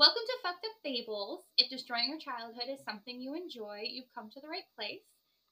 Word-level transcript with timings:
Welcome 0.00 0.22
to 0.24 0.38
Fuck 0.42 0.56
the 0.62 0.70
Fables. 0.82 1.44
If 1.58 1.68
destroying 1.68 2.08
your 2.08 2.18
childhood 2.18 2.70
is 2.72 2.82
something 2.86 3.20
you 3.20 3.34
enjoy, 3.34 3.82
you've 3.84 4.08
come 4.14 4.30
to 4.30 4.40
the 4.40 4.48
right 4.48 4.64
place. 4.74 5.02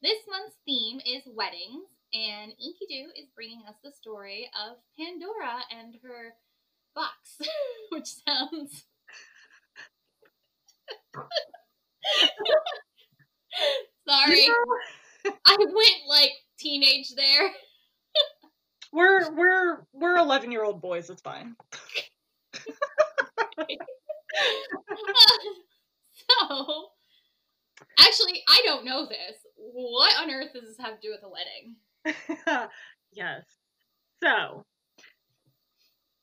This 0.01 0.21
month's 0.27 0.57
theme 0.65 1.01
is 1.05 1.23
weddings, 1.27 1.85
and 2.15 2.53
Inky 2.53 2.87
Doo 2.89 3.11
is 3.15 3.29
bringing 3.37 3.61
us 3.69 3.75
the 3.85 3.93
story 3.93 4.49
of 4.59 4.79
Pandora 4.99 5.61
and 5.71 5.97
her 6.03 6.33
box, 6.95 7.37
which 7.91 8.07
sounds. 8.27 8.87
Sorry. 14.09 14.49
I 15.45 15.57
went 15.59 16.09
like 16.09 16.33
teenage 16.59 17.15
there. 17.15 17.51
We're 18.95 19.31
we're 19.31 19.87
we're 19.93 20.17
eleven 20.17 20.51
year 20.51 20.65
old 20.65 20.81
boys. 20.81 21.11
It's 21.11 21.21
fine. 21.21 21.55
so, 26.31 26.89
actually, 27.99 28.43
I 28.49 28.63
don't 28.65 28.85
know 28.85 29.07
this. 29.07 29.37
What 29.57 30.21
on 30.23 30.31
earth 30.31 30.53
does 30.53 30.65
this 30.65 30.79
have 30.79 31.01
to 31.01 31.07
do 31.07 31.11
with 31.11 31.25
a 31.25 31.31
wedding? 31.31 32.69
yes. 33.13 33.43
So, 34.23 34.65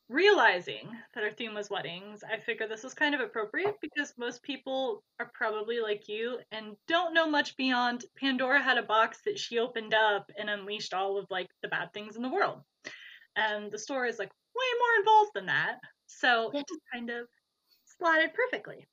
realizing 0.07 0.87
that 1.13 1.23
our 1.23 1.31
theme 1.31 1.53
was 1.53 1.69
weddings, 1.69 2.23
I 2.23 2.39
figured 2.39 2.69
this 2.69 2.83
was 2.83 2.93
kind 2.93 3.15
of 3.15 3.21
appropriate 3.21 3.75
because 3.81 4.13
most 4.17 4.43
people 4.43 5.03
are 5.19 5.31
probably 5.33 5.79
like 5.79 6.07
you 6.07 6.39
and 6.51 6.75
don't 6.87 7.13
know 7.13 7.29
much 7.29 7.57
beyond 7.57 8.05
Pandora 8.17 8.61
had 8.61 8.77
a 8.77 8.83
box 8.83 9.19
that 9.25 9.39
she 9.39 9.59
opened 9.59 9.93
up 9.93 10.29
and 10.37 10.49
unleashed 10.49 10.93
all 10.93 11.17
of 11.17 11.25
like 11.29 11.49
the 11.61 11.69
bad 11.69 11.91
things 11.93 12.15
in 12.15 12.21
the 12.21 12.29
world. 12.29 12.61
And 13.35 13.71
the 13.71 13.79
story 13.79 14.09
is 14.09 14.19
like 14.19 14.29
way 14.29 14.79
more 14.79 14.99
involved 14.99 15.31
than 15.33 15.45
that. 15.47 15.79
So 16.07 16.51
it 16.53 16.65
just 16.67 16.81
kind 16.93 17.09
of 17.09 17.27
slotted 17.99 18.33
perfectly. 18.33 18.85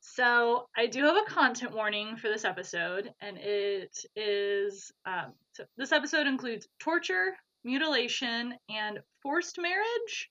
So 0.00 0.66
I 0.76 0.86
do 0.86 1.04
have 1.04 1.16
a 1.16 1.30
content 1.30 1.72
warning 1.72 2.16
for 2.16 2.28
this 2.28 2.44
episode, 2.44 3.12
and 3.20 3.36
it 3.38 3.96
is 4.16 4.90
um, 5.04 5.32
so 5.52 5.64
this 5.76 5.92
episode 5.92 6.26
includes 6.26 6.66
torture, 6.78 7.34
mutilation, 7.64 8.54
and 8.70 9.00
forced 9.22 9.58
marriage. 9.60 10.30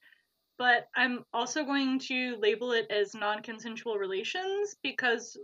But 0.58 0.88
I'm 0.96 1.24
also 1.34 1.64
going 1.64 2.00
to 2.00 2.36
label 2.40 2.74
it 2.74 2.88
as 2.92 3.14
non-consensual 3.14 3.98
relations 3.98 4.76
because 4.84 5.38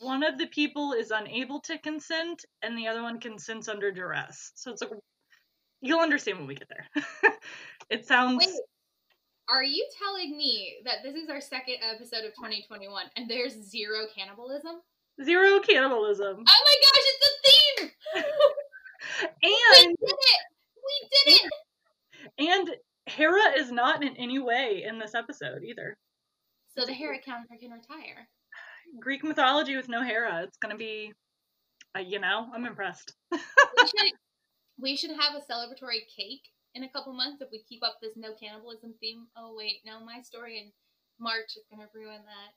one 0.00 0.24
of 0.24 0.38
the 0.38 0.46
people 0.46 0.94
is 0.94 1.10
unable 1.10 1.60
to 1.60 1.78
consent, 1.78 2.44
and 2.62 2.76
the 2.76 2.88
other 2.88 3.02
one 3.02 3.20
consents 3.20 3.68
under 3.68 3.92
duress. 3.92 4.50
So 4.54 4.72
it's 4.72 4.80
like 4.80 4.90
you'll 5.82 6.00
understand 6.00 6.38
when 6.38 6.48
we 6.48 6.54
get 6.54 6.70
there. 6.70 7.04
it 7.90 8.06
sounds. 8.06 8.46
Wait 8.46 8.56
are 9.48 9.64
you 9.64 9.86
telling 9.98 10.36
me 10.36 10.76
that 10.84 10.96
this 11.02 11.14
is 11.14 11.30
our 11.30 11.40
second 11.40 11.76
episode 11.82 12.24
of 12.24 12.34
2021 12.34 13.06
and 13.16 13.28
there's 13.28 13.54
zero 13.54 14.04
cannibalism? 14.14 14.76
Zero 15.24 15.60
cannibalism. 15.60 16.36
Oh 16.46 16.64
my 16.66 16.76
gosh, 16.84 17.06
it's 17.06 17.26
a 17.26 17.34
theme! 17.48 17.90
and 19.42 19.96
we 20.00 20.06
did 20.06 20.16
it! 20.18 20.42
We 20.76 21.08
did 21.10 21.40
it! 21.40 21.52
And 22.38 22.76
Hera 23.06 23.58
is 23.58 23.72
not 23.72 24.04
in 24.04 24.16
any 24.16 24.38
way 24.38 24.84
in 24.86 24.98
this 24.98 25.14
episode 25.14 25.62
either. 25.64 25.96
So 26.76 26.84
the 26.84 26.92
Hera 26.92 27.18
counter 27.24 27.56
can 27.58 27.70
retire. 27.70 28.28
Greek 29.00 29.24
mythology 29.24 29.76
with 29.76 29.88
no 29.88 30.02
Hera. 30.02 30.42
It's 30.42 30.58
gonna 30.58 30.76
be, 30.76 31.12
uh, 31.96 32.00
you 32.00 32.20
know, 32.20 32.48
I'm 32.54 32.66
impressed. 32.66 33.14
we, 33.32 33.38
should, 33.78 34.12
we 34.80 34.96
should 34.96 35.10
have 35.10 35.34
a 35.34 35.52
celebratory 35.52 36.00
cake 36.16 36.44
in 36.78 36.84
a 36.84 36.88
couple 36.88 37.12
months 37.12 37.42
if 37.42 37.50
we 37.50 37.62
keep 37.68 37.82
up 37.82 37.98
this 38.00 38.14
no 38.16 38.30
cannibalism 38.38 38.94
theme. 39.00 39.26
Oh 39.36 39.54
wait, 39.56 39.82
no, 39.84 39.98
my 39.98 40.22
story 40.22 40.58
in 40.58 40.70
March 41.18 41.58
is 41.58 41.66
gonna 41.70 41.90
ruin 41.92 42.22
that. 42.22 42.50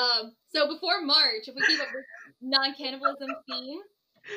Um, 0.00 0.32
so 0.48 0.66
before 0.66 1.02
March, 1.02 1.46
if 1.46 1.54
we 1.54 1.60
keep 1.66 1.80
up 1.80 1.92
this 1.92 2.08
non-cannibalism 2.40 3.28
theme, 3.46 3.80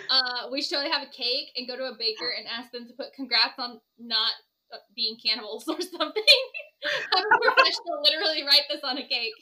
uh, 0.10 0.50
we 0.52 0.62
should 0.62 0.92
have 0.92 1.04
a 1.08 1.12
cake 1.12 1.56
and 1.56 1.68
go 1.68 1.78
to 1.78 1.84
a 1.86 1.96
baker 1.98 2.34
and 2.38 2.46
ask 2.46 2.72
them 2.72 2.88
to 2.88 2.94
put 2.94 3.14
congrats 3.14 3.58
on 3.58 3.80
not 3.98 4.34
uh, 4.74 4.78
being 4.96 5.16
cannibals 5.24 5.66
or 5.70 5.80
something. 5.80 6.24
I'm 7.16 7.24
a 7.24 7.40
professional 7.42 8.02
literally 8.04 8.44
write 8.44 8.68
this 8.70 8.82
on 8.84 8.98
a 8.98 9.08
cake. 9.08 9.34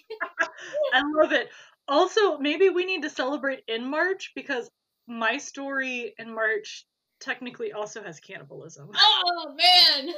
I 0.93 1.01
love 1.19 1.31
it. 1.31 1.49
Also, 1.87 2.37
maybe 2.37 2.69
we 2.69 2.85
need 2.85 3.01
to 3.01 3.09
celebrate 3.09 3.63
in 3.67 3.89
March 3.89 4.31
because 4.35 4.69
my 5.07 5.37
story 5.37 6.13
in 6.17 6.33
March 6.33 6.85
technically 7.23 7.71
also 7.73 8.03
has 8.03 8.19
cannibalism. 8.19 8.89
Oh 8.99 9.55
man. 9.55 10.07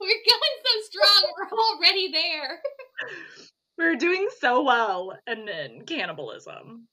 We're 0.00 0.08
going 0.08 0.56
so 0.64 0.80
strong. 0.90 1.32
We're 1.38 1.58
already 1.58 2.10
there. 2.12 2.60
We're 3.78 3.96
doing 3.96 4.28
so 4.38 4.62
well, 4.62 5.16
and 5.26 5.48
then 5.48 5.82
cannibalism. 5.86 6.88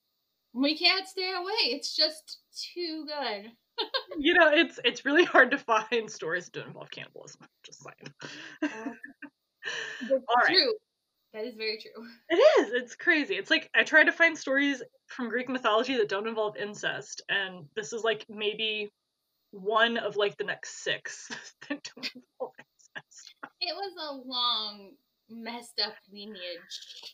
We 0.54 0.78
can't 0.78 1.08
stay 1.08 1.34
away. 1.34 1.76
It's 1.76 1.96
just 1.96 2.40
too 2.74 3.06
good. 3.06 3.52
you 4.20 4.34
know, 4.34 4.50
it's 4.52 4.80
it's 4.86 5.06
really 5.06 5.26
hard 5.26 5.52
to 5.52 5.58
find 5.58 6.10
stories 6.10 6.46
that 6.46 6.54
don't 6.54 6.68
involve 6.68 6.90
cannibalism. 6.92 7.42
Just 7.66 7.84
saying. 7.84 8.14
Uh, 8.64 8.92
All 10.12 10.36
right. 10.38 10.48
True. 10.48 10.74
That 11.34 11.46
is 11.46 11.56
very 11.56 11.78
true. 11.78 12.06
It 12.30 12.36
is. 12.36 12.74
It's 12.74 12.96
crazy. 12.96 13.36
It's 13.36 13.50
like 13.52 13.70
I 13.76 13.84
try 13.84 14.04
to 14.04 14.12
find 14.12 14.38
stories 14.38 14.82
from 15.08 15.30
Greek 15.30 15.50
mythology 15.50 15.98
that 15.98 16.10
don't 16.10 16.28
involve 16.28 16.58
incest, 16.58 17.22
and 17.30 17.66
this 17.76 17.94
is 17.94 18.04
like 18.04 18.26
maybe 18.30 18.90
one 19.52 19.98
of 19.98 20.16
like 20.16 20.38
the 20.38 20.44
next 20.44 20.84
six 20.84 21.28
that 21.70 21.84
don't 21.96 22.12
involve 22.16 22.54
incest. 22.58 23.36
It 23.62 23.76
was 23.76 23.94
a 24.10 24.14
long, 24.28 24.92
messed 25.30 25.80
up 25.86 25.94
lineage. 26.12 27.14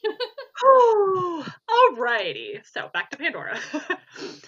oh, 0.64 1.46
alrighty. 1.98 2.66
So 2.72 2.90
back 2.94 3.10
to 3.12 3.18
Pandora. 3.18 3.60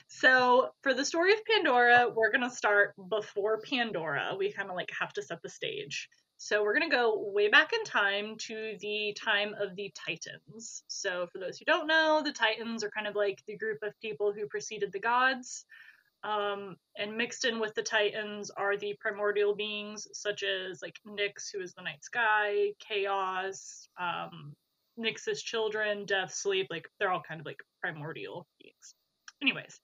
so 0.08 0.70
for 0.82 0.94
the 0.94 1.06
story 1.06 1.34
of 1.34 1.40
Pandora, 1.46 2.08
we're 2.16 2.32
gonna 2.32 2.50
start 2.50 2.94
before 3.10 3.60
Pandora. 3.62 4.36
We 4.38 4.52
kind 4.54 4.70
of 4.70 4.76
like 4.76 4.92
have 4.98 5.12
to 5.14 5.22
set 5.22 5.42
the 5.42 5.50
stage. 5.50 6.10
So 6.38 6.64
we're 6.64 6.78
going 6.78 6.90
to 6.90 6.96
go 6.96 7.32
way 7.34 7.50
back 7.50 7.74
in 7.74 7.84
time 7.84 8.36
to 8.42 8.78
the 8.80 9.16
time 9.20 9.56
of 9.60 9.76
the 9.76 9.92
Titans. 9.96 10.84
So 10.88 11.28
for 11.32 11.40
those 11.40 11.58
who 11.58 11.66
don't 11.66 11.88
know, 11.88 12.22
the 12.24 12.32
Titans 12.32 12.84
are 12.84 12.92
kind 12.92 13.08
of 13.08 13.16
like 13.16 13.42
the 13.48 13.58
group 13.58 13.80
of 13.82 14.00
people 14.02 14.32
who 14.32 14.48
preceded 14.48 14.92
the 14.92 15.00
gods. 15.00 15.66
Um, 16.24 16.78
and 16.98 17.16
mixed 17.16 17.46
in 17.46 17.60
with 17.60 17.74
the 17.76 17.84
Titans 17.84 18.50
are 18.52 18.76
the 18.76 18.96
primordial 19.00 19.56
beings, 19.56 20.08
such 20.14 20.44
as 20.44 20.82
like 20.82 20.96
Nyx, 21.08 21.52
who 21.54 21.62
is 21.62 21.74
the 21.74 21.84
night 21.84 22.04
sky, 22.04 22.74
Chaos, 22.80 23.88
um, 24.00 24.56
Nyx's 25.00 25.42
children, 25.42 26.06
Death, 26.06 26.34
Sleep. 26.34 26.68
Like 26.70 26.88
they're 27.00 27.12
all 27.12 27.24
kind 27.28 27.40
of 27.40 27.46
like 27.46 27.64
primordial 27.82 28.48
beings. 28.62 28.96
Anyways, 29.42 29.80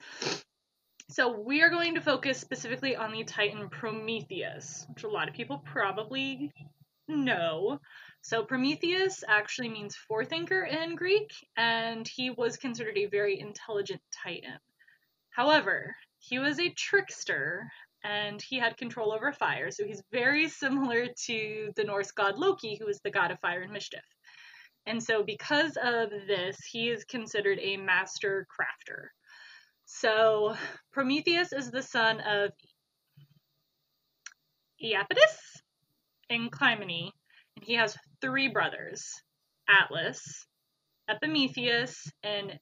so 1.13 1.29
we 1.29 1.61
are 1.61 1.69
going 1.69 1.93
to 1.93 2.01
focus 2.01 2.39
specifically 2.39 2.95
on 2.95 3.11
the 3.11 3.23
Titan 3.23 3.69
Prometheus, 3.69 4.87
which 4.89 5.03
a 5.03 5.07
lot 5.07 5.29
of 5.29 5.35
people 5.35 5.59
probably 5.63 6.51
know. 7.07 7.79
So 8.23 8.43
Prometheus 8.43 9.23
actually 9.27 9.69
means 9.69 9.95
forethinker 10.09 10.67
in 10.67 10.95
Greek, 10.95 11.29
and 11.55 12.07
he 12.07 12.31
was 12.31 12.57
considered 12.57 12.97
a 12.97 13.05
very 13.05 13.39
intelligent 13.39 14.01
Titan. 14.23 14.57
However, 15.29 15.95
he 16.17 16.39
was 16.39 16.59
a 16.59 16.69
trickster 16.69 17.69
and 18.03 18.41
he 18.41 18.57
had 18.57 18.77
control 18.77 19.13
over 19.13 19.31
fire, 19.31 19.69
so 19.69 19.85
he's 19.85 20.01
very 20.11 20.47
similar 20.63 21.09
to 21.27 21.71
the 21.75 21.83
Norse 21.83 22.09
god 22.09 22.39
Loki, 22.39 22.75
who 22.81 22.87
is 22.87 22.99
the 23.03 23.11
god 23.11 23.29
of 23.29 23.39
fire 23.39 23.61
and 23.61 23.71
mischief. 23.71 24.01
And 24.87 25.01
so, 25.01 25.21
because 25.23 25.77
of 25.77 26.09
this, 26.25 26.57
he 26.65 26.89
is 26.89 27.05
considered 27.05 27.59
a 27.61 27.77
master 27.77 28.47
crafter. 28.49 29.09
So 29.95 30.55
Prometheus 30.91 31.53
is 31.53 31.69
the 31.69 31.83
son 31.83 32.19
of 32.19 32.51
Iapetus 34.83 35.61
and 36.29 36.51
Clymene, 36.51 37.11
and 37.55 37.63
he 37.63 37.75
has 37.75 37.95
three 38.19 38.47
brothers 38.49 39.21
Atlas, 39.69 40.47
Epimetheus, 41.07 42.11
and 42.23 42.59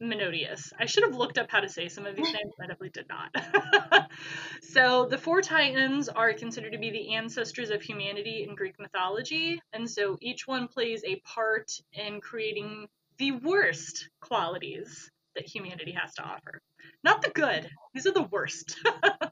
Menodius. 0.00 0.72
I 0.78 0.84
should 0.84 1.04
have 1.04 1.16
looked 1.16 1.38
up 1.38 1.50
how 1.50 1.60
to 1.60 1.68
say 1.68 1.88
some 1.88 2.04
of 2.04 2.14
these 2.14 2.32
names, 2.32 2.52
but 2.58 2.64
I 2.64 2.68
definitely 2.68 2.90
did 2.90 3.08
not. 3.08 4.10
so 4.62 5.06
the 5.06 5.18
four 5.18 5.40
Titans 5.40 6.10
are 6.10 6.34
considered 6.34 6.72
to 6.72 6.78
be 6.78 6.90
the 6.90 7.14
ancestors 7.14 7.70
of 7.70 7.82
humanity 7.82 8.44
in 8.46 8.54
Greek 8.54 8.78
mythology, 8.78 9.60
and 9.72 9.90
so 9.90 10.18
each 10.20 10.46
one 10.46 10.68
plays 10.68 11.02
a 11.04 11.20
part 11.20 11.72
in 11.94 12.20
creating 12.20 12.86
the 13.18 13.32
worst 13.32 14.10
qualities 14.20 15.10
that 15.34 15.46
humanity 15.46 15.92
has 15.92 16.14
to 16.14 16.22
offer. 16.22 16.60
Not 17.02 17.22
the 17.22 17.30
good, 17.30 17.68
these 17.92 18.06
are 18.06 18.12
the 18.12 18.28
worst. 18.30 18.76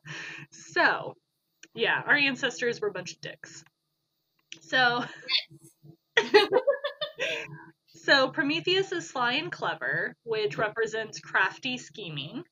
so, 0.51 1.15
yeah, 1.75 2.03
our 2.07 2.17
ancestors 2.17 2.81
were 2.81 2.89
a 2.89 2.93
bunch 2.93 3.13
of 3.13 3.21
dicks. 3.21 3.65
So, 4.61 5.05
so 7.89 8.29
Prometheus 8.29 8.93
is 8.93 9.09
sly 9.09 9.35
and 9.35 9.51
clever, 9.51 10.15
which 10.25 10.59
represents 10.59 11.21
crafty 11.21 11.79
scheming. 11.79 12.45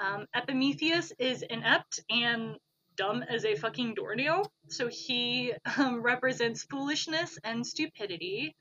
Um, 0.00 0.26
Epimetheus 0.34 1.12
is 1.18 1.42
inept 1.42 2.00
and 2.10 2.56
dumb 2.96 3.22
as 3.22 3.44
a 3.44 3.54
fucking 3.54 3.94
doornail. 3.94 4.50
So 4.68 4.88
he 4.88 5.52
um, 5.76 6.02
represents 6.02 6.64
foolishness 6.64 7.38
and 7.44 7.66
stupidity. 7.66 8.54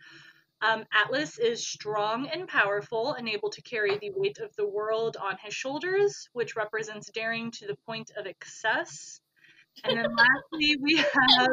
Um, 0.62 0.86
Atlas 0.94 1.40
is 1.40 1.68
strong 1.68 2.28
and 2.28 2.48
powerful 2.48 3.14
and 3.14 3.28
able 3.28 3.50
to 3.50 3.62
carry 3.62 3.98
the 3.98 4.12
weight 4.16 4.38
of 4.38 4.56
the 4.56 4.68
world 4.68 5.18
on 5.20 5.38
his 5.44 5.56
shoulders, 5.56 6.30
which 6.34 6.56
represents 6.56 7.10
daring 7.12 7.50
to 7.52 7.68
the 7.68 7.76
point 7.88 8.12
of 8.16 8.28
excess. 8.28 9.22
And 9.84 9.98
then 9.98 10.16
lastly, 10.16 10.78
we 10.80 10.98
have 10.98 11.48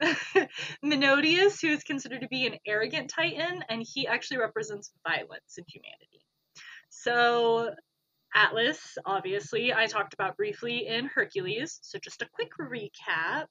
Menodius, 0.84 1.60
who 1.60 1.68
is 1.68 1.82
considered 1.82 2.20
to 2.20 2.28
be 2.28 2.46
an 2.46 2.58
arrogant 2.66 3.10
titan, 3.10 3.64
and 3.68 3.82
he 3.82 4.06
actually 4.06 4.38
represents 4.38 4.92
violence 5.06 5.56
in 5.56 5.64
humanity. 5.66 6.20
So, 6.90 7.70
Atlas, 8.34 8.98
obviously, 9.06 9.72
I 9.72 9.86
talked 9.86 10.12
about 10.14 10.36
briefly 10.36 10.86
in 10.86 11.06
Hercules. 11.06 11.78
So, 11.82 11.98
just 11.98 12.22
a 12.22 12.28
quick 12.32 12.50
recap. 12.60 13.46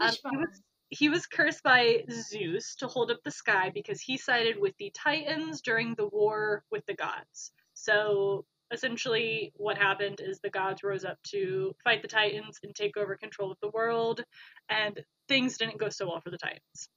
Um, 0.00 0.10
he, 0.10 0.36
was, 0.36 0.62
he 0.90 1.08
was 1.08 1.26
cursed 1.26 1.62
by 1.62 2.04
Zeus 2.10 2.76
to 2.76 2.86
hold 2.86 3.10
up 3.10 3.18
the 3.24 3.30
sky 3.30 3.70
because 3.72 4.00
he 4.00 4.16
sided 4.16 4.56
with 4.58 4.74
the 4.78 4.90
Titans 4.94 5.60
during 5.60 5.94
the 5.94 6.08
war 6.08 6.64
with 6.70 6.84
the 6.86 6.94
gods. 6.94 7.52
So, 7.74 8.44
essentially 8.70 9.52
what 9.56 9.78
happened 9.78 10.20
is 10.20 10.40
the 10.40 10.50
gods 10.50 10.82
rose 10.82 11.04
up 11.04 11.18
to 11.22 11.74
fight 11.84 12.02
the 12.02 12.08
titans 12.08 12.58
and 12.62 12.74
take 12.74 12.96
over 12.96 13.16
control 13.16 13.50
of 13.50 13.58
the 13.62 13.70
world 13.70 14.22
and 14.68 15.02
things 15.28 15.56
didn't 15.56 15.78
go 15.78 15.88
so 15.88 16.06
well 16.06 16.20
for 16.20 16.30
the 16.30 16.38
titans. 16.38 16.88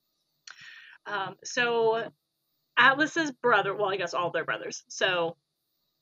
Um, 1.05 1.35
so 1.43 2.09
atlas's 2.77 3.31
brother 3.31 3.75
well 3.75 3.89
i 3.89 3.97
guess 3.97 4.13
all 4.13 4.31
their 4.31 4.45
brothers. 4.45 4.83
So 4.89 5.37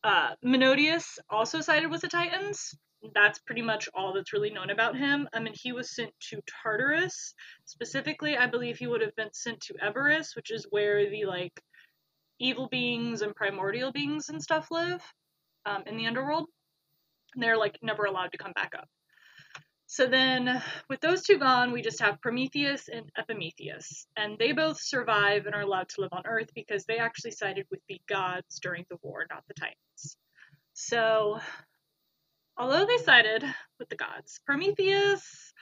uh, 0.04 0.32
menodius 0.44 1.20
also 1.30 1.62
sided 1.62 1.90
with 1.90 2.02
the 2.02 2.08
titans 2.08 2.74
that's 3.14 3.40
pretty 3.40 3.62
much 3.62 3.88
all 3.94 4.14
that's 4.14 4.34
really 4.34 4.50
known 4.50 4.70
about 4.70 4.98
him 4.98 5.28
i 5.34 5.40
mean 5.40 5.54
he 5.56 5.72
was 5.72 5.96
sent 5.96 6.12
to 6.20 6.42
tartarus 6.64 7.34
specifically 7.66 8.36
i 8.36 8.46
believe 8.46 8.78
he 8.78 8.88
would 8.88 9.02
have 9.02 9.16
been 9.16 9.32
sent 9.32 9.60
to 9.62 9.74
erebus 9.82 10.36
which 10.36 10.52
is 10.52 10.68
where 10.70 11.10
the 11.10 11.26
like 11.26 11.62
evil 12.40 12.68
beings 12.68 13.22
and 13.22 13.36
primordial 13.36 13.92
beings 13.92 14.30
and 14.30 14.42
stuff 14.42 14.70
live 14.72 15.02
um, 15.66 15.84
in 15.86 15.98
the 15.98 16.08
underworld. 16.08 16.48
And 17.36 17.44
They're 17.44 17.58
like 17.58 17.78
never 17.82 18.06
allowed 18.06 18.32
to 18.32 18.38
come 18.38 18.54
back 18.54 18.74
up. 18.78 18.88
So 19.86 20.06
then, 20.06 20.62
with 20.88 21.02
those 21.02 21.24
two 21.24 21.40
gone, 21.40 21.72
we 21.72 21.82
just 21.82 22.00
have 22.00 22.22
Prometheus 22.22 22.90
and 22.90 23.10
Epimetheus, 23.18 24.06
and 24.16 24.38
they 24.38 24.52
both 24.52 24.80
survive 24.80 25.48
and 25.48 25.56
are 25.56 25.62
allowed 25.62 25.90
to 25.90 26.02
live 26.02 26.12
on 26.14 26.28
Earth 26.28 26.50
because 26.54 26.86
they 26.86 27.00
actually 27.00 27.32
sided 27.32 27.66
with 27.72 27.80
the 27.90 28.00
gods 28.08 28.60
during 28.62 28.86
the 28.90 28.98
war, 29.02 29.26
not 29.32 29.44
the 29.48 29.56
Titans. 29.56 30.18
So, 30.74 31.40
although 32.60 32.86
they 32.86 32.98
sided 32.98 33.44
with 33.80 33.90
the 33.90 33.96
gods, 33.96 34.40
Prometheus 34.46 35.54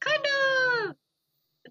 kind 0.00 0.26
of 0.88 0.96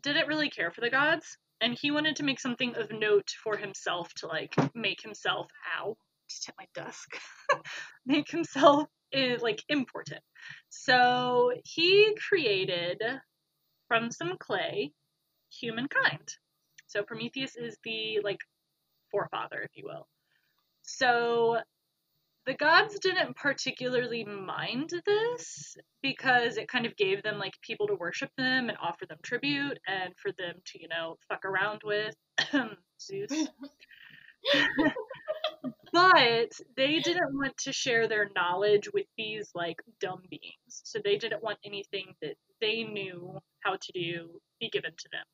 didn't 0.02 0.28
really 0.28 0.50
care 0.50 0.72
for 0.72 0.82
the 0.82 0.90
gods, 0.90 1.38
and 1.62 1.78
he 1.80 1.92
wanted 1.92 2.16
to 2.16 2.24
make 2.24 2.40
something 2.40 2.76
of 2.76 2.92
note 2.92 3.30
for 3.44 3.58
himself 3.58 4.14
to 4.16 4.28
like 4.28 4.56
make 4.74 5.02
himself 5.02 5.48
ow 5.78 5.96
just 6.30 6.46
hit 6.48 6.56
my 6.58 6.66
desk, 6.74 7.18
make 8.06 8.30
himself 8.30 8.88
eh, 9.14 9.38
like 9.42 9.64
important. 9.70 10.22
So 10.70 11.52
he 11.64 12.16
created 12.28 13.02
from 13.88 14.12
some 14.12 14.38
clay 14.40 14.92
humankind. 15.52 16.34
So 16.88 17.04
Prometheus 17.04 17.56
is 17.56 17.78
the 17.84 18.20
like 18.24 18.40
forefather, 19.12 19.62
if 19.62 19.72
you 19.76 19.84
will. 19.86 20.08
So 20.84 21.60
the 22.46 22.54
gods 22.54 23.00
didn't 23.00 23.36
particularly 23.36 24.24
mind 24.24 24.92
this 25.06 25.76
because 26.02 26.58
it 26.58 26.68
kind 26.68 26.86
of 26.86 26.96
gave 26.96 27.24
them 27.24 27.40
like 27.40 27.54
people 27.62 27.88
to 27.88 27.96
worship 27.96 28.30
them 28.38 28.70
and 28.70 28.78
offer 28.82 29.06
them 29.08 29.18
tribute 29.24 29.80
and 29.88 30.14
for 30.18 30.32
them 30.38 30.56
to, 30.66 30.82
you 30.82 30.88
know, 30.88 31.18
fuck 31.28 31.44
around 31.44 31.82
with 31.84 32.16
Zeus. 33.02 33.32
but 35.94 36.52
they 36.78 37.00
didn't 37.00 37.34
want 37.34 37.58
to 37.58 37.74
share 37.74 38.08
their 38.08 38.30
knowledge 38.36 38.90
with 38.94 39.08
these 39.18 39.50
like 39.56 39.78
dumb 40.00 40.22
beings. 40.30 40.82
So 40.84 41.00
they 41.04 41.18
didn't 41.18 41.44
want 41.44 41.58
anything 41.66 42.14
that 42.22 42.36
they 42.62 42.84
knew 42.84 43.40
how 43.62 43.74
to 43.76 43.92
do 43.94 44.40
be 44.60 44.70
given 44.70 44.92
to 44.96 45.10
them. 45.12 45.26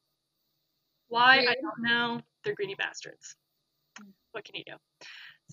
Why? 1.09 1.39
I 1.39 1.55
don't 1.55 1.81
know. 1.81 2.21
They're 2.45 2.55
greedy 2.55 2.75
bastards. 2.75 3.35
What 4.31 4.45
can 4.45 4.55
you 4.55 4.63
do? 4.65 4.73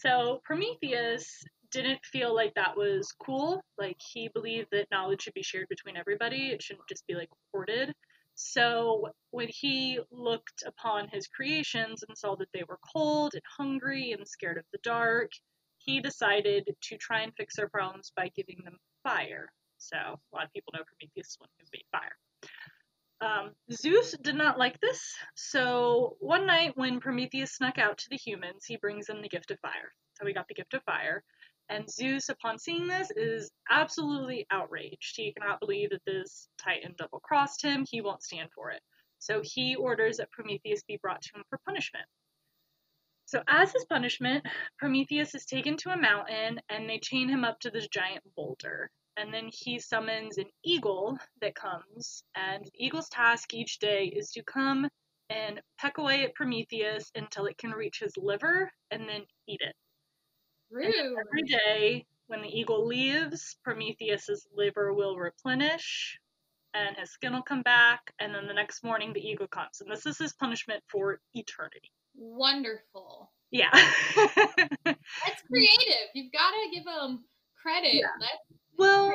So 0.01 0.41
Prometheus 0.45 1.43
didn't 1.73 2.05
feel 2.05 2.35
like 2.35 2.55
that 2.55 2.77
was 2.77 3.13
cool. 3.25 3.61
Like 3.79 3.97
he 3.99 4.29
believed 4.29 4.69
that 4.71 4.91
knowledge 4.93 5.23
should 5.23 5.35
be 5.35 5.43
shared 5.43 5.69
between 5.69 5.97
everybody. 5.97 6.49
It 6.49 6.63
shouldn't 6.63 6.89
just 6.89 7.07
be 7.07 7.15
like 7.15 7.31
hoarded. 7.53 7.93
So 8.37 9.09
when 9.33 9.49
he 9.49 9.99
looked 10.13 10.63
upon 10.65 11.09
his 11.09 11.27
creations 11.27 12.05
and 12.07 12.17
saw 12.17 12.37
that 12.37 12.49
they 12.55 12.63
were 12.69 12.79
cold 12.93 13.33
and 13.35 13.43
hungry 13.59 14.13
and 14.13 14.27
scared 14.27 14.59
of 14.59 14.65
the 14.73 14.79
dark, 14.85 15.33
he 15.79 16.01
decided 16.01 16.69
to 16.81 16.97
try 16.99 17.23
and 17.23 17.33
fix 17.37 17.57
their 17.57 17.69
problems 17.69 18.13
by 18.17 18.31
giving 18.37 18.61
them 18.65 18.77
fire. 19.03 19.49
So 19.79 19.97
a 19.97 20.37
lot 20.37 20.45
of 20.45 20.53
people 20.53 20.73
know 20.77 20.85
Prometheus 20.87 21.37
one 21.41 21.51
who 21.59 21.67
made 21.73 21.85
fire. 21.91 22.17
Um, 23.21 23.53
Zeus 23.73 24.13
did 24.23 24.37
not 24.37 24.59
like 24.59 24.81
this, 24.81 25.13
so 25.35 26.17
one 26.21 26.47
night 26.47 26.77
when 26.77 27.01
Prometheus 27.01 27.53
snuck 27.53 27.77
out 27.77 27.99
to 27.99 28.09
the 28.11 28.17
humans, 28.17 28.65
he 28.65 28.77
brings 28.77 29.07
them 29.07 29.23
the 29.23 29.29
gift 29.29 29.51
of 29.51 29.59
fire. 29.61 29.93
So 30.15 30.25
we 30.25 30.33
got 30.33 30.47
the 30.47 30.55
gift 30.55 30.75
of 30.75 30.83
fire. 30.85 31.25
And 31.69 31.91
Zeus, 31.91 32.29
upon 32.29 32.59
seeing 32.59 32.87
this, 32.87 33.11
is 33.11 33.51
absolutely 33.69 34.47
outraged. 34.51 35.17
He 35.17 35.33
cannot 35.33 35.61
believe 35.61 35.91
that 35.91 36.05
this 36.07 36.49
Titan 36.59 36.95
double 36.97 37.21
crossed 37.21 37.63
him. 37.63 37.85
He 37.89 38.01
won't 38.01 38.23
stand 38.23 38.51
for 38.55 38.71
it. 38.71 38.81
So 39.19 39.43
he 39.43 39.75
orders 39.75 40.17
that 40.19 40.31
Prometheus 40.31 40.83
be 40.85 40.99
brought 41.03 41.21
to 41.23 41.37
him 41.37 41.45
for 41.51 41.59
punishment. 41.67 42.07
So, 43.27 43.43
as 43.47 43.73
his 43.73 43.85
punishment, 43.85 44.47
Prometheus 44.79 45.35
is 45.35 45.45
taken 45.45 45.77
to 45.79 45.91
a 45.91 45.99
mountain 45.99 46.61
and 46.71 46.89
they 46.89 46.99
chain 46.99 47.29
him 47.29 47.45
up 47.45 47.61
to 47.61 47.71
this 47.71 47.87
giant 47.89 48.25
boulder. 48.35 48.91
And 49.19 49.35
then 49.35 49.51
he 49.53 49.81
summons 49.81 50.39
an 50.39 50.47
eagle 50.65 51.19
that 51.41 51.57
comes, 51.57 52.23
and 52.37 52.65
the 52.65 52.71
eagle's 52.87 53.09
task 53.09 53.53
each 53.53 53.81
day 53.81 54.05
is 54.05 54.31
to 54.31 54.45
come 54.45 54.89
and 55.29 55.61
peck 55.79 55.99
away 55.99 56.23
at 56.23 56.35
Prometheus 56.35 57.11
until 57.17 57.47
it 57.47 57.59
can 57.59 57.73
reach 57.73 57.99
his 57.99 58.17
liver 58.17 58.71
and 58.93 59.09
then 59.09 59.23
eat 59.49 59.61
it. 59.61 59.75
Rude. 60.71 60.95
Every 60.95 61.43
day, 61.43 62.07
when 62.29 62.43
the 62.43 62.49
eagle 62.49 62.87
leaves, 62.87 63.57
Prometheus's 63.65 64.47
liver 64.55 64.95
will 64.95 65.17
replenish 65.17 66.21
and 66.75 66.97
his 66.97 67.11
skin 67.11 67.33
will 67.33 67.43
come 67.43 67.63
back, 67.63 68.13
and 68.21 68.35
then 68.35 68.47
the 68.47 68.55
next 68.55 68.85
morning 68.85 69.13
the 69.13 69.27
eagle 69.27 69.49
comes. 69.49 69.81
And 69.81 69.91
this 69.91 70.07
is 70.07 70.19
his 70.19 70.33
punishment 70.35 70.83
for 70.87 71.19
eternity. 71.35 71.91
Wonderful. 72.15 73.33
Yeah. 73.51 73.71
That's 74.85 75.43
creative. 75.51 76.09
You've 76.15 76.33
got 76.33 76.51
to 76.51 76.71
give 76.73 76.85
him 76.85 77.25
credit. 77.61 77.95
Yeah. 77.95 78.09
That's 78.21 78.58
well, 78.79 79.13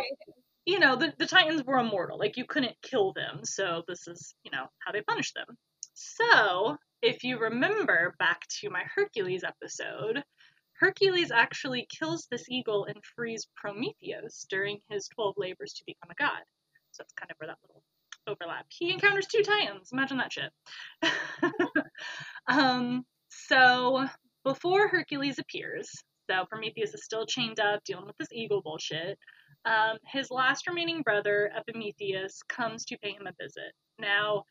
you 0.65 0.79
know, 0.79 0.96
the, 0.96 1.13
the 1.17 1.25
Titans 1.25 1.63
were 1.63 1.79
immortal. 1.79 2.20
Like, 2.20 2.38
you 2.38 2.46
couldn't 2.46 2.75
kill 2.82 3.13
them, 3.13 3.41
so 3.43 3.84
this 3.88 4.08
is, 4.08 4.36
you 4.43 4.51
know, 4.51 4.65
how 4.79 4.91
they 4.91 5.01
punish 5.01 5.34
them. 5.34 5.46
So, 5.93 6.77
if 7.01 7.24
you 7.24 7.39
remember 7.39 8.15
back 8.20 8.41
to 8.62 8.70
my 8.70 8.84
Hercules 8.96 9.43
episode, 9.43 10.24
Hercules 10.79 11.32
actually 11.32 11.88
kills 11.89 12.27
this 12.29 12.50
eagle 12.50 12.86
and 12.86 12.98
frees 13.15 13.48
Prometheus 13.55 14.46
during 14.50 14.79
his 14.89 15.08
12 15.10 15.36
labors 15.38 15.74
to 15.74 15.84
become 15.86 16.12
a 16.12 16.15
god. 16.15 16.41
So 16.91 17.03
that's 17.03 17.13
kind 17.13 17.32
of 17.32 17.38
where 17.38 17.48
that 17.48 17.58
little 17.67 17.84
overlap. 18.27 18.65
He 18.70 18.91
encounters 18.91 19.27
two 19.27 19.43
titans. 19.43 19.89
Imagine 19.91 20.17
that 20.17 20.34
shit. 20.34 20.51
um, 22.48 23.05
so 23.29 24.05
before 24.43 24.88
Hercules 24.88 25.39
appears, 25.39 25.89
so 26.29 26.46
Prometheus 26.50 26.93
is 26.93 27.03
still 27.03 27.25
chained 27.25 27.60
up 27.60 27.84
dealing 27.84 28.05
with 28.05 28.17
this 28.17 28.32
eagle 28.32 28.62
bullshit. 28.62 29.17
Um, 29.65 29.98
his 30.05 30.29
last 30.29 30.67
remaining 30.67 31.01
brother, 31.01 31.51
Epimetheus, 31.55 32.41
comes 32.50 32.86
to 32.86 32.98
pay 32.98 33.12
him 33.12 33.27
a 33.27 33.34
visit. 33.41 33.74
Now, 34.00 34.43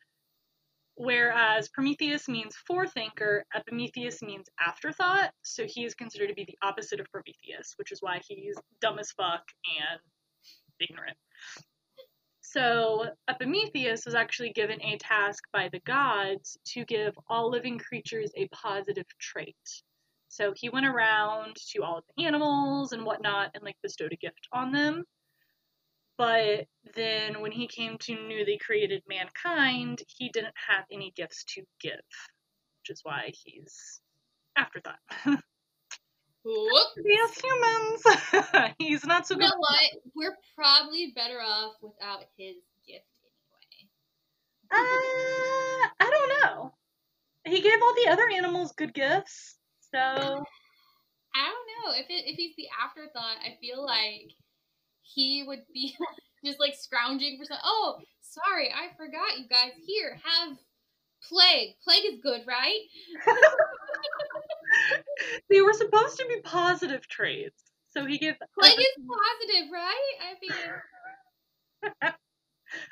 Whereas 0.95 1.69
Prometheus 1.69 2.27
means 2.27 2.55
forethinker, 2.69 3.41
Epimetheus 3.55 4.21
means 4.21 4.47
afterthought, 4.59 5.31
so 5.41 5.65
he 5.65 5.85
is 5.85 5.95
considered 5.95 6.27
to 6.27 6.35
be 6.35 6.45
the 6.45 6.57
opposite 6.61 6.99
of 6.99 7.09
Prometheus, 7.09 7.73
which 7.77 7.91
is 7.91 8.01
why 8.01 8.21
he's 8.27 8.55
dumb 8.79 8.99
as 8.99 9.11
fuck 9.11 9.41
and 9.65 9.99
ignorant. 10.79 11.17
So 12.41 13.07
Epimetheus 13.27 14.05
was 14.05 14.13
actually 14.13 14.51
given 14.51 14.79
a 14.83 14.97
task 14.97 15.43
by 15.51 15.69
the 15.69 15.79
gods 15.79 16.57
to 16.65 16.85
give 16.85 17.17
all 17.27 17.49
living 17.49 17.79
creatures 17.79 18.31
a 18.35 18.47
positive 18.49 19.07
trait. 19.19 19.55
So 20.33 20.51
he 20.55 20.67
went 20.69 20.87
around 20.87 21.55
to 21.73 21.83
all 21.83 21.99
of 21.99 22.05
the 22.17 22.25
animals 22.25 22.91
and 22.91 23.05
whatnot 23.05 23.51
and 23.53 23.63
like 23.63 23.75
bestowed 23.83 24.13
a 24.13 24.15
gift 24.15 24.47
on 24.51 24.71
them. 24.71 25.03
But 26.17 26.65
then 26.95 27.39
when 27.39 27.51
he 27.51 27.67
came 27.67 27.99
to 27.99 28.15
newly 28.15 28.57
created 28.57 29.03
mankind, 29.07 30.01
he 30.07 30.29
didn't 30.29 30.55
have 30.67 30.85
any 30.91 31.13
gifts 31.15 31.43
to 31.49 31.61
give, 31.79 31.91
which 31.93 32.89
is 32.89 33.01
why 33.03 33.31
he's 33.43 34.01
afterthought. 34.57 34.97
Whoop. 36.45 36.87
Yes, 37.05 37.39
humans. 37.39 38.73
He's 38.79 39.05
not 39.05 39.25
so 39.25 39.35
You 39.35 39.39
good. 39.41 39.45
know 39.49 39.57
what? 39.59 39.91
We're 40.13 40.37
probably 40.57 41.13
better 41.15 41.39
off 41.39 41.75
without 41.81 42.25
his 42.37 42.55
gift 42.85 43.05
anyway. 43.71 43.87
Uh, 44.69 45.89
I 46.01 46.09
don't 46.11 46.29
know. 46.41 46.73
He 47.45 47.61
gave 47.61 47.81
all 47.81 47.93
the 47.95 48.09
other 48.11 48.27
animals 48.35 48.73
good 48.73 48.93
gifts, 48.93 49.57
so 49.93 50.43
I 51.35 51.45
don't 51.45 51.67
know 51.69 51.91
if 51.93 52.09
it, 52.09 52.25
if 52.25 52.35
he's 52.35 52.55
the 52.55 52.67
afterthought. 52.83 53.37
I 53.43 53.57
feel 53.61 53.85
like 53.85 54.31
he 55.01 55.43
would 55.45 55.61
be 55.73 55.95
just 56.45 56.59
like 56.59 56.75
scrounging 56.75 57.37
for 57.37 57.45
some. 57.45 57.59
Oh, 57.63 57.99
sorry, 58.21 58.69
I 58.69 58.95
forgot 58.97 59.37
you 59.37 59.47
guys. 59.47 59.71
Here, 59.85 60.19
have 60.23 60.57
plague. 61.29 61.75
Plague 61.83 62.13
is 62.13 62.19
good, 62.21 62.41
right? 62.47 62.79
they 65.49 65.61
were 65.61 65.73
supposed 65.73 66.17
to 66.17 66.25
be 66.27 66.41
positive 66.41 67.07
traits. 67.07 67.63
So 67.89 68.05
he 68.05 68.17
gave. 68.17 68.35
Plague 68.59 68.79
is 68.79 68.97
positive, 69.05 69.71
right? 69.71 70.13
I 70.21 70.33
mean, 70.41 70.51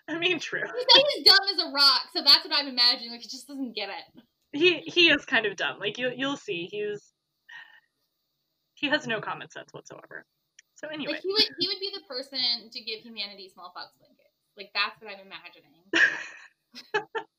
I 0.08 0.20
mean, 0.20 0.39
true. 0.39 0.62
he 0.62 1.03
he's 1.15 1.25
dumb 1.25 1.48
as 1.51 1.60
a 1.60 1.72
rock, 1.72 2.10
so 2.13 2.22
that's 2.24 2.46
what 2.46 2.53
I'm 2.55 2.67
imagining. 2.67 3.10
Like 3.12 3.22
he 3.22 3.27
just 3.27 3.48
doesn't 3.48 3.74
get 3.75 3.89
it. 3.89 4.22
He 4.53 4.79
he 4.79 5.10
is 5.10 5.25
kind 5.25 5.46
of 5.46 5.55
dumb. 5.55 5.79
Like 5.79 5.98
you 5.98 6.12
you'll 6.15 6.38
see, 6.38 6.67
he's 6.72 7.13
he 8.75 8.89
has 8.89 9.08
no 9.08 9.22
common 9.22 9.50
sense 9.50 9.72
whatsoever. 9.72 10.25
So 10.75 10.88
anyway, 10.88 11.13
Like 11.13 11.22
he 11.22 11.31
would 11.31 11.48
he 11.60 11.67
would 11.67 11.79
be 11.79 11.91
the 11.93 12.05
person 12.08 12.70
to 12.72 12.81
give 12.81 13.01
humanity 13.01 13.50
smallpox 13.53 13.93
blankets. 14.00 14.31
Like 14.58 14.72
that's 14.74 15.01
what 15.01 15.12
I'm 15.12 15.25
imagining. 15.25 15.86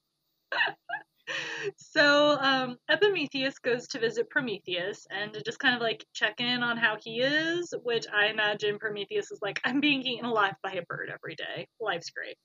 so 1.76 2.38
um, 2.40 2.76
Epimetheus 2.88 3.58
goes 3.58 3.86
to 3.88 3.98
visit 3.98 4.30
Prometheus 4.30 5.06
and 5.10 5.32
to 5.32 5.42
just 5.42 5.58
kind 5.58 5.74
of 5.74 5.80
like 5.80 6.04
check 6.14 6.40
in 6.40 6.62
on 6.62 6.76
how 6.76 6.96
he 7.00 7.20
is, 7.20 7.74
which 7.82 8.06
I 8.12 8.26
imagine 8.26 8.78
Prometheus 8.78 9.30
is 9.30 9.40
like, 9.42 9.60
I'm 9.64 9.80
being 9.80 10.02
eaten 10.02 10.24
alive 10.24 10.54
by 10.62 10.72
a 10.72 10.82
bird 10.82 11.10
every 11.12 11.34
day. 11.34 11.68
Life's 11.80 12.10
great. 12.10 12.36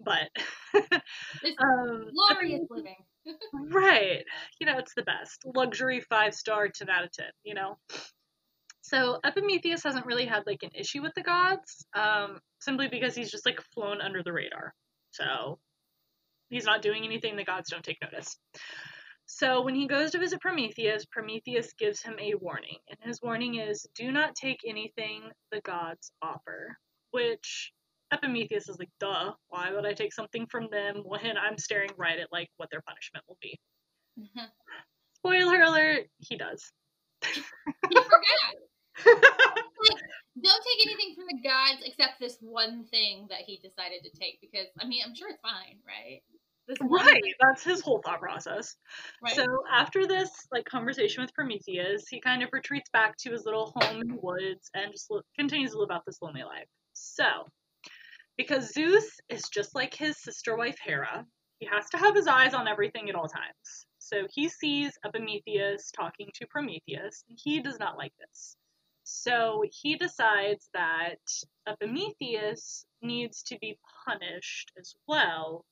But 0.00 0.28
This 1.42 1.54
um, 1.58 2.10
glorious 2.14 2.62
living. 2.70 2.99
Right. 3.70 4.24
You 4.58 4.66
know, 4.66 4.78
it's 4.78 4.94
the 4.94 5.02
best. 5.02 5.44
Luxury 5.44 6.00
five 6.00 6.34
star 6.34 6.68
10 6.68 6.90
out 6.90 7.04
of 7.04 7.12
10, 7.12 7.26
you 7.44 7.54
know? 7.54 7.78
So 8.82 9.20
Epimetheus 9.24 9.84
hasn't 9.84 10.06
really 10.06 10.26
had 10.26 10.42
like 10.46 10.62
an 10.62 10.70
issue 10.74 11.02
with 11.02 11.12
the 11.14 11.22
gods, 11.22 11.86
um, 11.94 12.40
simply 12.60 12.88
because 12.88 13.14
he's 13.14 13.30
just 13.30 13.46
like 13.46 13.60
flown 13.72 14.00
under 14.00 14.22
the 14.22 14.32
radar. 14.32 14.74
So 15.12 15.60
he's 16.48 16.64
not 16.64 16.82
doing 16.82 17.04
anything 17.04 17.36
the 17.36 17.44
gods 17.44 17.70
don't 17.70 17.84
take 17.84 17.98
notice. 18.02 18.36
So 19.26 19.62
when 19.62 19.76
he 19.76 19.86
goes 19.86 20.10
to 20.10 20.18
visit 20.18 20.40
Prometheus, 20.40 21.04
Prometheus 21.04 21.72
gives 21.74 22.02
him 22.02 22.16
a 22.18 22.34
warning, 22.34 22.78
and 22.88 22.98
his 23.04 23.22
warning 23.22 23.54
is 23.54 23.86
do 23.94 24.10
not 24.10 24.34
take 24.34 24.58
anything 24.66 25.30
the 25.52 25.60
gods 25.60 26.10
offer. 26.20 26.76
Which 27.12 27.72
Epimetheus 28.12 28.68
is 28.68 28.78
like, 28.78 28.90
duh, 28.98 29.32
why 29.48 29.72
would 29.72 29.86
I 29.86 29.92
take 29.92 30.12
something 30.12 30.46
from 30.46 30.68
them 30.70 31.02
when 31.04 31.36
I'm 31.36 31.58
staring 31.58 31.90
right 31.96 32.18
at 32.18 32.28
like 32.32 32.48
what 32.56 32.68
their 32.70 32.82
punishment 32.86 33.24
will 33.28 33.38
be? 33.40 33.58
Mm-hmm. 34.18 34.46
Spoiler 35.16 35.62
alert, 35.62 36.06
he 36.18 36.36
does. 36.36 36.72
he 37.22 37.94
forgot. 37.94 38.54
Don't 40.42 40.64
take 40.64 40.86
anything 40.86 41.14
from 41.14 41.24
the 41.28 41.48
gods 41.48 41.82
except 41.84 42.20
this 42.20 42.38
one 42.40 42.84
thing 42.84 43.26
that 43.28 43.40
he 43.40 43.56
decided 43.56 44.02
to 44.04 44.18
take 44.18 44.40
because 44.40 44.66
I 44.80 44.86
mean 44.86 45.02
I'm 45.04 45.14
sure 45.14 45.28
it's 45.28 45.40
fine, 45.42 45.78
right? 45.86 46.22
This 46.66 46.78
one 46.80 47.04
Right, 47.04 47.34
that's 47.40 47.64
his 47.64 47.80
whole 47.80 48.00
thought 48.04 48.20
process. 48.20 48.76
right? 49.22 49.34
So 49.34 49.44
after 49.72 50.06
this 50.06 50.30
like 50.52 50.64
conversation 50.66 51.22
with 51.22 51.34
Prometheus, 51.34 52.06
he 52.08 52.20
kind 52.20 52.42
of 52.42 52.50
retreats 52.52 52.88
back 52.92 53.16
to 53.18 53.32
his 53.32 53.44
little 53.44 53.72
home 53.76 54.02
in 54.02 54.08
the 54.08 54.20
woods 54.22 54.70
and 54.74 54.92
just 54.92 55.10
li- 55.10 55.20
continues 55.36 55.72
to 55.72 55.78
live 55.78 55.90
out 55.90 56.04
this 56.06 56.22
lonely 56.22 56.44
life. 56.44 56.68
So, 56.92 57.24
because 58.40 58.72
Zeus 58.72 59.20
is 59.28 59.42
just 59.52 59.74
like 59.74 59.92
his 59.92 60.16
sister 60.16 60.56
wife 60.56 60.78
Hera, 60.82 61.26
he 61.58 61.66
has 61.66 61.90
to 61.90 61.98
have 61.98 62.14
his 62.14 62.26
eyes 62.26 62.54
on 62.54 62.66
everything 62.66 63.10
at 63.10 63.14
all 63.14 63.28
times. 63.28 63.86
So 63.98 64.26
he 64.32 64.48
sees 64.48 64.98
Epimetheus 65.04 65.90
talking 65.90 66.30
to 66.36 66.46
Prometheus, 66.46 67.22
and 67.28 67.38
he 67.42 67.60
does 67.60 67.78
not 67.78 67.98
like 67.98 68.14
this. 68.18 68.56
So 69.04 69.62
he 69.70 69.96
decides 69.96 70.70
that 70.72 71.18
Epimetheus 71.68 72.86
needs 73.02 73.42
to 73.42 73.58
be 73.60 73.78
punished 74.06 74.72
as 74.78 74.94
well 75.06 75.66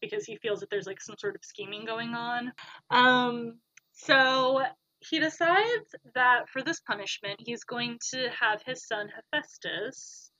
because 0.00 0.24
he 0.24 0.38
feels 0.38 0.58
that 0.58 0.70
there's 0.70 0.88
like 0.88 1.00
some 1.00 1.14
sort 1.20 1.36
of 1.36 1.44
scheming 1.44 1.84
going 1.84 2.14
on. 2.14 2.52
Um, 2.90 3.60
so 3.92 4.62
he 4.98 5.20
decides 5.20 5.94
that 6.16 6.48
for 6.52 6.64
this 6.64 6.80
punishment, 6.80 7.38
he's 7.38 7.62
going 7.62 8.00
to 8.12 8.28
have 8.40 8.60
his 8.66 8.88
son 8.88 9.08
Hephaestus 9.14 10.31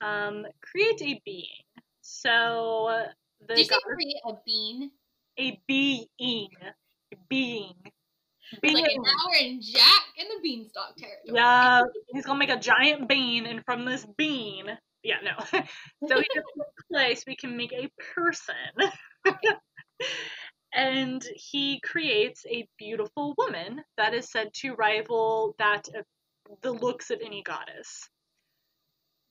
um, 0.00 0.46
create 0.60 1.02
a 1.02 1.20
being. 1.24 1.64
So 2.00 3.06
the 3.40 3.54
Did 3.54 3.58
you 3.58 3.64
say 3.64 3.76
create 3.84 4.16
a 4.26 4.32
bean? 4.44 4.90
a 5.38 5.60
being, 5.68 6.08
a 6.20 7.16
being, 7.28 7.74
Like 7.84 8.62
being. 8.62 9.02
now 9.02 9.12
we're 9.28 9.46
in 9.46 9.60
Jack 9.62 10.02
and 10.18 10.28
the 10.28 10.40
Beanstalk 10.42 10.96
territory. 10.96 11.36
Yeah, 11.36 11.82
he's 12.08 12.26
gonna 12.26 12.38
make 12.38 12.50
a 12.50 12.58
giant 12.58 13.08
bean, 13.08 13.46
and 13.46 13.64
from 13.64 13.84
this 13.84 14.04
bean, 14.16 14.66
yeah, 15.02 15.18
no. 15.22 15.38
so 16.08 16.20
he 16.20 16.26
so 16.92 17.22
we 17.26 17.36
can 17.36 17.56
make 17.56 17.72
a 17.72 17.88
person. 18.14 18.54
and 20.74 21.24
he 21.34 21.80
creates 21.80 22.44
a 22.46 22.68
beautiful 22.78 23.34
woman 23.38 23.82
that 23.96 24.14
is 24.14 24.30
said 24.30 24.52
to 24.54 24.74
rival 24.74 25.54
that 25.58 25.88
of 25.94 26.04
the 26.62 26.72
looks 26.72 27.10
of 27.10 27.20
any 27.24 27.42
goddess. 27.42 28.08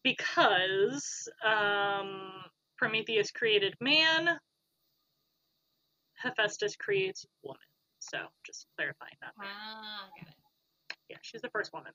Because 0.08 1.28
um, 1.44 2.32
Prometheus 2.78 3.30
created 3.30 3.74
man, 3.82 4.40
Hephaestus 6.16 6.78
creates 6.78 7.26
woman. 7.44 7.60
So 8.00 8.20
just 8.46 8.68
clarifying 8.78 9.18
that. 9.20 9.34
Ah, 9.42 10.08
got 10.18 10.30
it. 10.30 10.36
Yeah, 11.10 11.18
she's 11.22 11.42
the 11.42 11.50
first 11.50 11.74
woman. 11.74 11.92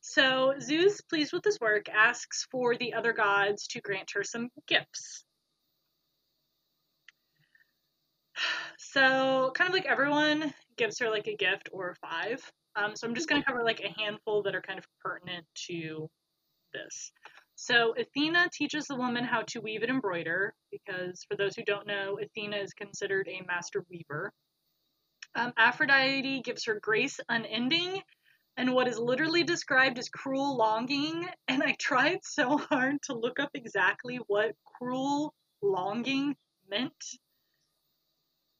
So 0.00 0.54
Zeus, 0.60 1.00
pleased 1.02 1.32
with 1.32 1.44
this 1.44 1.60
work, 1.60 1.88
asks 1.88 2.48
for 2.50 2.76
the 2.76 2.94
other 2.94 3.12
gods 3.12 3.68
to 3.68 3.80
grant 3.80 4.10
her 4.14 4.24
some 4.24 4.48
gifts. 4.66 5.24
So 8.76 9.52
kind 9.54 9.68
of 9.68 9.74
like 9.74 9.86
everyone 9.86 10.52
gives 10.76 10.98
her 10.98 11.08
like 11.08 11.28
a 11.28 11.36
gift 11.36 11.68
or 11.72 11.96
five. 12.00 12.42
Um, 12.74 12.96
so 12.96 13.06
I'm 13.06 13.14
just 13.14 13.28
going 13.28 13.40
to 13.40 13.46
cover 13.46 13.62
like 13.64 13.80
a 13.80 14.00
handful 14.00 14.42
that 14.42 14.54
are 14.54 14.60
kind 14.60 14.78
of 14.78 14.86
pertinent 15.00 15.46
to 15.68 16.10
this. 16.72 17.12
So 17.56 17.94
Athena 17.96 18.48
teaches 18.52 18.86
the 18.86 18.96
woman 18.96 19.24
how 19.24 19.42
to 19.48 19.60
weave 19.60 19.82
and 19.82 19.90
embroider 19.90 20.54
because 20.70 21.24
for 21.28 21.36
those 21.36 21.54
who 21.56 21.64
don't 21.64 21.86
know, 21.86 22.18
Athena 22.22 22.56
is 22.56 22.72
considered 22.72 23.28
a 23.28 23.44
master 23.46 23.84
weaver. 23.90 24.32
Um, 25.34 25.52
Aphrodite 25.56 26.42
gives 26.42 26.64
her 26.64 26.78
grace 26.80 27.18
unending 27.28 28.02
and 28.56 28.72
what 28.72 28.88
is 28.88 28.98
literally 28.98 29.42
described 29.42 29.98
as 29.98 30.08
cruel 30.08 30.56
longing. 30.56 31.28
And 31.48 31.62
I 31.62 31.76
tried 31.78 32.20
so 32.22 32.58
hard 32.58 32.96
to 33.04 33.14
look 33.14 33.38
up 33.38 33.50
exactly 33.54 34.18
what 34.26 34.52
cruel 34.64 35.34
longing 35.62 36.36
meant, 36.68 36.92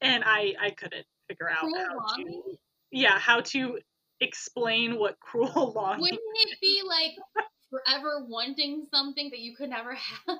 and 0.01 0.23
I 0.25 0.53
I 0.61 0.69
couldn't 0.71 1.05
figure 1.27 1.49
out 1.49 1.59
Cruel 1.61 1.75
how 1.75 1.97
longing? 1.97 2.41
to 2.45 2.57
yeah 2.91 3.17
how 3.17 3.41
to 3.41 3.79
explain 4.21 4.99
what 4.99 5.19
cruel 5.19 5.73
longing. 5.75 6.01
Wouldn't 6.01 6.19
it 6.21 6.61
be 6.61 6.81
like 6.87 7.44
forever 7.69 8.25
wanting 8.27 8.85
something 8.93 9.29
that 9.31 9.39
you 9.39 9.55
could 9.55 9.69
never 9.69 9.93
have? 9.93 10.37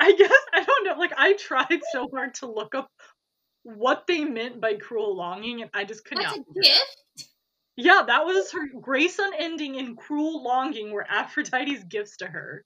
I 0.00 0.12
guess 0.12 0.32
I 0.52 0.64
don't 0.64 0.84
know. 0.86 0.94
Like 0.98 1.12
I 1.16 1.34
tried 1.34 1.80
so 1.92 2.08
hard 2.12 2.34
to 2.36 2.46
look 2.46 2.74
up 2.74 2.90
what 3.62 4.04
they 4.08 4.24
meant 4.24 4.60
by 4.60 4.74
cruel 4.74 5.16
longing, 5.16 5.62
and 5.62 5.70
I 5.74 5.84
just 5.84 6.04
could 6.04 6.18
That's 6.18 6.36
not. 6.36 6.46
a 6.56 6.60
gift. 6.60 7.28
Yeah, 7.76 8.02
that 8.06 8.24
was 8.26 8.52
her 8.52 8.68
grace 8.80 9.18
unending 9.18 9.76
and 9.78 9.96
cruel 9.96 10.42
longing 10.42 10.90
were 10.92 11.06
Aphrodite's 11.08 11.84
gifts 11.84 12.18
to 12.18 12.26
her. 12.26 12.64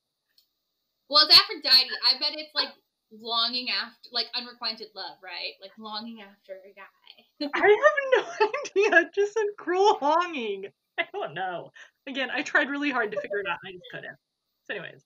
Well, 1.08 1.26
it's 1.28 1.38
Aphrodite. 1.38 1.90
I 2.10 2.18
bet 2.18 2.32
it's 2.36 2.54
like 2.54 2.70
longing 3.12 3.68
after, 3.70 4.08
like 4.12 4.26
unrequited 4.34 4.88
love, 4.96 5.18
right? 5.22 5.52
Like 5.62 5.70
longing 5.78 6.22
after 6.22 6.54
a 6.54 6.74
guy. 6.74 7.50
I 7.54 7.68
have 7.68 8.26
no 8.40 8.90
idea. 8.98 9.10
Just 9.14 9.34
said 9.34 9.44
cruel 9.58 9.98
longing. 10.02 10.66
I 10.98 11.06
don't 11.12 11.34
know. 11.34 11.70
Again, 12.06 12.30
I 12.30 12.42
tried 12.42 12.70
really 12.70 12.90
hard 12.90 13.12
to 13.12 13.20
figure 13.20 13.40
it 13.40 13.48
out. 13.48 13.58
I 13.64 13.72
just 13.72 13.84
couldn't. 13.92 14.16
So, 14.64 14.74
anyways, 14.74 15.04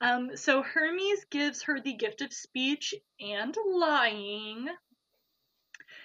um, 0.00 0.36
so 0.36 0.62
Hermes 0.62 1.24
gives 1.30 1.62
her 1.62 1.80
the 1.80 1.94
gift 1.94 2.20
of 2.20 2.32
speech 2.32 2.94
and 3.20 3.56
lying. 3.66 4.68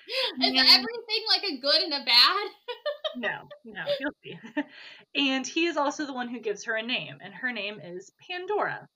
Is 0.43 0.53
Yeah. 0.53 0.63
everything 0.67 1.23
like 1.27 1.43
a 1.43 1.57
good 1.59 1.81
and 1.83 1.93
a 1.93 2.05
bad? 2.05 2.47
No, 3.17 3.49
no, 3.65 3.83
you'll 3.99 4.13
see. 4.23 4.39
and 5.15 5.45
he 5.45 5.65
is 5.65 5.75
also 5.75 6.05
the 6.05 6.13
one 6.13 6.29
who 6.29 6.39
gives 6.39 6.63
her 6.63 6.75
a 6.77 6.81
name, 6.81 7.17
and 7.21 7.33
her 7.33 7.51
name 7.51 7.81
is 7.83 8.09
Pandora. 8.25 8.87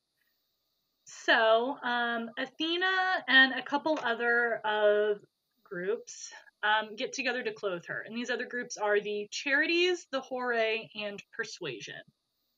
So, 1.04 1.78
um, 1.84 2.30
Athena 2.38 3.26
and 3.28 3.54
a 3.54 3.62
couple 3.62 4.00
other 4.02 4.62
of 4.64 5.18
groups 5.66 6.32
um, 6.66 6.96
get 6.96 7.14
together 7.14 7.44
to 7.44 7.54
clothe 7.54 7.86
her. 7.86 8.04
And 8.06 8.16
these 8.16 8.30
other 8.30 8.46
groups 8.46 8.78
are 8.78 9.00
the 9.00 9.28
Charities, 9.30 10.08
the 10.12 10.22
Horae, 10.22 10.90
and 10.96 11.22
Persuasion. 11.32 12.02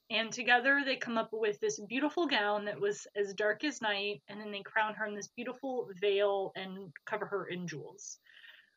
And 0.09 0.31
together 0.31 0.81
they 0.85 0.95
come 0.95 1.17
up 1.17 1.29
with 1.33 1.59
this 1.59 1.79
beautiful 1.89 2.27
gown 2.27 2.63
that 2.65 2.79
was 2.79 3.05
as 3.17 3.33
dark 3.33 3.65
as 3.65 3.81
night, 3.81 4.21
and 4.29 4.39
then 4.39 4.51
they 4.51 4.61
crown 4.61 4.93
her 4.93 5.05
in 5.05 5.15
this 5.15 5.27
beautiful 5.35 5.89
veil 5.99 6.53
and 6.55 6.89
cover 7.05 7.25
her 7.25 7.47
in 7.47 7.67
jewels. 7.67 8.19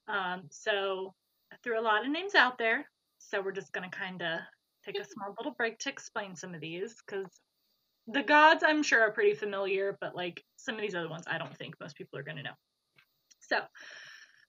Um, 0.09 0.43
so 0.51 1.15
I 1.53 1.57
threw 1.63 1.79
a 1.79 1.83
lot 1.83 2.05
of 2.05 2.11
names 2.11 2.35
out 2.35 2.59
there, 2.59 2.85
so 3.19 3.41
we're 3.41 3.53
just 3.53 3.73
gonna 3.73 3.91
kind 3.91 4.23
of 4.23 4.41
take 4.85 4.99
a 4.99 5.05
small 5.05 5.35
little 5.39 5.55
break 5.57 5.79
to 5.81 5.91
explain 5.91 6.35
some 6.35 6.55
of 6.55 6.61
these 6.61 6.97
because 7.07 7.31
the 8.09 8.23
gods 8.23 8.65
I'm 8.67 8.83
sure 8.83 9.03
are 9.03 9.13
pretty 9.13 9.35
familiar, 9.35 9.97
but 10.01 10.17
like 10.17 10.43
some 10.57 10.75
of 10.75 10.81
these 10.81 10.97
other 10.97 11.09
ones 11.09 11.27
I 11.29 11.39
don't 11.39 11.57
think 11.57 11.79
most 11.79 11.95
people 11.95 12.19
are 12.19 12.25
gonna 12.25 12.43
know. 12.43 12.57
So 13.39 13.61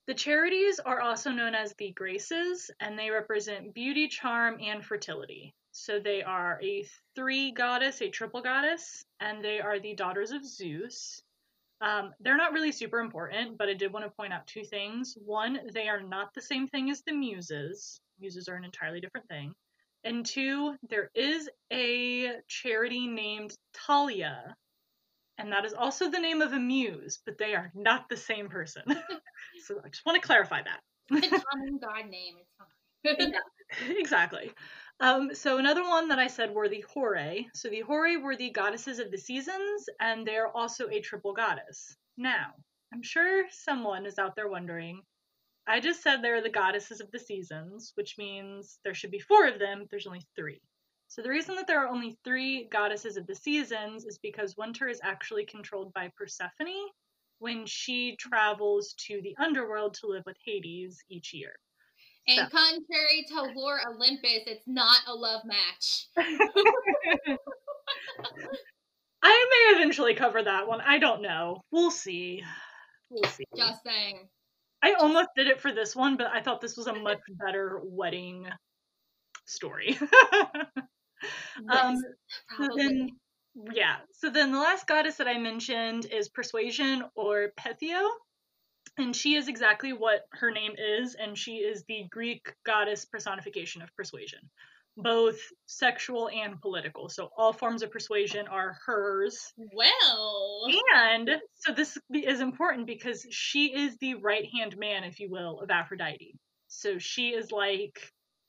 the 0.06 0.14
charities 0.14 0.80
are 0.80 1.00
also 1.00 1.30
known 1.30 1.54
as 1.54 1.74
the 1.74 1.92
graces, 1.92 2.70
and 2.80 2.98
they 2.98 3.10
represent 3.10 3.74
beauty, 3.74 4.08
charm, 4.08 4.58
and 4.60 4.84
fertility. 4.84 5.54
So 5.70 5.98
they 5.98 6.22
are 6.22 6.60
a 6.62 6.86
three 7.14 7.52
goddess, 7.52 8.02
a 8.02 8.10
triple 8.10 8.42
goddess, 8.42 9.04
and 9.20 9.42
they 9.42 9.60
are 9.60 9.78
the 9.78 9.94
daughters 9.94 10.32
of 10.32 10.44
Zeus. 10.44 11.22
Um, 11.80 12.12
they're 12.20 12.36
not 12.36 12.52
really 12.52 12.72
super 12.72 13.00
important, 13.00 13.58
but 13.58 13.68
I 13.68 13.74
did 13.74 13.92
want 13.92 14.04
to 14.04 14.10
point 14.10 14.32
out 14.32 14.46
two 14.46 14.64
things. 14.64 15.16
One, 15.24 15.58
they 15.72 15.88
are 15.88 16.02
not 16.02 16.34
the 16.34 16.42
same 16.42 16.68
thing 16.68 16.90
as 16.90 17.02
the 17.02 17.12
muses. 17.12 18.00
Muses 18.20 18.48
are 18.48 18.54
an 18.54 18.64
entirely 18.64 19.00
different 19.00 19.28
thing. 19.28 19.54
And 20.04 20.26
two, 20.26 20.76
there 20.88 21.10
is 21.14 21.48
a 21.72 22.40
charity 22.48 23.06
named 23.06 23.56
Talia, 23.72 24.56
and 25.38 25.52
that 25.52 25.64
is 25.64 25.74
also 25.74 26.10
the 26.10 26.20
name 26.20 26.40
of 26.42 26.52
a 26.52 26.58
muse, 26.58 27.20
but 27.24 27.38
they 27.38 27.54
are 27.54 27.70
not 27.74 28.08
the 28.08 28.16
same 28.16 28.48
person. 28.48 28.82
so 29.66 29.80
I 29.84 29.88
just 29.88 30.04
want 30.04 30.20
to 30.20 30.26
clarify 30.26 30.62
that. 30.62 30.80
It's 31.10 31.26
a 31.26 31.30
common 31.52 31.78
god 31.80 32.10
name. 32.10 32.34
It's 32.38 32.52
fine. 32.58 33.34
exactly. 33.98 34.52
Um, 35.00 35.34
so 35.34 35.58
another 35.58 35.82
one 35.82 36.08
that 36.08 36.18
I 36.18 36.28
said 36.28 36.54
were 36.54 36.68
the 36.68 36.84
Horae. 36.94 37.46
So 37.54 37.68
the 37.68 37.80
Horae 37.80 38.16
were 38.16 38.36
the 38.36 38.50
goddesses 38.50 38.98
of 38.98 39.10
the 39.10 39.18
seasons, 39.18 39.88
and 40.00 40.26
they're 40.26 40.54
also 40.54 40.88
a 40.88 41.00
triple 41.00 41.32
goddess. 41.32 41.96
Now, 42.16 42.52
I'm 42.92 43.02
sure 43.02 43.46
someone 43.50 44.06
is 44.06 44.18
out 44.18 44.36
there 44.36 44.48
wondering. 44.48 45.02
I 45.66 45.80
just 45.80 46.02
said 46.02 46.22
they're 46.22 46.42
the 46.42 46.50
goddesses 46.50 47.00
of 47.00 47.10
the 47.10 47.18
seasons, 47.18 47.92
which 47.94 48.16
means 48.18 48.78
there 48.84 48.94
should 48.94 49.10
be 49.10 49.20
four 49.20 49.48
of 49.48 49.58
them. 49.58 49.86
There's 49.90 50.06
only 50.06 50.26
three. 50.36 50.60
So 51.12 51.20
the 51.20 51.28
reason 51.28 51.56
that 51.56 51.66
there 51.66 51.84
are 51.84 51.88
only 51.88 52.16
three 52.24 52.68
goddesses 52.72 53.18
of 53.18 53.26
the 53.26 53.34
seasons 53.34 54.06
is 54.06 54.16
because 54.16 54.56
winter 54.56 54.88
is 54.88 54.98
actually 55.04 55.44
controlled 55.44 55.92
by 55.92 56.10
Persephone 56.16 56.88
when 57.38 57.66
she 57.66 58.16
travels 58.16 58.94
to 58.94 59.20
the 59.20 59.36
underworld 59.38 59.92
to 59.92 60.06
live 60.06 60.22
with 60.24 60.38
Hades 60.42 61.04
each 61.10 61.34
year. 61.34 61.52
And 62.26 62.48
so. 62.50 62.56
contrary 62.56 63.26
to 63.28 63.42
Lore 63.54 63.82
Olympus, 63.90 64.44
it's 64.46 64.66
not 64.66 65.00
a 65.06 65.12
love 65.12 65.42
match. 65.44 66.06
I 69.22 69.46
may 69.50 69.76
eventually 69.76 70.14
cover 70.14 70.42
that 70.42 70.66
one. 70.66 70.80
I 70.80 70.96
don't 70.96 71.20
know. 71.20 71.60
We'll 71.70 71.90
see. 71.90 72.42
We'll 73.10 73.30
see. 73.30 73.44
Just 73.54 73.82
saying. 73.84 74.30
I 74.82 74.94
almost 74.94 75.28
did 75.36 75.48
it 75.48 75.60
for 75.60 75.74
this 75.74 75.94
one, 75.94 76.16
but 76.16 76.28
I 76.28 76.40
thought 76.40 76.62
this 76.62 76.78
was 76.78 76.86
a 76.86 76.94
much 76.94 77.20
better 77.38 77.82
wedding 77.84 78.46
story. 79.44 79.98
um, 81.70 81.96
so 82.56 82.68
then, 82.76 83.10
yeah. 83.72 83.96
So 84.12 84.30
then 84.30 84.52
the 84.52 84.58
last 84.58 84.86
goddess 84.86 85.16
that 85.16 85.28
I 85.28 85.38
mentioned 85.38 86.06
is 86.06 86.28
Persuasion 86.28 87.04
or 87.14 87.52
Peitho 87.58 88.08
and 88.98 89.16
she 89.16 89.34
is 89.34 89.48
exactly 89.48 89.92
what 89.92 90.22
her 90.32 90.50
name 90.50 90.72
is, 90.76 91.14
and 91.14 91.36
she 91.36 91.56
is 91.56 91.84
the 91.88 92.04
Greek 92.10 92.52
goddess 92.64 93.04
personification 93.04 93.80
of 93.80 93.94
persuasion, 93.96 94.40
both 94.96 95.38
sexual 95.66 96.28
and 96.28 96.60
political. 96.60 97.08
So 97.08 97.30
all 97.36 97.52
forms 97.52 97.82
of 97.82 97.90
persuasion 97.90 98.48
are 98.48 98.76
hers. 98.84 99.52
Well, 99.56 100.66
and 100.94 101.30
so 101.54 101.72
this 101.72 101.96
is 102.12 102.40
important 102.40 102.86
because 102.86 103.26
she 103.30 103.74
is 103.74 103.96
the 103.98 104.14
right 104.14 104.46
hand 104.52 104.76
man, 104.76 105.04
if 105.04 105.20
you 105.20 105.30
will, 105.30 105.60
of 105.60 105.70
Aphrodite. 105.70 106.34
So 106.68 106.98
she 106.98 107.30
is 107.30 107.50
like 107.50 107.98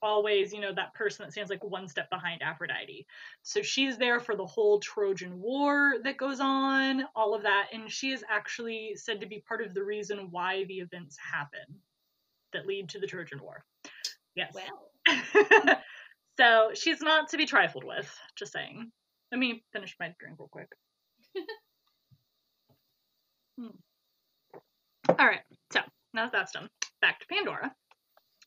always, 0.03 0.53
you 0.53 0.59
know, 0.59 0.73
that 0.73 0.93
person 0.93 1.25
that 1.25 1.31
stands 1.31 1.49
like 1.49 1.63
one 1.63 1.87
step 1.87 2.09
behind 2.09 2.43
Aphrodite. 2.43 3.07
So 3.41 3.61
she's 3.61 3.97
there 3.97 4.19
for 4.19 4.35
the 4.35 4.45
whole 4.45 4.79
Trojan 4.79 5.39
War 5.41 5.95
that 6.03 6.17
goes 6.17 6.39
on, 6.39 7.05
all 7.15 7.33
of 7.33 7.43
that, 7.43 7.69
and 7.73 7.89
she 7.89 8.11
is 8.11 8.23
actually 8.29 8.95
said 8.95 9.21
to 9.21 9.25
be 9.25 9.43
part 9.47 9.61
of 9.65 9.73
the 9.73 9.83
reason 9.83 10.27
why 10.29 10.65
the 10.65 10.79
events 10.79 11.17
happen 11.17 11.79
that 12.51 12.67
lead 12.67 12.89
to 12.89 12.99
the 12.99 13.07
Trojan 13.07 13.39
War. 13.41 13.63
Yes. 14.35 14.53
Well. 14.53 14.91
so 16.37 16.71
she's 16.73 17.01
not 17.01 17.29
to 17.29 17.37
be 17.37 17.45
trifled 17.45 17.85
with, 17.85 18.13
just 18.35 18.51
saying. 18.51 18.91
Let 19.31 19.39
me 19.39 19.63
finish 19.71 19.95
my 19.99 20.13
drink 20.19 20.37
real 20.37 20.49
quick. 20.49 20.69
hmm. 23.57 23.67
All 25.09 25.25
right, 25.25 25.41
so 25.71 25.81
now 26.13 26.25
that 26.25 26.31
that's 26.31 26.51
done, 26.51 26.69
back 27.01 27.19
to 27.19 27.25
Pandora. 27.27 27.73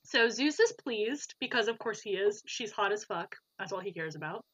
So 0.07 0.29
Zeus 0.29 0.61
is 0.61 0.73
pleased 0.73 1.35
because, 1.41 1.67
of 1.67 1.79
course, 1.79 2.01
he 2.01 2.11
is. 2.11 2.43
She's 2.47 2.71
hot 2.71 2.93
as 2.93 3.05
fuck. 3.05 3.35
That's 3.59 3.73
all 3.73 3.81
he 3.81 3.93
cares 3.93 4.15
about. 4.15 4.45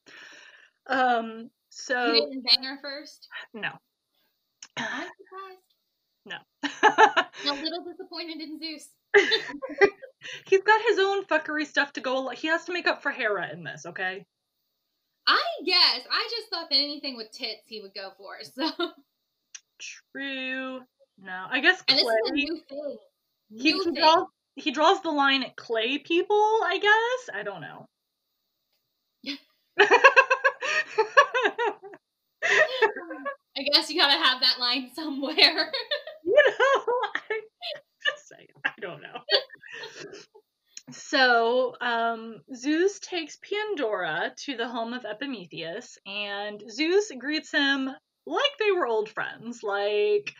Um. 0.86 1.50
So 1.68 2.12
he 2.12 2.20
didn't 2.20 2.44
bang 2.44 2.64
her 2.64 2.78
first. 2.82 3.28
No. 3.54 3.70
I'm 4.78 5.08
surprised. 5.18 5.72
No. 6.24 6.36
a 6.62 7.54
little 7.54 7.84
disappointed 7.84 8.40
in 8.40 8.58
Zeus. 8.58 8.88
He's 10.46 10.62
got 10.62 10.80
his 10.88 10.98
own 10.98 11.24
fuckery 11.24 11.66
stuff 11.66 11.92
to 11.94 12.00
go. 12.00 12.28
He 12.30 12.48
has 12.48 12.64
to 12.64 12.72
make 12.72 12.86
up 12.86 13.02
for 13.02 13.10
Hera 13.10 13.50
in 13.52 13.64
this. 13.64 13.84
Okay. 13.86 14.24
I 15.26 15.42
guess. 15.66 16.06
I 16.10 16.28
just 16.30 16.50
thought 16.50 16.70
that 16.70 16.76
anything 16.76 17.16
with 17.16 17.30
tits 17.32 17.62
he 17.66 17.80
would 17.80 17.94
go 17.94 18.10
for. 18.16 18.36
So. 18.42 18.70
True. 20.14 20.80
No, 21.18 21.46
I 21.50 21.60
guess. 21.60 21.82
And 21.88 21.98
Clay, 21.98 22.04
this 22.04 22.24
is 22.24 22.30
a 22.30 22.34
new 22.34 22.60
thing. 22.68 22.96
New 23.50 23.62
he, 23.62 23.84
thing. 23.84 23.94
Draws, 23.94 24.26
he 24.56 24.70
draws 24.70 25.00
the 25.02 25.10
line 25.10 25.42
at 25.42 25.56
clay 25.56 25.98
people, 25.98 26.60
I 26.64 26.78
guess. 26.78 27.34
I 27.34 27.42
don't 27.42 27.60
know. 27.60 27.86
I 33.56 33.62
guess 33.72 33.90
you 33.90 34.00
gotta 34.00 34.22
have 34.22 34.40
that 34.40 34.58
line 34.58 34.90
somewhere. 34.94 35.36
you 36.24 36.42
know, 36.46 36.84
I 37.30 37.40
just 38.04 38.28
say 38.28 38.48
I 38.64 38.72
don't 38.80 39.02
know. 39.02 39.20
so 40.90 41.74
um, 41.80 42.40
Zeus 42.54 42.98
takes 43.00 43.38
Pandora 43.38 44.32
to 44.44 44.56
the 44.56 44.68
home 44.68 44.92
of 44.92 45.04
Epimetheus, 45.04 45.98
and 46.06 46.62
Zeus 46.70 47.10
greets 47.18 47.52
him 47.52 47.90
like 48.26 48.52
they 48.58 48.72
were 48.72 48.86
old 48.86 49.08
friends. 49.08 49.62
Like, 49.62 50.34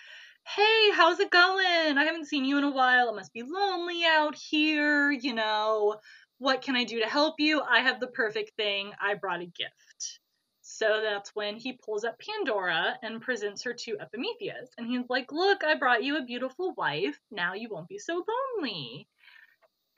hey, 0.45 0.91
how's 0.95 1.21
it 1.21 1.31
going? 1.31 1.99
I 1.99 2.05
haven't 2.05 2.27
seen 2.27 2.45
you 2.45 2.59
in 2.59 2.65
a 2.65 2.71
while. 2.71 3.09
It 3.09 3.17
must 3.17 3.33
be 3.33 3.43
lonely 3.43 4.05
out 4.05 4.35
here. 4.35 5.11
You 5.11 5.35
know, 5.35 5.97
what 6.39 6.63
can 6.63 6.77
I 6.77 6.85
do 6.85 7.01
to 7.01 7.07
help 7.07 7.37
you? 7.39 7.61
I 7.61 7.81
have 7.81 8.01
the 8.01 8.09
perfect 8.09 8.53
thing. 8.57 8.93
I 9.01 9.15
brought 9.15 9.41
a 9.41 9.47
gift. 9.47 10.21
So 10.61 11.01
that's 11.03 11.35
when 11.35 11.57
he 11.57 11.79
pulls 11.85 12.05
up 12.05 12.21
Pandora 12.21 12.99
and 13.03 13.21
presents 13.21 13.63
her 13.65 13.75
to 13.75 13.99
Epimetheus. 14.01 14.71
And 14.79 14.87
he's 14.87 15.09
like, 15.09 15.33
Look, 15.33 15.65
I 15.65 15.75
brought 15.75 16.05
you 16.05 16.17
a 16.17 16.25
beautiful 16.25 16.75
wife. 16.77 17.19
Now 17.31 17.55
you 17.55 17.69
won't 17.71 17.89
be 17.89 17.99
so 17.99 18.25
lonely. 18.59 19.09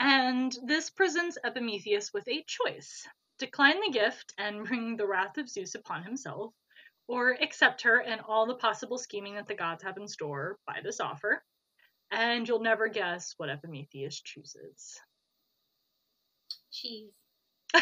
And 0.01 0.57
this 0.67 0.91
presents 0.91 1.39
Epimetheus 1.45 2.13
with 2.13 2.27
a 2.29 2.45
choice 2.47 3.07
decline 3.39 3.81
the 3.81 3.93
gift 3.93 4.33
and 4.39 4.65
bring 4.65 4.97
the 4.97 5.07
wrath 5.07 5.39
of 5.39 5.49
Zeus 5.49 5.75
upon 5.75 6.05
himself, 6.05 6.53
or 7.07 7.33
accept 7.33 7.83
her 7.83 7.99
and 8.01 8.21
all 8.27 8.47
the 8.47 8.55
possible 8.55 8.99
scheming 8.99 9.35
that 9.35 9.47
the 9.47 9.55
gods 9.55 9.83
have 9.83 9.97
in 9.97 10.09
store 10.09 10.59
by 10.67 10.81
this 10.83 11.01
offer, 11.01 11.43
and 12.11 12.49
you'll 12.49 12.61
never 12.61 12.89
guess 12.89 13.35
what 13.37 13.51
Epimetheus 13.51 14.21
chooses. 14.21 15.01
Cheese. 16.73 17.13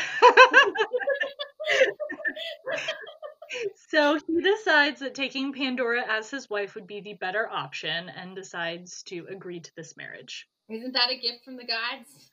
so 3.90 4.18
he 4.26 4.40
decides 4.40 5.00
that 5.00 5.14
taking 5.14 5.52
Pandora 5.52 6.04
as 6.08 6.30
his 6.30 6.48
wife 6.48 6.74
would 6.74 6.87
be 6.87 7.00
the 7.00 7.14
better 7.14 7.48
option 7.48 8.08
and 8.08 8.35
decides 8.35 9.02
to 9.04 9.26
agree 9.30 9.61
to 9.61 9.70
this 9.76 9.96
marriage. 9.96 10.48
Isn't 10.68 10.92
that 10.92 11.11
a 11.11 11.18
gift 11.18 11.44
from 11.44 11.56
the 11.56 11.66
gods? 11.66 12.32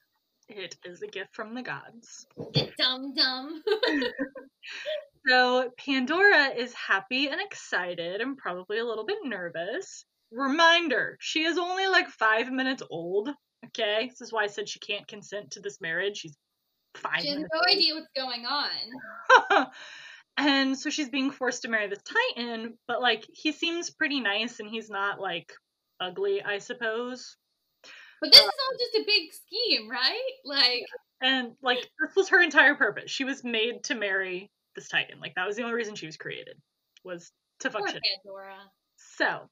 It 0.49 0.75
is 0.83 1.01
a 1.01 1.07
gift 1.07 1.35
from 1.35 1.53
the 1.53 1.61
gods. 1.61 2.25
Dum 2.77 3.13
dum. 3.13 3.63
So 5.27 5.69
Pandora 5.77 6.47
is 6.55 6.73
happy 6.73 7.27
and 7.27 7.39
excited 7.41 8.21
and 8.21 8.37
probably 8.37 8.79
a 8.79 8.85
little 8.85 9.05
bit 9.05 9.17
nervous. 9.23 10.05
Reminder, 10.31 11.17
she 11.19 11.43
is 11.43 11.57
only 11.57 11.87
like 11.87 12.07
five 12.09 12.51
minutes 12.51 12.83
old. 12.89 13.29
Okay, 13.67 14.07
this 14.09 14.21
is 14.21 14.31
why 14.31 14.43
I 14.43 14.47
said 14.47 14.69
she 14.69 14.79
can't 14.79 15.07
consent 15.07 15.51
to 15.51 15.59
this 15.59 15.81
marriage. 15.81 16.17
She's 16.17 16.35
five. 16.95 17.21
She 17.21 17.29
has 17.29 17.39
no 17.39 17.47
old. 17.53 17.65
idea 17.69 17.93
what's 17.95 18.07
going 18.15 18.45
on. 18.45 19.67
and 20.37 20.77
so 20.77 20.89
she's 20.89 21.09
being 21.09 21.31
forced 21.31 21.63
to 21.63 21.67
marry 21.67 21.87
this 21.87 22.01
Titan, 22.35 22.77
but 22.87 23.01
like 23.01 23.25
he 23.33 23.51
seems 23.51 23.91
pretty 23.91 24.21
nice 24.21 24.59
and 24.59 24.69
he's 24.69 24.89
not 24.89 25.19
like 25.19 25.51
ugly, 25.99 26.41
I 26.41 26.59
suppose. 26.59 27.35
But 28.21 28.31
this 28.31 28.41
is 28.41 28.45
all 28.45 28.77
just 28.77 28.95
a 28.95 29.03
big 29.05 29.31
scheme, 29.33 29.89
right? 29.89 30.31
Like, 30.43 30.83
and 31.21 31.55
like 31.61 31.79
this 31.79 32.15
was 32.15 32.29
her 32.29 32.41
entire 32.41 32.75
purpose. 32.75 33.09
She 33.09 33.23
was 33.23 33.43
made 33.43 33.83
to 33.85 33.95
marry 33.95 34.49
this 34.75 34.89
Titan. 34.89 35.19
Like 35.19 35.35
that 35.35 35.47
was 35.47 35.55
the 35.55 35.63
only 35.63 35.75
reason 35.75 35.95
she 35.95 36.05
was 36.05 36.17
created 36.17 36.57
was 37.03 37.31
to 37.59 37.69
function. 37.69 38.01
Pandora. 38.23 38.57
So, 38.97 39.49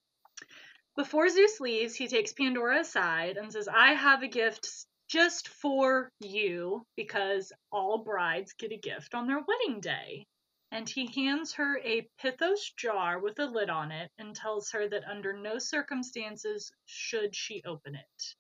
before 0.96 1.30
Zeus 1.30 1.60
leaves, 1.60 1.96
he 1.96 2.08
takes 2.08 2.34
Pandora 2.34 2.82
aside 2.82 3.38
and 3.38 3.52
says, 3.52 3.68
"I 3.68 3.94
have 3.94 4.24
a 4.24 4.28
gift 4.28 4.70
just 5.08 5.48
for 5.48 6.12
you 6.20 6.86
because 6.98 7.54
all 7.72 8.00
brides 8.00 8.54
get 8.54 8.74
a 8.74 8.78
gift 8.78 9.16
on 9.16 9.28
their 9.28 9.40
wedding 9.40 9.80
day." 9.80 10.26
And 10.72 10.90
he 10.90 11.10
hands 11.16 11.54
her 11.54 11.80
a 11.80 12.10
pithos 12.22 12.76
jar 12.76 13.20
with 13.20 13.40
a 13.40 13.46
lid 13.46 13.70
on 13.70 13.92
it 13.94 14.12
and 14.18 14.36
tells 14.36 14.72
her 14.72 14.90
that 14.90 15.06
under 15.06 15.32
no 15.32 15.60
circumstances 15.60 16.74
should 16.86 17.34
she 17.34 17.62
open 17.66 17.96
it. 17.96 18.36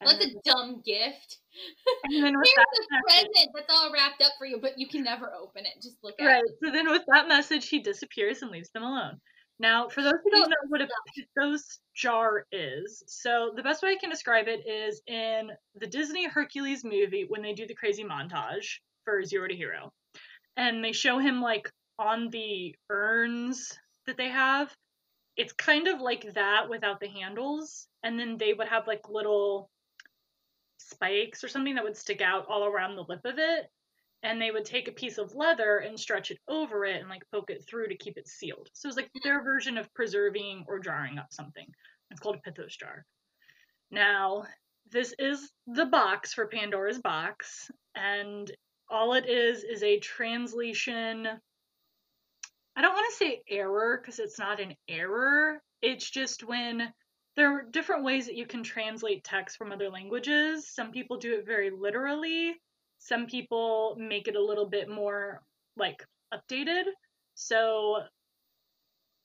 What 0.00 0.22
a 0.22 0.34
dumb 0.44 0.82
gift. 0.84 1.38
And 2.04 2.22
then 2.22 2.34
with 2.38 2.46
Here's 2.46 2.88
that 2.88 2.98
a 2.98 3.02
present 3.02 3.50
that's 3.52 3.66
all 3.68 3.92
wrapped 3.92 4.22
up 4.22 4.30
for 4.38 4.46
you, 4.46 4.60
but 4.60 4.78
you 4.78 4.86
can 4.86 5.02
never 5.02 5.32
open 5.34 5.66
it. 5.66 5.82
Just 5.82 5.96
look 6.04 6.14
at 6.20 6.24
it. 6.24 6.28
right. 6.28 6.44
it. 6.44 6.56
So 6.64 6.70
then 6.70 6.88
with 6.88 7.02
that 7.08 7.26
message, 7.26 7.68
he 7.68 7.80
disappears 7.80 8.42
and 8.42 8.52
leaves 8.52 8.70
them 8.70 8.84
alone. 8.84 9.18
Now, 9.60 9.88
for 9.88 10.02
those 10.02 10.14
who 10.22 10.30
don't 10.30 10.50
know 10.50 10.56
what 10.68 10.82
a 10.82 10.88
pithos 11.16 11.80
jar 11.96 12.46
is, 12.52 13.02
so 13.08 13.52
the 13.56 13.62
best 13.62 13.82
way 13.82 13.90
I 13.90 13.96
can 13.96 14.08
describe 14.08 14.46
it 14.46 14.68
is 14.68 15.02
in 15.08 15.50
the 15.74 15.88
Disney 15.88 16.28
Hercules 16.28 16.84
movie 16.84 17.24
when 17.26 17.42
they 17.42 17.54
do 17.54 17.66
the 17.66 17.74
crazy 17.74 18.04
montage 18.04 18.78
for 19.04 19.24
Zero 19.24 19.48
to 19.48 19.56
Hero. 19.56 19.92
And 20.56 20.84
they 20.84 20.92
show 20.92 21.18
him 21.18 21.40
like 21.40 21.68
on 21.98 22.30
the 22.30 22.76
urns 22.88 23.76
that 24.06 24.16
they 24.16 24.28
have. 24.28 24.72
It's 25.36 25.52
kind 25.52 25.88
of 25.88 26.00
like 26.00 26.34
that 26.34 26.68
without 26.68 27.00
the 27.00 27.08
handles. 27.08 27.88
And 28.04 28.18
then 28.18 28.38
they 28.38 28.52
would 28.52 28.68
have 28.68 28.86
like 28.86 29.08
little 29.08 29.70
spikes 30.78 31.44
or 31.44 31.48
something 31.48 31.74
that 31.74 31.84
would 31.84 31.96
stick 31.96 32.20
out 32.20 32.46
all 32.48 32.64
around 32.64 32.96
the 32.96 33.04
lip 33.08 33.20
of 33.24 33.38
it 33.38 33.70
and 34.22 34.40
they 34.40 34.50
would 34.50 34.64
take 34.64 34.88
a 34.88 34.92
piece 34.92 35.18
of 35.18 35.34
leather 35.34 35.78
and 35.78 35.98
stretch 35.98 36.30
it 36.30 36.38
over 36.48 36.84
it 36.84 37.00
and 37.00 37.08
like 37.08 37.22
poke 37.32 37.50
it 37.50 37.64
through 37.68 37.88
to 37.88 37.96
keep 37.96 38.16
it 38.16 38.26
sealed. 38.26 38.68
So 38.72 38.88
it's 38.88 38.96
like 38.96 39.06
mm-hmm. 39.06 39.28
their 39.28 39.42
version 39.42 39.78
of 39.78 39.92
preserving 39.94 40.64
or 40.66 40.78
jarring 40.80 41.18
up 41.18 41.28
something. 41.30 41.66
It's 42.10 42.20
called 42.20 42.36
a 42.36 42.50
pithos 42.50 42.76
jar. 42.78 43.04
Now, 43.90 44.44
this 44.90 45.14
is 45.18 45.50
the 45.66 45.86
box 45.86 46.32
for 46.34 46.46
Pandora's 46.46 46.98
box, 46.98 47.70
and 47.94 48.50
all 48.90 49.14
it 49.14 49.28
is 49.28 49.62
is 49.64 49.82
a 49.82 49.98
translation. 49.98 51.28
I 52.74 52.82
don't 52.82 52.94
want 52.94 53.06
to 53.10 53.16
say 53.16 53.42
error 53.48 54.00
because 54.00 54.18
it's 54.18 54.38
not 54.38 54.60
an 54.60 54.74
error. 54.88 55.62
It's 55.82 56.08
just 56.08 56.42
when 56.42 56.92
there 57.38 57.54
are 57.54 57.62
different 57.70 58.02
ways 58.02 58.26
that 58.26 58.34
you 58.34 58.44
can 58.46 58.64
translate 58.64 59.22
text 59.22 59.56
from 59.56 59.70
other 59.70 59.88
languages. 59.88 60.68
Some 60.68 60.90
people 60.90 61.18
do 61.18 61.34
it 61.34 61.46
very 61.46 61.70
literally. 61.70 62.56
Some 62.98 63.26
people 63.26 63.94
make 63.96 64.26
it 64.26 64.34
a 64.34 64.42
little 64.42 64.68
bit 64.68 64.88
more 64.88 65.40
like 65.76 66.04
updated. 66.34 66.82
So 67.36 67.98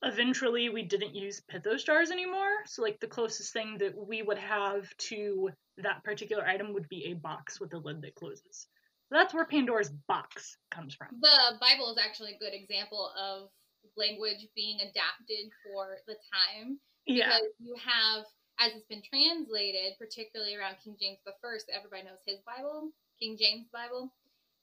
eventually 0.04 0.69
we 0.69 0.84
didn't 0.84 1.15
use 1.15 1.41
pithos 1.52 1.84
jars 1.84 2.12
anymore. 2.12 2.52
So 2.67 2.84
like 2.84 2.99
the 2.99 3.08
closest 3.08 3.52
thing 3.52 3.80
that 3.80 3.95
we 3.97 4.21
would 4.21 4.38
have 4.38 4.95
to 5.10 5.49
that 5.80 6.04
particular 6.04 6.45
item 6.45 6.71
would 6.73 6.88
be 6.89 7.06
a 7.06 7.15
box 7.15 7.60
with 7.60 7.73
a 7.73 7.80
lid 7.80 8.04
that 8.04 8.13
closes. 8.13 8.67
So 9.10 9.17
that's 9.17 9.34
where 9.34 9.45
Pandora's 9.45 9.89
box 10.08 10.56
comes 10.69 10.93
from. 10.93 11.08
The 11.19 11.58
Bible 11.60 11.91
is 11.91 11.97
actually 11.97 12.34
a 12.34 12.38
good 12.38 12.54
example 12.54 13.10
of 13.19 13.49
language 13.97 14.47
being 14.56 14.78
adapted 14.82 15.49
for 15.65 15.97
the 16.06 16.13
time 16.13 16.78
yeah. 17.06 17.38
Because 17.38 17.54
you 17.60 17.76
have, 17.80 18.26
as 18.60 18.74
it's 18.76 18.88
been 18.88 19.04
translated, 19.04 19.94
particularly 20.00 20.56
around 20.56 20.78
King 20.84 20.98
James 21.00 21.20
the 21.26 21.34
First, 21.42 21.72
everybody 21.74 22.04
knows 22.04 22.22
his 22.26 22.39
Bible, 22.46 22.92
King 23.20 23.38
James 23.39 23.68
Bible. 23.72 24.13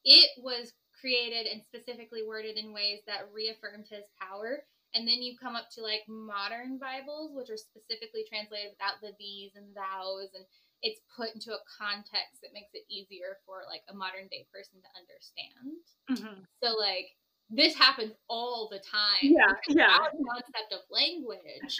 It 0.05 0.31
was 0.39 0.73
created 1.01 1.47
and 1.47 1.63
specifically 1.63 2.23
worded 2.27 2.57
in 2.57 2.73
ways 2.73 3.01
that 3.07 3.29
reaffirmed 3.33 3.87
his 3.89 4.05
power. 4.21 4.65
And 4.95 5.07
then 5.07 5.23
you 5.23 5.39
come 5.39 5.55
up 5.55 5.71
to 5.77 5.83
like 5.83 6.03
modern 6.09 6.79
Bibles, 6.79 7.31
which 7.35 7.49
are 7.49 7.57
specifically 7.57 8.27
translated 8.29 8.75
without 8.75 8.99
the 9.01 9.15
these 9.19 9.53
and 9.55 9.71
thous, 9.71 10.35
and 10.35 10.45
it's 10.83 11.01
put 11.15 11.31
into 11.35 11.53
a 11.53 11.63
context 11.79 12.43
that 12.43 12.57
makes 12.57 12.75
it 12.75 12.89
easier 12.91 13.39
for 13.47 13.63
like 13.69 13.83
a 13.89 13.95
modern 13.95 14.27
day 14.33 14.49
person 14.51 14.83
to 14.83 14.91
understand. 14.99 15.79
Mm-hmm. 16.11 16.43
So 16.63 16.75
like 16.75 17.15
this 17.51 17.75
happens 17.75 18.15
all 18.29 18.69
the 18.71 18.83
time. 18.83 19.23
Yeah, 19.23 19.55
yeah. 19.69 19.95
Our 19.95 20.11
concept 20.11 20.73
of 20.73 20.81
language 20.91 21.79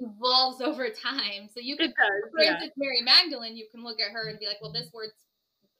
evolves 0.00 0.60
over 0.60 0.88
time. 0.88 1.48
So 1.52 1.60
you 1.60 1.76
can, 1.76 1.92
for 2.30 2.42
yeah. 2.42 2.52
instance, 2.52 2.72
Mary 2.76 3.02
Magdalene, 3.02 3.56
you 3.56 3.66
can 3.70 3.82
look 3.84 4.00
at 4.00 4.12
her 4.12 4.28
and 4.28 4.38
be 4.38 4.46
like, 4.46 4.60
well, 4.60 4.72
this 4.72 4.90
word 4.92 5.10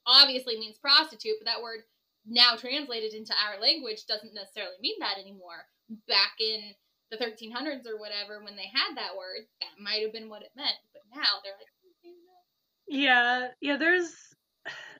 obviously 0.05 0.57
means 0.57 0.77
prostitute, 0.77 1.35
but 1.39 1.45
that 1.45 1.61
word 1.61 1.81
now 2.25 2.55
translated 2.55 3.13
into 3.13 3.33
our 3.47 3.59
language 3.61 4.05
doesn't 4.05 4.33
necessarily 4.33 4.75
mean 4.81 4.95
that 4.99 5.17
anymore. 5.17 5.63
Back 6.07 6.35
in 6.39 6.61
the 7.11 7.17
1300s 7.17 7.87
or 7.87 7.99
whatever, 7.99 8.43
when 8.43 8.55
they 8.55 8.67
had 8.73 8.95
that 8.95 9.15
word, 9.15 9.47
that 9.61 9.81
might 9.81 10.03
have 10.03 10.11
been 10.11 10.29
what 10.29 10.41
it 10.41 10.51
meant. 10.55 10.75
But 10.91 11.03
now 11.15 11.39
they're 11.43 11.53
like, 11.57 11.67
yeah, 12.87 13.47
yeah. 13.61 13.77
There's 13.77 14.13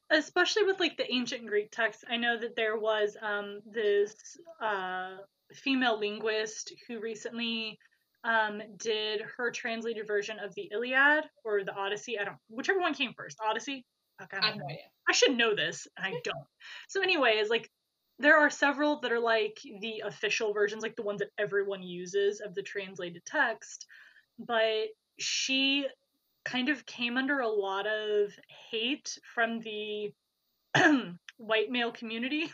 especially 0.10 0.64
with 0.64 0.80
like 0.80 0.98
the 0.98 1.12
ancient 1.12 1.48
Greek 1.48 1.72
text. 1.72 2.04
I 2.10 2.18
know 2.18 2.38
that 2.38 2.56
there 2.56 2.78
was 2.78 3.16
um 3.22 3.62
this 3.66 4.16
uh 4.62 5.18
female 5.54 5.98
linguist 5.98 6.74
who 6.88 7.00
recently 7.00 7.80
um, 8.28 8.62
did 8.78 9.22
her 9.38 9.52
translated 9.52 10.06
version 10.06 10.38
of 10.38 10.54
the 10.54 10.70
Iliad 10.72 11.24
or 11.46 11.64
the 11.64 11.74
Odyssey. 11.74 12.20
I 12.20 12.26
don't, 12.26 12.38
whichever 12.50 12.80
one 12.80 12.94
came 12.94 13.14
first. 13.14 13.38
Odyssey. 13.44 13.86
Fuck, 14.20 14.34
I, 14.34 14.50
don't 14.50 14.58
know. 14.58 14.66
I 15.08 15.14
should 15.14 15.38
know 15.38 15.56
this, 15.56 15.88
and 15.96 16.06
I 16.06 16.20
don't. 16.24 16.46
so, 16.90 17.02
anyways, 17.02 17.50
like 17.50 17.72
there 18.20 18.38
are 18.38 18.50
several 18.50 19.00
that 19.02 19.12
are 19.12 19.20
like 19.20 19.60
the 19.64 20.04
official 20.06 20.54
versions, 20.54 20.84
like 20.84 20.96
the 20.96 21.04
ones 21.04 21.20
that 21.20 21.30
everyone 21.38 21.84
uses 21.84 22.42
of 22.42 22.54
the 22.54 22.64
translated 22.64 23.24
text. 23.26 23.86
But 24.40 24.88
she 25.18 25.88
kind 26.44 26.70
of 26.70 26.86
came 26.86 27.18
under 27.18 27.40
a 27.40 27.48
lot 27.48 27.88
of 27.88 28.32
hate 28.72 29.18
from 29.34 29.62
the 29.62 30.12
white 31.38 31.70
male 31.70 31.92
community 31.92 32.52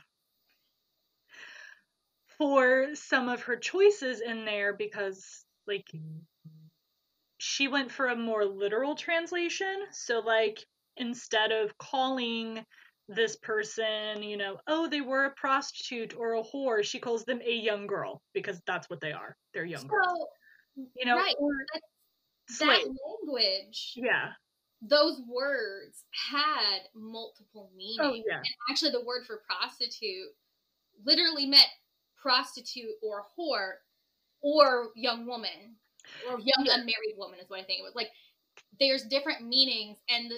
for 2.38 2.89
some 2.93 3.29
of 3.29 3.43
her 3.43 3.55
choices 3.55 4.21
in 4.21 4.45
there 4.45 4.73
because 4.73 5.45
like 5.67 5.88
she 7.38 7.67
went 7.67 7.91
for 7.91 8.08
a 8.08 8.15
more 8.15 8.45
literal 8.45 8.95
translation. 8.95 9.84
So 9.91 10.19
like 10.19 10.63
instead 10.97 11.52
of 11.52 11.78
calling 11.78 12.65
this 13.10 13.36
person, 13.36 14.23
you 14.23 14.38
know, 14.38 14.58
oh, 14.67 14.88
they 14.88 15.02
were 15.02 15.26
a 15.26 15.32
prostitute 15.32 16.15
or 16.17 16.36
a 16.36 16.43
whore, 16.43 16.84
she 16.84 16.99
calls 16.99 17.26
them 17.26 17.41
a 17.45 17.54
young 17.54 17.88
girl 17.88 18.21
because 18.34 18.62
that's 18.65 18.89
what 18.89 19.02
they 19.02 19.12
are. 19.12 19.36
They're 19.54 19.65
young 19.65 19.82
so, 19.82 19.88
girls. 19.88 20.28
You 20.76 21.06
know, 21.06 21.17
right. 21.17 21.36
that 22.60 22.69
language. 22.69 23.93
Yeah. 23.95 24.30
Those 24.82 25.21
words 25.28 26.04
had 26.12 26.80
multiple 26.95 27.71
meanings. 27.76 27.99
Oh, 27.99 28.13
yeah. 28.13 28.38
And 28.38 28.45
actually 28.69 28.91
the 28.91 29.04
word 29.04 29.26
for 29.26 29.41
prostitute 29.47 30.30
literally 31.06 31.45
meant 31.45 31.67
prostitute 32.21 32.93
or 33.02 33.26
whore 33.38 33.73
or 34.43 34.89
young 34.95 35.25
woman 35.25 35.75
or 36.29 36.39
young 36.39 36.67
unmarried 36.67 37.15
woman 37.17 37.39
is 37.39 37.49
what 37.49 37.60
I 37.60 37.63
think 37.63 37.79
it 37.79 37.84
was. 37.84 37.95
Like 37.95 38.10
there's 38.79 39.03
different 39.03 39.47
meanings 39.47 39.97
and 40.10 40.32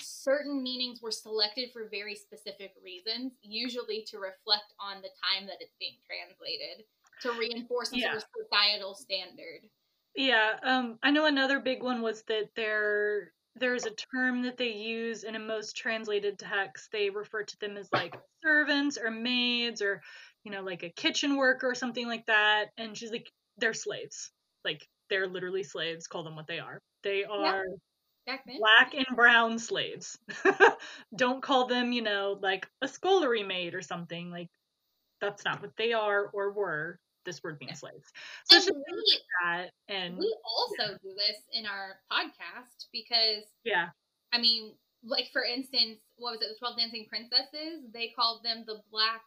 certain 0.00 0.62
meanings 0.62 1.00
were 1.02 1.10
selected 1.10 1.70
for 1.72 1.88
very 1.90 2.14
specific 2.14 2.72
reasons, 2.82 3.32
usually 3.42 4.04
to 4.08 4.18
reflect 4.18 4.72
on 4.80 5.02
the 5.02 5.08
time 5.22 5.46
that 5.46 5.56
it's 5.60 5.74
being 5.78 5.96
translated, 6.06 6.84
to 7.22 7.32
reinforce 7.32 7.92
yeah. 7.92 8.12
sort 8.12 8.24
societal 8.44 8.94
standard. 8.94 9.68
Yeah, 10.14 10.54
um, 10.62 10.98
I 11.02 11.10
know 11.10 11.26
another 11.26 11.60
big 11.60 11.82
one 11.82 12.02
was 12.02 12.22
that 12.22 12.50
there 12.56 13.32
there's 13.56 13.86
a 13.86 13.90
term 13.90 14.42
that 14.42 14.56
they 14.56 14.72
use 14.72 15.24
in 15.24 15.34
a 15.34 15.40
most 15.40 15.76
translated 15.76 16.38
text. 16.38 16.90
They 16.92 17.10
refer 17.10 17.42
to 17.42 17.58
them 17.58 17.76
as 17.76 17.88
like 17.92 18.16
servants 18.42 18.98
or 18.98 19.10
maids 19.10 19.82
or 19.82 20.00
you 20.44 20.52
know 20.52 20.62
like 20.62 20.82
a 20.82 20.90
kitchen 20.90 21.36
worker 21.36 21.70
or 21.70 21.74
something 21.74 22.06
like 22.06 22.26
that. 22.26 22.66
And 22.76 22.96
she's 22.96 23.10
like, 23.10 23.30
they're 23.58 23.74
slaves. 23.74 24.30
Like 24.64 24.86
they're 25.10 25.28
literally 25.28 25.62
slaves. 25.62 26.06
Call 26.06 26.22
them 26.22 26.36
what 26.36 26.46
they 26.46 26.58
are. 26.58 26.80
They 27.02 27.24
are 27.24 27.64
black 28.58 28.94
and 28.94 29.06
brown 29.16 29.58
slaves. 29.58 30.18
Don't 31.16 31.42
call 31.42 31.66
them, 31.66 31.92
you 31.92 32.02
know, 32.02 32.38
like 32.42 32.66
a 32.82 32.88
scullery 32.88 33.42
maid 33.42 33.74
or 33.74 33.82
something. 33.82 34.30
Like 34.30 34.48
that's 35.20 35.44
not 35.44 35.62
what 35.62 35.76
they 35.76 35.92
are 35.92 36.30
or 36.32 36.52
were. 36.52 36.98
This 37.24 37.42
word 37.42 37.58
being 37.58 37.74
slaves. 37.74 38.10
So 38.44 38.56
and 38.56 38.66
we, 38.66 39.12
like 39.12 39.22
that, 39.44 39.70
and 39.88 40.16
we 40.16 40.34
also 40.44 40.92
yeah. 40.92 40.98
do 41.02 41.10
this 41.14 41.36
in 41.52 41.66
our 41.66 41.96
podcast 42.10 42.86
because 42.90 43.44
yeah, 43.64 43.88
I 44.32 44.38
mean, 44.40 44.72
like 45.04 45.28
for 45.30 45.44
instance, 45.44 45.98
what 46.16 46.32
was 46.32 46.40
it? 46.40 46.48
The 46.48 46.58
Twelve 46.58 46.78
Dancing 46.78 47.04
Princesses. 47.06 47.84
They 47.92 48.14
called 48.16 48.44
them 48.44 48.64
the 48.66 48.80
black 48.90 49.20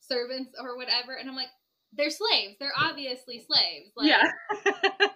servants 0.00 0.52
or 0.58 0.78
whatever, 0.78 1.16
and 1.16 1.28
I'm 1.28 1.36
like, 1.36 1.52
they're 1.92 2.10
slaves. 2.10 2.56
They're 2.60 2.72
obviously 2.76 3.38
slaves. 3.40 3.92
Like, 3.96 4.08
yeah. 4.08 5.08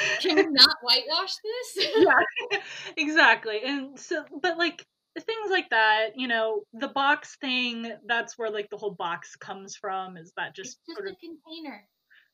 Can 0.20 0.36
we 0.36 0.46
not 0.50 0.76
whitewash 0.82 1.32
this? 1.42 1.88
yeah, 1.96 2.58
exactly. 2.96 3.60
And 3.64 3.98
so, 3.98 4.24
but 4.42 4.56
like 4.56 4.84
things 5.18 5.50
like 5.50 5.70
that, 5.70 6.10
you 6.14 6.28
know, 6.28 6.62
the 6.72 6.88
box 6.88 7.36
thing, 7.40 7.92
that's 8.06 8.38
where 8.38 8.50
like 8.50 8.68
the 8.70 8.76
whole 8.76 8.94
box 8.94 9.34
comes 9.36 9.76
from, 9.76 10.16
is 10.16 10.32
that 10.36 10.54
just, 10.54 10.78
just 10.86 10.96
sort 10.96 11.08
a 11.08 11.12
of, 11.12 11.16
container. 11.18 11.84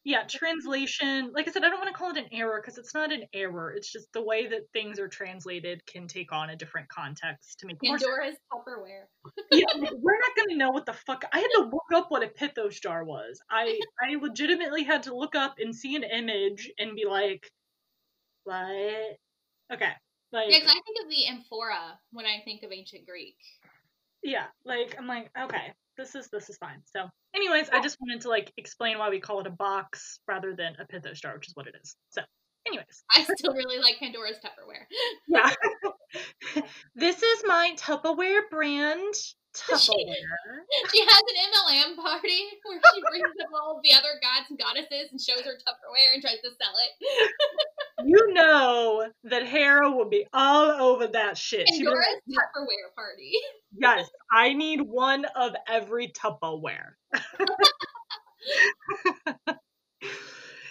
Yeah, 0.04 0.24
translation. 0.28 1.32
Like 1.34 1.48
I 1.48 1.50
said, 1.50 1.64
I 1.64 1.70
don't 1.70 1.78
want 1.78 1.88
to 1.88 1.98
call 1.98 2.10
it 2.10 2.18
an 2.18 2.26
error 2.30 2.60
because 2.62 2.76
it's 2.76 2.92
not 2.92 3.10
an 3.10 3.24
error. 3.32 3.72
It's 3.74 3.90
just 3.90 4.12
the 4.12 4.22
way 4.22 4.46
that 4.48 4.60
things 4.74 4.98
are 4.98 5.08
translated 5.08 5.84
can 5.86 6.06
take 6.06 6.30
on 6.30 6.50
a 6.50 6.56
different 6.56 6.88
context 6.90 7.60
to 7.60 7.66
make 7.66 7.78
more 7.82 7.98
sense. 7.98 8.10
Pandora's 8.10 8.36
Tupperware. 8.52 9.04
yeah, 9.50 9.64
we're 9.76 10.18
not 10.18 10.36
gonna 10.36 10.56
know 10.56 10.70
what 10.70 10.84
the 10.84 10.92
fuck. 10.92 11.24
I 11.32 11.38
had 11.38 11.48
to 11.54 11.70
look 11.72 11.92
up 11.94 12.10
what 12.10 12.22
a 12.22 12.26
pithos 12.26 12.80
jar 12.82 13.02
was. 13.04 13.40
I 13.50 13.80
I 14.02 14.16
legitimately 14.20 14.84
had 14.84 15.04
to 15.04 15.16
look 15.16 15.34
up 15.34 15.54
and 15.58 15.74
see 15.74 15.96
an 15.96 16.04
image 16.04 16.70
and 16.78 16.94
be 16.94 17.06
like, 17.08 17.50
what? 18.44 19.16
Okay, 19.72 19.92
like 20.32 20.50
Yeah, 20.50 20.58
I 20.58 20.80
think 20.84 20.98
of 21.02 21.08
the 21.08 21.26
amphora 21.28 21.98
when 22.12 22.26
I 22.26 22.42
think 22.44 22.62
of 22.62 22.72
ancient 22.72 23.06
Greek. 23.06 23.36
Yeah, 24.24 24.46
like 24.64 24.96
I'm 24.98 25.06
like 25.06 25.30
okay, 25.38 25.72
this 25.96 26.14
is 26.14 26.28
this 26.28 26.50
is 26.50 26.56
fine. 26.56 26.80
So, 26.84 27.06
anyways, 27.34 27.68
I 27.70 27.80
just 27.80 27.98
wanted 28.00 28.22
to 28.22 28.28
like 28.28 28.52
explain 28.56 28.98
why 28.98 29.10
we 29.10 29.20
call 29.20 29.40
it 29.40 29.46
a 29.46 29.50
box 29.50 30.18
rather 30.26 30.54
than 30.54 30.74
a 30.80 30.87
pithos 30.87 31.20
jar, 31.20 31.34
which 31.34 31.48
is 31.48 31.54
what 31.54 31.66
it 31.66 31.74
is. 31.82 31.94
So, 32.08 32.22
anyways, 32.66 33.04
I 33.14 33.22
still 33.22 33.52
really 33.52 33.78
like 33.78 33.98
Pandora's 34.00 34.38
Tupperware. 34.38 34.87
yeah, 35.28 35.52
this 36.94 37.22
is 37.22 37.42
my 37.46 37.74
Tupperware 37.76 38.48
brand. 38.50 39.14
Tupperware. 39.54 40.66
She 40.92 41.00
has 41.00 41.22
an 41.22 41.36
MLM 41.52 41.96
party 41.96 42.40
where 42.64 42.80
she 42.92 43.00
brings 43.00 43.34
up 43.40 43.48
all 43.54 43.80
the 43.82 43.92
other 43.92 44.18
gods 44.20 44.46
and 44.50 44.58
goddesses 44.58 45.10
and 45.12 45.20
shows 45.20 45.42
her 45.44 45.52
Tupperware 45.52 46.14
and 46.14 46.22
tries 46.22 46.40
to 46.42 46.50
sell 46.60 46.74
it. 46.82 46.90
you 48.04 48.32
know 48.32 49.08
that 49.24 49.46
Hera 49.46 49.90
will 49.90 50.08
be 50.08 50.26
all 50.32 50.70
over 50.70 51.06
that 51.06 51.38
shit. 51.38 51.66
Pandora's 51.68 52.06
Tupperware 52.28 52.94
party. 52.96 53.32
Yes, 53.76 54.10
I 54.32 54.54
need 54.54 54.80
one 54.80 55.24
of 55.36 55.54
every 55.68 56.08
Tupperware. 56.08 56.94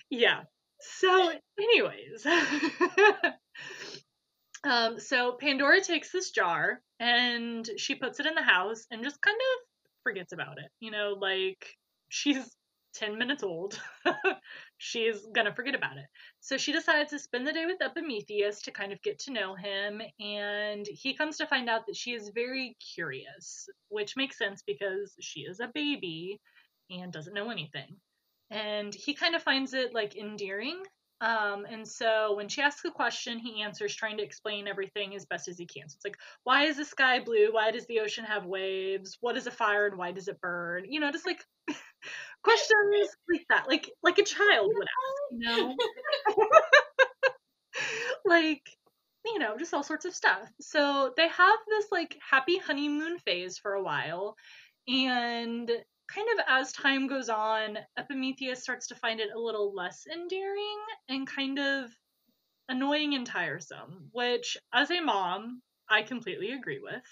yeah. 0.09 0.41
So, 0.81 1.31
anyways, 1.57 2.25
um, 4.65 4.99
so 4.99 5.37
Pandora 5.39 5.79
takes 5.81 6.11
this 6.11 6.31
jar 6.31 6.81
and 7.03 7.69
she 7.77 7.95
puts 7.95 8.21
it 8.21 8.25
in 8.25 8.33
the 8.33 8.41
house 8.41 8.85
and 8.89 9.03
just 9.03 9.21
kind 9.21 9.35
of 9.35 9.89
forgets 10.03 10.31
about 10.31 10.57
it. 10.57 10.71
You 10.79 10.91
know, 10.91 11.17
like 11.19 11.75
she's 12.07 12.49
10 12.95 13.17
minutes 13.17 13.43
old. 13.43 13.77
she's 14.77 15.17
gonna 15.35 15.53
forget 15.53 15.75
about 15.75 15.97
it. 15.97 16.05
So 16.39 16.57
she 16.57 16.71
decides 16.71 17.09
to 17.09 17.19
spend 17.19 17.45
the 17.45 17.51
day 17.51 17.65
with 17.65 17.81
Epimetheus 17.81 18.61
to 18.61 18.71
kind 18.71 18.93
of 18.93 19.01
get 19.01 19.19
to 19.19 19.33
know 19.33 19.53
him, 19.53 20.01
and 20.19 20.85
he 20.87 21.13
comes 21.13 21.37
to 21.37 21.47
find 21.47 21.69
out 21.69 21.87
that 21.87 21.97
she 21.97 22.13
is 22.13 22.31
very 22.33 22.77
curious, 22.95 23.67
which 23.89 24.15
makes 24.15 24.37
sense 24.37 24.63
because 24.65 25.13
she 25.19 25.41
is 25.41 25.59
a 25.59 25.71
baby 25.73 26.39
and 26.89 27.11
doesn't 27.11 27.33
know 27.33 27.51
anything. 27.51 27.97
And 28.49 28.95
he 28.95 29.13
kind 29.13 29.35
of 29.35 29.43
finds 29.43 29.73
it 29.73 29.93
like 29.93 30.15
endearing. 30.15 30.81
Um, 31.23 31.65
and 31.69 31.87
so 31.87 32.35
when 32.35 32.49
she 32.49 32.61
asks 32.61 32.83
a 32.83 32.91
question, 32.91 33.39
he 33.39 33.61
answers, 33.63 33.95
trying 33.95 34.17
to 34.17 34.23
explain 34.23 34.67
everything 34.67 35.15
as 35.15 35.25
best 35.25 35.47
as 35.47 35.57
he 35.57 35.65
can. 35.65 35.87
So 35.87 35.95
it's 35.95 36.03
like, 36.03 36.17
why 36.43 36.63
is 36.65 36.75
the 36.75 36.83
sky 36.83 37.21
blue? 37.21 37.53
Why 37.53 37.71
does 37.71 37.85
the 37.87 38.01
ocean 38.01 38.25
have 38.25 38.45
waves? 38.45 39.17
What 39.21 39.37
is 39.37 39.47
a 39.47 39.51
fire 39.51 39.87
and 39.87 39.97
why 39.97 40.11
does 40.11 40.27
it 40.27 40.41
burn? 40.41 40.83
You 40.89 40.99
know, 40.99 41.13
just 41.13 41.25
like 41.25 41.41
questions 42.43 43.09
like 43.31 43.45
that, 43.49 43.69
like 43.69 43.89
like 44.03 44.17
a 44.17 44.23
child 44.23 44.69
would 44.73 44.87
ask. 44.87 45.31
You 45.31 45.67
know, 45.67 45.75
like 48.25 48.69
you 49.25 49.39
know, 49.39 49.57
just 49.57 49.73
all 49.73 49.83
sorts 49.83 50.03
of 50.03 50.13
stuff. 50.13 50.51
So 50.59 51.13
they 51.15 51.29
have 51.29 51.59
this 51.69 51.85
like 51.89 52.17
happy 52.29 52.57
honeymoon 52.57 53.17
phase 53.19 53.57
for 53.57 53.75
a 53.75 53.83
while, 53.83 54.35
and 54.89 55.71
kind 56.07 56.27
of 56.37 56.45
as 56.47 56.71
time 56.71 57.07
goes 57.07 57.29
on, 57.29 57.77
Epimetheus 57.97 58.61
starts 58.61 58.87
to 58.87 58.95
find 58.95 59.19
it 59.19 59.29
a 59.35 59.39
little 59.39 59.73
less 59.73 60.05
endearing 60.07 60.79
and 61.09 61.27
kind 61.27 61.59
of 61.59 61.91
annoying 62.69 63.13
and 63.13 63.25
tiresome, 63.25 64.09
which 64.11 64.57
as 64.73 64.91
a 64.91 64.99
mom, 64.99 65.61
I 65.89 66.03
completely 66.03 66.51
agree 66.51 66.79
with. 66.79 67.03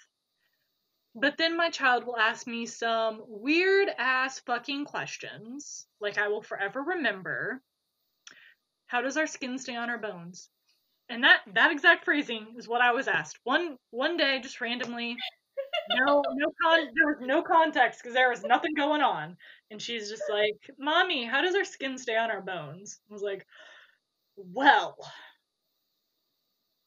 But 1.14 1.38
then 1.38 1.58
my 1.58 1.70
child 1.70 2.06
will 2.06 2.18
ask 2.18 2.48
me 2.48 2.66
some 2.66 3.22
weird 3.28 3.90
ass 3.98 4.40
fucking 4.40 4.86
questions, 4.86 5.86
like 6.00 6.18
I 6.18 6.30
will 6.30 6.42
forever 6.42 6.82
remember. 6.82 7.62
How 8.88 9.02
does 9.02 9.18
our 9.18 9.28
skin 9.28 9.58
stay 9.58 9.76
on 9.76 9.90
our 9.90 9.98
bones? 9.98 10.50
And 11.10 11.24
that 11.26 11.42
that 11.54 11.72
exact 11.72 12.06
phrasing 12.06 12.56
is 12.58 12.68
what 12.68 12.82
I 12.82 12.92
was 12.92 13.10
asked 13.10 13.40
one 13.44 13.78
one 13.90 14.16
day, 14.16 14.40
just 14.40 14.62
randomly. 14.62 15.18
No, 15.90 16.24
no 16.34 16.54
con. 16.62 16.80
There 16.96 17.08
was 17.08 17.18
no 17.22 17.42
context 17.42 18.02
because 18.02 18.14
there 18.14 18.30
was 18.30 18.44
nothing 18.44 18.74
going 18.76 19.02
on, 19.02 19.38
and 19.70 19.82
she's 19.82 20.10
just 20.10 20.24
like, 20.30 20.70
"Mommy, 20.80 21.26
how 21.26 21.42
does 21.42 21.56
our 21.56 21.64
skin 21.66 21.98
stay 21.98 22.16
on 22.18 22.32
our 22.32 22.42
bones?" 22.42 23.00
I 23.10 23.14
was 23.14 23.22
like, 23.22 23.46
"Well, 24.38 24.98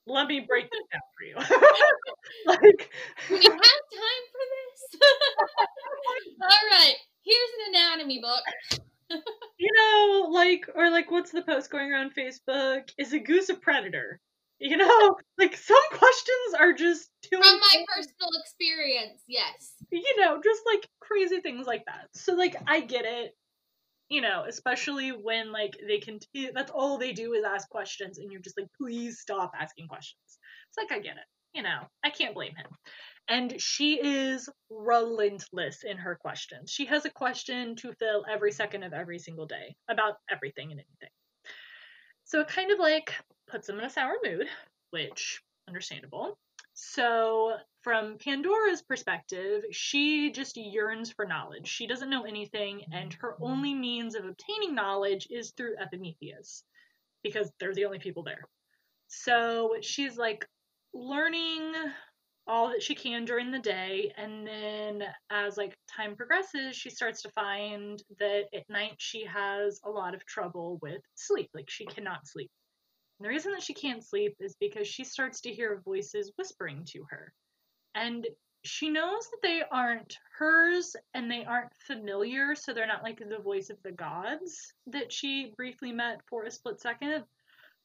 let 0.07 0.27
me 0.27 0.41
break 0.41 0.71
this 0.71 0.81
down 0.93 1.01
for 1.17 1.25
you." 1.25 1.35
like, 2.47 2.91
we 3.31 3.37
have 3.37 3.53
time 3.53 4.25
for 4.33 4.45
this? 4.55 5.01
All 6.43 6.71
right, 6.71 6.95
here's 7.23 7.51
an 7.69 7.75
anatomy 7.75 8.21
book. 8.21 8.43
you 9.59 9.71
know, 9.77 10.29
like, 10.31 10.67
or 10.75 10.91
like, 10.91 11.11
what's 11.11 11.31
the 11.33 11.43
post 11.43 11.71
going 11.71 11.91
around 11.93 12.15
Facebook? 12.15 12.91
Is 12.99 13.13
a 13.13 13.19
goose 13.19 13.49
a 13.49 13.55
predator? 13.55 14.21
You 14.65 14.79
know, 14.79 15.17
like 15.39 15.55
some 15.59 15.77
questions 15.91 16.55
are 16.59 16.73
just 16.73 17.11
too 17.21 17.37
From 17.37 17.61
my 17.61 17.85
personal 17.95 18.31
experience, 18.41 19.23
yes. 19.29 19.75
you 19.93 20.19
know, 20.19 20.41
just 20.43 20.63
like 20.65 20.89
crazy 21.01 21.41
things 21.41 21.67
like 21.67 21.85
that. 21.85 22.09
So 22.15 22.33
like 22.33 22.57
I 22.67 22.81
get 22.81 23.05
it, 23.05 23.37
you 24.09 24.23
know, 24.23 24.47
especially 24.49 25.11
when 25.11 25.53
like 25.53 25.77
they 25.87 25.99
can 25.99 26.19
that's 26.55 26.71
all 26.71 26.97
they 26.97 27.13
do 27.13 27.35
is 27.35 27.45
ask 27.45 27.69
questions 27.69 28.17
and 28.17 28.33
you're 28.33 28.41
just 28.41 28.59
like 28.59 28.69
please 28.81 29.21
stop 29.21 29.53
asking 29.55 29.89
questions. 29.89 30.39
It's 30.71 30.79
like 30.79 30.99
I 30.99 31.03
get 31.03 31.19
it. 31.19 31.27
You 31.53 31.63
know, 31.63 31.81
I 32.03 32.09
can't 32.09 32.35
blame 32.35 32.57
him. 32.57 32.71
And 33.29 33.61
she 33.61 34.01
is 34.03 34.49
relentless 34.71 35.85
in 35.85 35.99
her 35.99 36.15
questions. 36.15 36.71
She 36.71 36.87
has 36.87 37.05
a 37.05 37.11
question 37.11 37.77
to 37.77 37.93
fill 37.93 38.25
every 38.31 38.51
second 38.53 38.83
of 38.83 38.95
every 38.95 39.19
single 39.19 39.47
day 39.47 39.77
about 39.91 40.15
everything 40.31 40.71
and 40.73 40.81
anything. 40.81 41.13
So 42.25 42.41
it 42.41 42.49
kind 42.49 42.71
of 42.71 42.79
like 42.79 43.13
puts 43.55 43.69
them 43.69 43.79
in 43.79 43.85
a 43.85 43.91
sour 43.91 44.17
mood, 44.25 44.49
which 44.91 45.41
understandable. 45.69 46.37
So, 46.73 47.55
from 47.83 48.19
Pandora's 48.19 48.83
perspective, 48.83 49.63
she 49.71 50.33
just 50.33 50.57
yearns 50.57 51.13
for 51.13 51.25
knowledge. 51.25 51.69
She 51.69 51.87
doesn't 51.87 52.11
know 52.11 52.25
anything, 52.25 52.83
and 52.91 53.13
her 53.21 53.37
only 53.41 53.73
means 53.73 54.17
of 54.17 54.25
obtaining 54.25 54.75
knowledge 54.75 55.29
is 55.31 55.53
through 55.53 55.77
Epimetheus, 55.81 56.65
because 57.23 57.49
they're 57.61 57.75
the 57.75 57.85
only 57.85 58.01
people 58.01 58.25
there. 58.25 58.43
So, 59.07 59.77
she's 59.83 60.17
like 60.17 60.45
learning 60.93 61.75
all 62.49 62.71
that 62.71 62.83
she 62.83 62.97
can 62.97 63.25
during 63.25 63.53
the 63.53 63.61
day, 63.61 64.13
and 64.17 64.45
then 64.45 65.05
as 65.31 65.57
like 65.57 65.77
time 65.97 66.17
progresses, 66.17 66.75
she 66.75 66.91
starts 66.91 67.23
to 67.23 67.31
find 67.31 68.03
that 68.19 68.47
at 68.53 68.69
night 68.69 68.97
she 68.99 69.25
has 69.27 69.79
a 69.85 69.91
lot 69.91 70.13
of 70.13 70.27
trouble 70.27 70.81
with 70.83 71.03
sleep. 71.15 71.51
Like, 71.55 71.71
she 71.71 71.87
cannot 71.87 72.27
sleep. 72.27 72.51
The 73.25 73.31
reason 73.31 73.53
that 73.53 73.63
she 73.63 73.73
can't 73.73 74.05
sleep 74.05 74.37
is 74.39 74.55
because 74.61 74.87
she 74.87 75.03
starts 75.03 75.41
to 75.41 75.51
hear 75.51 75.81
voices 75.83 76.31
whispering 76.37 76.85
to 76.91 77.07
her. 77.09 77.33
And 77.95 78.27
she 78.65 78.91
knows 78.91 79.31
that 79.31 79.41
they 79.43 79.63
aren't 79.71 80.19
hers 80.37 80.95
and 81.15 81.31
they 81.31 81.43
aren't 81.43 81.73
familiar, 81.87 82.55
so 82.55 82.75
they're 82.75 82.87
not 82.87 83.03
like 83.03 83.19
the 83.27 83.39
voice 83.39 83.71
of 83.71 83.83
the 83.83 83.93
gods 83.93 84.75
that 84.89 85.11
she 85.11 85.55
briefly 85.57 85.91
met 85.91 86.21
for 86.29 86.45
a 86.45 86.51
split 86.51 86.83
second. 86.83 87.25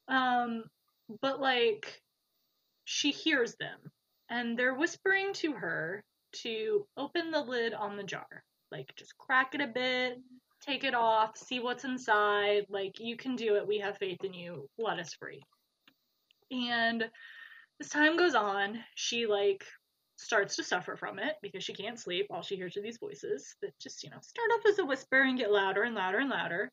Um, 0.09 0.65
but 1.21 1.39
like 1.39 2.01
she 2.83 3.11
hears 3.11 3.55
them 3.55 3.79
and 4.29 4.59
they're 4.59 4.75
whispering 4.75 5.31
to 5.35 5.53
her 5.53 6.03
to 6.43 6.85
open 6.97 7.31
the 7.31 7.41
lid 7.41 7.73
on 7.73 7.95
the 7.95 8.03
jar. 8.03 8.43
Like 8.73 8.93
just 8.97 9.17
crack 9.17 9.55
it 9.55 9.61
a 9.61 9.67
bit, 9.67 10.17
take 10.61 10.83
it 10.83 10.93
off, 10.93 11.37
see 11.37 11.59
what's 11.59 11.83
inside. 11.83 12.65
Like, 12.69 12.99
you 12.99 13.15
can 13.15 13.35
do 13.35 13.55
it. 13.55 13.67
We 13.67 13.79
have 13.79 13.97
faith 13.97 14.23
in 14.23 14.33
you. 14.33 14.67
Let 14.77 14.99
us 14.99 15.13
free. 15.13 15.41
And 16.51 17.09
as 17.79 17.89
time 17.89 18.17
goes 18.17 18.35
on, 18.35 18.79
she 18.95 19.25
like 19.25 19.65
starts 20.15 20.57
to 20.57 20.63
suffer 20.63 20.97
from 20.97 21.17
it 21.17 21.35
because 21.41 21.63
she 21.63 21.73
can't 21.73 21.99
sleep. 21.99 22.27
All 22.29 22.41
she 22.41 22.55
hears 22.55 22.75
are 22.75 22.81
these 22.81 22.97
voices 22.97 23.55
that 23.61 23.77
just, 23.79 24.03
you 24.03 24.09
know, 24.09 24.17
start 24.21 24.49
off 24.53 24.65
as 24.67 24.79
a 24.79 24.85
whisper 24.85 25.21
and 25.21 25.37
get 25.37 25.51
louder 25.51 25.83
and 25.83 25.95
louder 25.95 26.17
and 26.17 26.29
louder. 26.29 26.71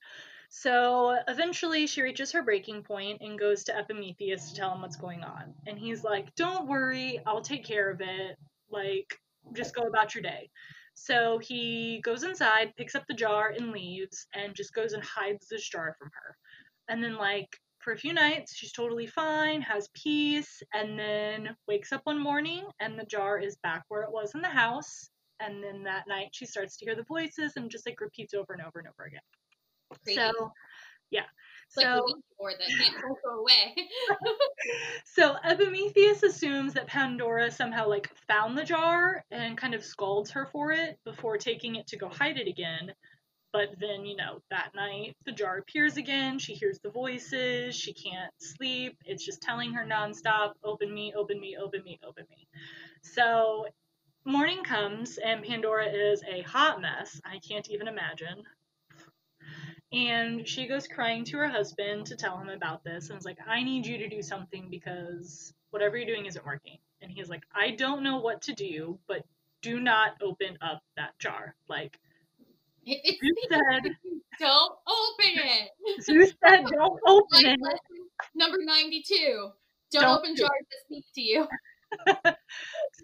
So 0.49 1.17
eventually 1.29 1.87
she 1.87 2.03
reaches 2.03 2.33
her 2.33 2.43
breaking 2.43 2.83
point 2.83 3.19
and 3.21 3.39
goes 3.39 3.65
to 3.65 3.77
Epimetheus 3.77 4.51
to 4.51 4.57
tell 4.57 4.75
him 4.75 4.83
what's 4.83 4.97
going 4.97 5.23
on. 5.23 5.55
And 5.67 5.79
he's 5.79 6.03
like, 6.03 6.35
Don't 6.35 6.69
worry, 6.69 7.21
I'll 7.27 7.41
take 7.41 7.65
care 7.65 7.91
of 7.91 8.01
it. 8.01 8.37
Like, 8.71 9.19
just 9.55 9.75
go 9.75 9.83
about 9.83 10.15
your 10.15 10.23
day. 10.23 10.51
So 10.99 11.39
he 11.39 12.01
goes 12.03 12.25
inside, 12.25 12.75
picks 12.77 12.95
up 12.95 13.05
the 13.07 13.15
jar 13.15 13.53
and 13.57 13.71
leaves, 13.71 14.27
and 14.35 14.55
just 14.55 14.75
goes 14.75 14.95
and 14.95 15.05
hides 15.05 15.47
this 15.49 15.69
jar 15.69 15.95
from 15.99 16.11
her. 16.15 16.37
And 16.89 17.05
then, 17.05 17.17
like, 17.17 17.49
for 17.81 17.93
a 17.93 17.99
few 17.99 18.13
nights, 18.13 18.57
she's 18.57 18.73
totally 18.73 19.07
fine, 19.07 19.61
has 19.61 19.89
peace, 19.95 20.63
and 20.75 20.99
then 20.99 21.55
wakes 21.69 21.93
up 21.93 22.01
one 22.05 22.19
morning 22.19 22.65
and 22.81 22.99
the 22.99 23.05
jar 23.05 23.39
is 23.39 23.57
back 23.63 23.85
where 23.89 24.03
it 24.03 24.11
was 24.11 24.35
in 24.35 24.41
the 24.41 24.49
house. 24.49 25.09
And 25.39 25.63
then 25.63 25.85
that 25.85 26.09
night 26.09 26.31
she 26.33 26.47
starts 26.47 26.77
to 26.79 26.85
hear 26.85 26.97
the 26.97 27.05
voices 27.05 27.53
and 27.57 27.71
just 27.71 27.87
like 27.87 28.01
repeats 28.01 28.35
over 28.35 28.55
and 28.55 28.63
over 28.63 28.79
and 28.81 28.89
over 28.89 29.07
again. 29.07 29.21
Creepy. 30.05 30.17
So, 30.17 30.51
yeah. 31.11 31.27
Like 31.77 31.87
so, 31.87 32.07
board 32.39 32.55
that 32.59 32.69
can't 32.69 32.97
go 33.25 33.41
away. 33.41 33.75
so 35.05 35.37
Epimetheus 35.45 36.23
assumes 36.23 36.75
that 36.75 36.87
Pandora 36.87 37.51
somehow 37.51 37.89
like 37.89 38.11
found 38.29 38.57
the 38.57 38.65
jar 38.65 39.25
and 39.31 39.59
kind 39.59 39.75
of 39.75 39.85
scolds 39.85 40.31
her 40.31 40.47
for 40.47 40.73
it 40.73 40.99
before 41.05 41.39
taking 41.39 41.77
it 41.77 41.87
to 41.89 41.97
go 41.97 42.09
hide 42.09 42.39
it 42.39 42.49
again. 42.49 42.93
But 43.53 43.79
then, 43.81 44.05
you 44.05 44.17
know, 44.17 44.41
that 44.51 44.73
night 44.75 45.17
the 45.25 45.33
jar 45.33 45.59
appears 45.59 45.97
again. 45.97 46.39
She 46.39 46.55
hears 46.55 46.79
the 46.83 46.91
voices. 46.91 47.75
She 47.75 47.95
can't 47.95 48.33
sleep. 48.39 48.99
It's 49.05 49.25
just 49.25 49.41
telling 49.41 49.73
her 49.73 49.85
nonstop, 49.85 50.53
open 50.63 50.93
me, 50.93 51.15
open 51.17 51.41
me, 51.41 51.57
open 51.59 51.83
me, 51.83 51.99
open 52.07 52.27
me. 52.29 52.49
So 53.03 53.67
morning 54.25 54.63
comes 54.63 55.19
and 55.19 55.43
Pandora 55.43 55.87
is 55.87 56.23
a 56.31 56.43
hot 56.43 56.81
mess. 56.81 57.21
I 57.25 57.39
can't 57.39 57.71
even 57.71 57.89
imagine. 57.89 58.43
And 59.93 60.47
she 60.47 60.67
goes 60.67 60.89
crying 60.89 61.25
to 61.27 61.39
her 61.39 61.49
husband 61.49 62.07
to 62.07 62.17
tell 62.17 62.39
him 62.39 62.49
about 62.49 62.85
this 62.85 63.11
and 63.11 63.19
is 63.19 63.25
like, 63.25 63.39
I 63.47 63.63
need 63.63 63.87
you 63.87 63.99
to 63.99 64.09
do 64.09 64.21
something 64.23 64.69
because 64.71 65.55
whatever 65.71 65.97
you're 65.97 66.07
doing 66.07 66.27
isn't 66.27 66.45
working. 66.45 66.79
And 67.03 67.11
he's 67.11 67.29
like, 67.29 67.45
I 67.55 67.71
don't 67.71 68.03
know 68.03 68.19
what 68.19 68.43
to 68.43 68.53
do, 68.55 68.99
but 69.07 69.23
do 69.63 69.81
not 69.81 70.13
open 70.23 70.59
up 70.61 70.83
that 70.97 71.19
jar. 71.19 71.55
Like, 71.69 71.99
it's 72.85 73.21
Zeus 73.21 73.37
said, 73.51 73.93
don't 74.41 74.73
open 74.89 75.35
it. 75.45 76.03
Zeus 76.03 76.33
said, 76.45 76.65
don't 76.67 77.01
open 77.07 77.27
Like 77.33 77.47
it. 77.47 77.61
number 78.35 78.59
92. 78.61 79.51
Don't, 79.93 80.03
Don't 80.03 80.19
open 80.19 80.35
do 80.35 80.43
jars 80.43 80.51
that 80.71 80.79
speak 80.87 81.05
to 81.15 81.21
you. 81.21 81.47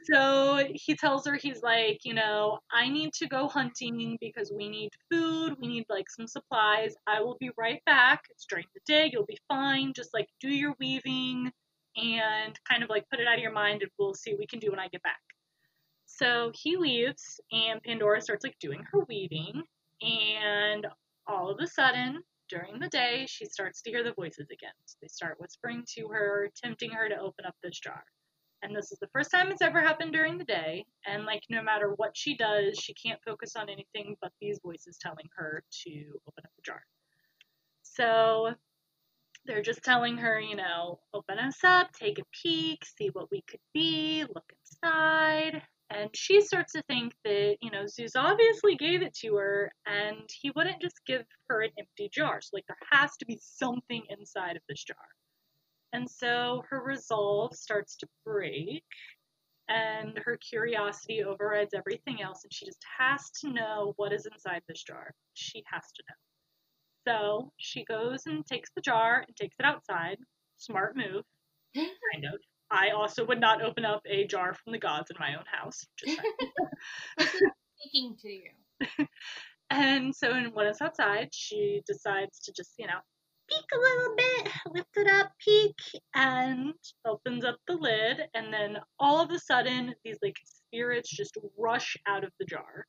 So 0.04 0.66
he 0.72 0.96
tells 0.96 1.26
her, 1.26 1.36
he's 1.36 1.62
like, 1.62 2.00
you 2.04 2.14
know, 2.14 2.58
I 2.72 2.88
need 2.88 3.12
to 3.14 3.28
go 3.28 3.48
hunting 3.48 4.16
because 4.20 4.52
we 4.54 4.68
need 4.68 4.90
food. 5.10 5.56
We 5.60 5.68
need 5.68 5.86
like 5.88 6.10
some 6.10 6.26
supplies. 6.26 6.94
I 7.06 7.20
will 7.20 7.36
be 7.38 7.50
right 7.58 7.82
back. 7.84 8.22
It's 8.30 8.46
during 8.46 8.66
the 8.74 8.80
day. 8.86 9.10
You'll 9.12 9.26
be 9.26 9.38
fine. 9.48 9.92
Just 9.94 10.12
like 10.14 10.28
do 10.40 10.48
your 10.48 10.74
weaving 10.80 11.52
and 11.96 12.58
kind 12.68 12.82
of 12.82 12.88
like 12.88 13.08
put 13.10 13.20
it 13.20 13.28
out 13.28 13.36
of 13.36 13.42
your 13.42 13.52
mind 13.52 13.82
and 13.82 13.90
we'll 13.98 14.14
see 14.14 14.32
what 14.32 14.40
we 14.40 14.46
can 14.46 14.58
do 14.58 14.70
when 14.70 14.80
I 14.80 14.88
get 14.88 15.02
back. 15.02 15.20
So 16.06 16.50
he 16.54 16.76
leaves 16.76 17.40
and 17.52 17.82
Pandora 17.82 18.20
starts 18.20 18.44
like 18.44 18.58
doing 18.60 18.82
her 18.92 19.00
weaving. 19.08 19.62
And 20.00 20.86
all 21.26 21.50
of 21.50 21.58
a 21.60 21.66
sudden, 21.66 22.22
during 22.48 22.80
the 22.80 22.88
day, 22.88 23.26
she 23.28 23.44
starts 23.46 23.82
to 23.82 23.90
hear 23.90 24.02
the 24.02 24.14
voices 24.14 24.48
again. 24.50 24.72
So 24.86 24.96
they 25.00 25.08
start 25.08 25.38
whispering 25.38 25.84
to 25.96 26.08
her, 26.08 26.50
tempting 26.62 26.90
her 26.90 27.08
to 27.08 27.18
open 27.18 27.46
up 27.46 27.54
this 27.62 27.78
jar 27.78 28.02
and 28.62 28.74
this 28.74 28.92
is 28.92 28.98
the 28.98 29.08
first 29.08 29.30
time 29.30 29.50
it's 29.50 29.62
ever 29.62 29.80
happened 29.80 30.12
during 30.12 30.38
the 30.38 30.44
day. 30.44 30.84
And 31.06 31.24
like 31.24 31.42
no 31.50 31.62
matter 31.62 31.92
what 31.96 32.16
she 32.16 32.36
does 32.36 32.78
she 32.78 32.94
can't 32.94 33.20
focus 33.24 33.56
on 33.56 33.68
anything 33.68 34.16
but 34.20 34.32
these 34.40 34.60
voices 34.64 34.98
telling 35.00 35.28
her 35.36 35.62
to 35.84 35.90
open 36.28 36.44
up 36.44 36.52
the 36.56 36.62
jar. 36.62 36.82
So 37.82 38.54
they're 39.44 39.62
just 39.62 39.82
telling 39.82 40.16
her 40.18 40.40
you 40.40 40.54
know 40.54 41.00
open 41.12 41.38
us 41.38 41.58
up 41.64 41.90
take 41.92 42.20
a 42.20 42.22
peek 42.42 42.84
see 42.84 43.08
what 43.08 43.28
we 43.30 43.42
could 43.48 43.60
be 43.74 44.24
look 44.34 44.52
inside. 44.60 45.62
And 45.90 46.08
she 46.14 46.40
starts 46.40 46.72
to 46.72 46.82
think 46.88 47.12
that 47.24 47.56
you 47.60 47.70
know 47.70 47.86
zeus 47.86 48.16
obviously 48.16 48.76
gave 48.76 49.02
it 49.02 49.14
to 49.16 49.34
her 49.36 49.72
and 49.86 50.28
he 50.40 50.52
wouldn't 50.54 50.80
just 50.80 51.00
give 51.06 51.24
her 51.48 51.62
an 51.62 51.70
empty 51.78 52.08
jar. 52.12 52.40
So 52.40 52.50
like 52.54 52.64
there 52.68 52.76
has 52.90 53.16
to 53.18 53.26
be 53.26 53.38
something 53.42 54.02
inside 54.08 54.56
of 54.56 54.62
this 54.68 54.84
jar 54.84 54.96
and 55.92 56.08
so 56.10 56.64
her 56.70 56.82
resolve 56.82 57.54
starts 57.54 57.96
to 57.96 58.06
break, 58.24 58.84
and 59.68 60.18
her 60.24 60.36
curiosity 60.38 61.22
overrides 61.22 61.74
everything 61.74 62.22
else, 62.22 62.44
and 62.44 62.52
she 62.52 62.66
just 62.66 62.84
has 62.98 63.30
to 63.40 63.52
know 63.52 63.94
what 63.96 64.12
is 64.12 64.26
inside 64.26 64.62
this 64.68 64.82
jar. 64.82 65.12
She 65.34 65.62
has 65.70 65.84
to 65.94 66.02
know. 66.08 66.14
So 67.12 67.52
she 67.58 67.84
goes 67.84 68.26
and 68.26 68.46
takes 68.46 68.70
the 68.74 68.82
jar 68.82 69.24
and 69.26 69.36
takes 69.36 69.56
it 69.58 69.66
outside. 69.66 70.18
Smart 70.58 70.96
move, 70.96 71.24
kind 71.74 72.24
of. 72.24 72.40
I 72.70 72.90
also 72.90 73.26
would 73.26 73.40
not 73.40 73.62
open 73.62 73.84
up 73.84 74.02
a 74.06 74.26
jar 74.26 74.54
from 74.54 74.72
the 74.72 74.78
gods 74.78 75.10
in 75.10 75.16
my 75.18 75.34
own 75.34 75.44
house. 75.50 75.84
Just. 75.98 76.20
Speaking 77.78 78.16
to 78.22 78.28
you. 78.28 79.06
and 79.70 80.14
so 80.14 80.32
when 80.52 80.66
it's 80.66 80.80
outside, 80.80 81.28
she 81.32 81.82
decides 81.86 82.38
to 82.40 82.52
just, 82.52 82.72
you 82.78 82.86
know, 82.86 83.00
peek 83.52 83.64
a 83.74 83.80
little 83.80 84.16
bit, 84.16 84.52
lift 84.74 84.96
it 84.96 85.06
up, 85.08 85.32
peek, 85.38 85.76
and 86.14 86.74
opens 87.04 87.44
up 87.44 87.56
the 87.66 87.74
lid. 87.74 88.20
And 88.34 88.52
then 88.52 88.78
all 88.98 89.20
of 89.20 89.30
a 89.30 89.38
sudden, 89.38 89.94
these 90.04 90.18
like 90.22 90.36
spirits 90.44 91.10
just 91.10 91.36
rush 91.58 91.96
out 92.06 92.24
of 92.24 92.32
the 92.38 92.46
jar. 92.46 92.86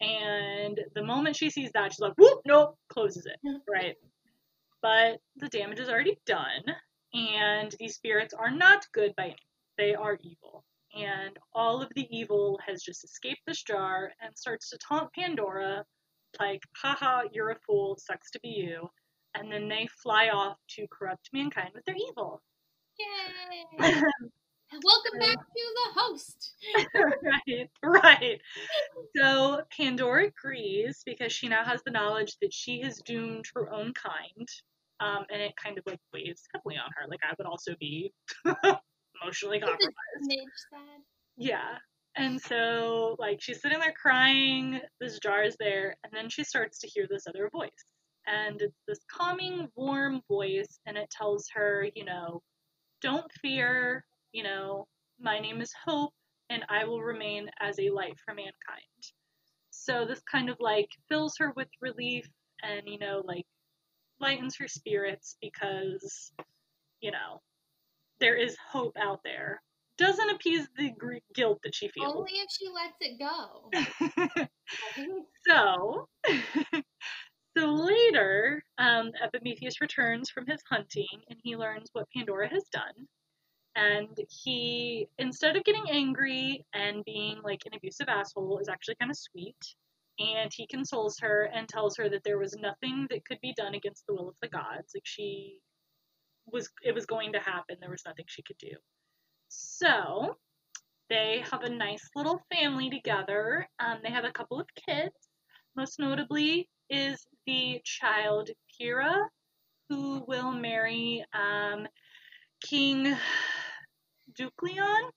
And 0.00 0.80
the 0.94 1.02
moment 1.02 1.36
she 1.36 1.50
sees 1.50 1.70
that, 1.72 1.92
she's 1.92 2.00
like, 2.00 2.14
whoop, 2.18 2.40
nope, 2.44 2.76
closes 2.88 3.26
it, 3.26 3.38
right? 3.68 3.96
But 4.82 5.18
the 5.36 5.48
damage 5.48 5.80
is 5.80 5.88
already 5.88 6.18
done, 6.26 6.64
and 7.14 7.74
these 7.78 7.94
spirits 7.94 8.34
are 8.34 8.50
not 8.50 8.86
good 8.92 9.14
by 9.16 9.26
any 9.26 9.36
They 9.78 9.94
are 9.94 10.18
evil. 10.20 10.64
And 10.94 11.36
all 11.54 11.82
of 11.82 11.90
the 11.94 12.06
evil 12.10 12.60
has 12.66 12.82
just 12.82 13.02
escaped 13.02 13.40
this 13.46 13.62
jar 13.62 14.12
and 14.20 14.36
starts 14.36 14.68
to 14.70 14.78
taunt 14.78 15.12
Pandora, 15.14 15.84
like, 16.38 16.60
haha, 16.76 17.22
you're 17.32 17.50
a 17.50 17.58
fool, 17.66 17.96
sucks 17.98 18.30
to 18.32 18.40
be 18.40 18.48
you 18.48 18.90
and 19.34 19.50
then 19.50 19.68
they 19.68 19.88
fly 20.02 20.28
off 20.28 20.58
to 20.68 20.86
corrupt 20.90 21.30
mankind 21.32 21.70
with 21.74 21.84
their 21.84 21.96
evil. 21.96 22.42
Yay! 22.98 24.02
Welcome 24.82 25.18
back 25.20 25.36
to 25.36 25.62
the 25.74 26.00
host. 26.00 26.54
right, 27.24 27.70
right. 27.84 28.40
So 29.16 29.62
Pandora 29.76 30.26
agrees 30.26 31.02
because 31.06 31.32
she 31.32 31.48
now 31.48 31.64
has 31.64 31.82
the 31.84 31.92
knowledge 31.92 32.36
that 32.42 32.52
she 32.52 32.80
has 32.80 33.00
doomed 33.04 33.44
her 33.54 33.72
own 33.72 33.92
kind. 33.92 34.48
Um, 35.00 35.24
and 35.30 35.40
it 35.42 35.54
kind 35.62 35.78
of 35.78 35.84
like 35.86 36.00
weighs 36.12 36.42
heavily 36.52 36.76
on 36.76 36.90
her. 36.96 37.08
Like 37.08 37.20
I 37.22 37.34
would 37.38 37.46
also 37.46 37.74
be 37.78 38.12
emotionally 39.22 39.60
compromised. 39.60 39.94
Yeah. 41.36 41.78
And 42.16 42.40
so 42.40 43.16
like 43.18 43.40
she's 43.40 43.60
sitting 43.60 43.80
there 43.80 43.94
crying, 44.00 44.80
this 45.00 45.18
jar 45.18 45.44
is 45.44 45.56
there, 45.60 45.96
and 46.04 46.12
then 46.12 46.28
she 46.28 46.42
starts 46.42 46.78
to 46.80 46.88
hear 46.88 47.06
this 47.08 47.26
other 47.28 47.48
voice 47.52 47.70
and 48.26 48.60
it's 48.60 48.80
this 48.86 49.00
calming, 49.10 49.68
warm 49.76 50.22
voice, 50.28 50.78
and 50.86 50.96
it 50.96 51.10
tells 51.10 51.48
her, 51.54 51.88
you 51.94 52.04
know, 52.04 52.42
don't 53.00 53.30
fear, 53.40 54.04
you 54.32 54.42
know, 54.42 54.86
my 55.20 55.38
name 55.38 55.60
is 55.60 55.72
Hope, 55.84 56.12
and 56.50 56.64
I 56.68 56.84
will 56.84 57.02
remain 57.02 57.50
as 57.60 57.78
a 57.78 57.90
light 57.90 58.18
for 58.24 58.34
mankind. 58.34 58.52
So 59.70 60.04
this 60.04 60.22
kind 60.30 60.48
of 60.48 60.56
like 60.60 60.88
fills 61.08 61.34
her 61.38 61.52
with 61.56 61.68
relief 61.80 62.26
and, 62.62 62.82
you 62.86 62.98
know, 62.98 63.22
like 63.24 63.44
lightens 64.20 64.56
her 64.58 64.68
spirits 64.68 65.36
because, 65.40 66.32
you 67.00 67.10
know, 67.10 67.40
there 68.20 68.36
is 68.36 68.56
hope 68.70 68.96
out 68.98 69.20
there. 69.24 69.60
Doesn't 69.96 70.30
appease 70.30 70.66
the 70.76 70.92
guilt 71.34 71.60
that 71.62 71.74
she 71.74 71.88
feels. 71.88 72.14
Only 72.14 72.32
if 72.32 72.48
she 72.50 72.68
lets 72.68 72.96
it 73.00 73.18
go. 73.18 73.70
so, 75.46 76.08
so 77.56 77.66
later, 77.66 78.62
um, 78.78 79.12
Epimetheus 79.22 79.80
returns 79.80 80.30
from 80.30 80.46
his 80.46 80.60
hunting 80.68 81.22
and 81.28 81.38
he 81.42 81.56
learns 81.56 81.90
what 81.92 82.08
Pandora 82.14 82.48
has 82.48 82.64
done. 82.72 83.06
And 83.76 84.16
he, 84.28 85.08
instead 85.18 85.56
of 85.56 85.64
getting 85.64 85.84
angry 85.90 86.64
and 86.74 87.04
being 87.04 87.40
like 87.42 87.62
an 87.66 87.74
abusive 87.74 88.08
asshole, 88.08 88.58
is 88.58 88.68
actually 88.68 88.96
kind 88.96 89.10
of 89.10 89.16
sweet. 89.16 89.56
And 90.20 90.50
he 90.54 90.66
consoles 90.68 91.18
her 91.20 91.50
and 91.52 91.68
tells 91.68 91.96
her 91.96 92.08
that 92.08 92.22
there 92.22 92.38
was 92.38 92.56
nothing 92.56 93.06
that 93.10 93.24
could 93.24 93.40
be 93.40 93.52
done 93.56 93.74
against 93.74 94.06
the 94.06 94.14
will 94.14 94.28
of 94.28 94.36
the 94.40 94.48
gods. 94.48 94.92
Like 94.94 95.02
she 95.04 95.58
was, 96.46 96.68
it 96.82 96.94
was 96.94 97.06
going 97.06 97.32
to 97.32 97.40
happen. 97.40 97.76
There 97.80 97.90
was 97.90 98.04
nothing 98.06 98.26
she 98.28 98.42
could 98.42 98.58
do. 98.58 98.76
So 99.48 100.36
they 101.10 101.44
have 101.50 101.62
a 101.62 101.70
nice 101.70 102.08
little 102.14 102.40
family 102.52 102.90
together. 102.90 103.68
Um, 103.80 103.98
they 104.02 104.10
have 104.10 104.24
a 104.24 104.32
couple 104.32 104.60
of 104.60 104.68
kids. 104.86 105.14
Most 105.76 105.98
notably 105.98 106.68
is 106.90 107.26
the 107.46 107.80
child 107.84 108.50
Pyrrha, 108.78 109.28
who 109.88 110.24
will 110.26 110.52
marry 110.52 111.24
um, 111.32 111.86
King 112.62 113.16
Deucalion. 114.38 115.10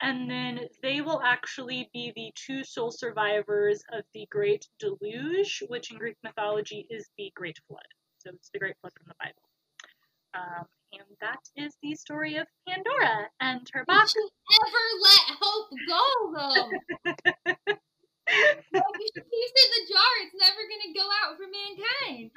And 0.00 0.28
then 0.28 0.60
they 0.82 1.00
will 1.00 1.22
actually 1.22 1.88
be 1.94 2.12
the 2.14 2.30
two 2.34 2.62
sole 2.64 2.90
survivors 2.90 3.82
of 3.92 4.04
the 4.12 4.26
Great 4.30 4.66
Deluge, 4.78 5.62
which 5.68 5.90
in 5.90 5.98
Greek 5.98 6.16
mythology 6.22 6.86
is 6.90 7.08
the 7.16 7.32
Great 7.34 7.58
Flood. 7.66 7.86
So 8.18 8.30
it's 8.34 8.50
the 8.52 8.58
Great 8.58 8.74
Flood 8.80 8.92
from 8.96 9.06
the 9.08 9.14
Bible. 9.18 9.40
Um, 10.34 10.66
and 10.92 11.04
that 11.20 11.38
is 11.56 11.76
the 11.82 11.94
story 11.94 12.36
of 12.36 12.46
Pandora 12.68 13.28
and 13.40 13.66
her 13.72 13.80
Did 13.80 13.86
box. 13.86 14.12
she 14.12 14.20
ever 14.66 14.84
let 15.02 15.38
hope 15.40 15.70
go, 15.88 16.04
though? 16.34 16.70
Like, 18.26 18.82
if 19.00 19.10
she 19.14 19.20
keeps 19.20 19.52
it 19.54 19.66
in 19.66 19.70
the 19.76 19.92
jar, 19.92 20.12
it's 20.22 20.34
never 20.40 20.62
gonna 20.68 20.92
go 20.94 21.06
out 21.22 21.36
for 21.36 21.46
mankind. 21.46 22.30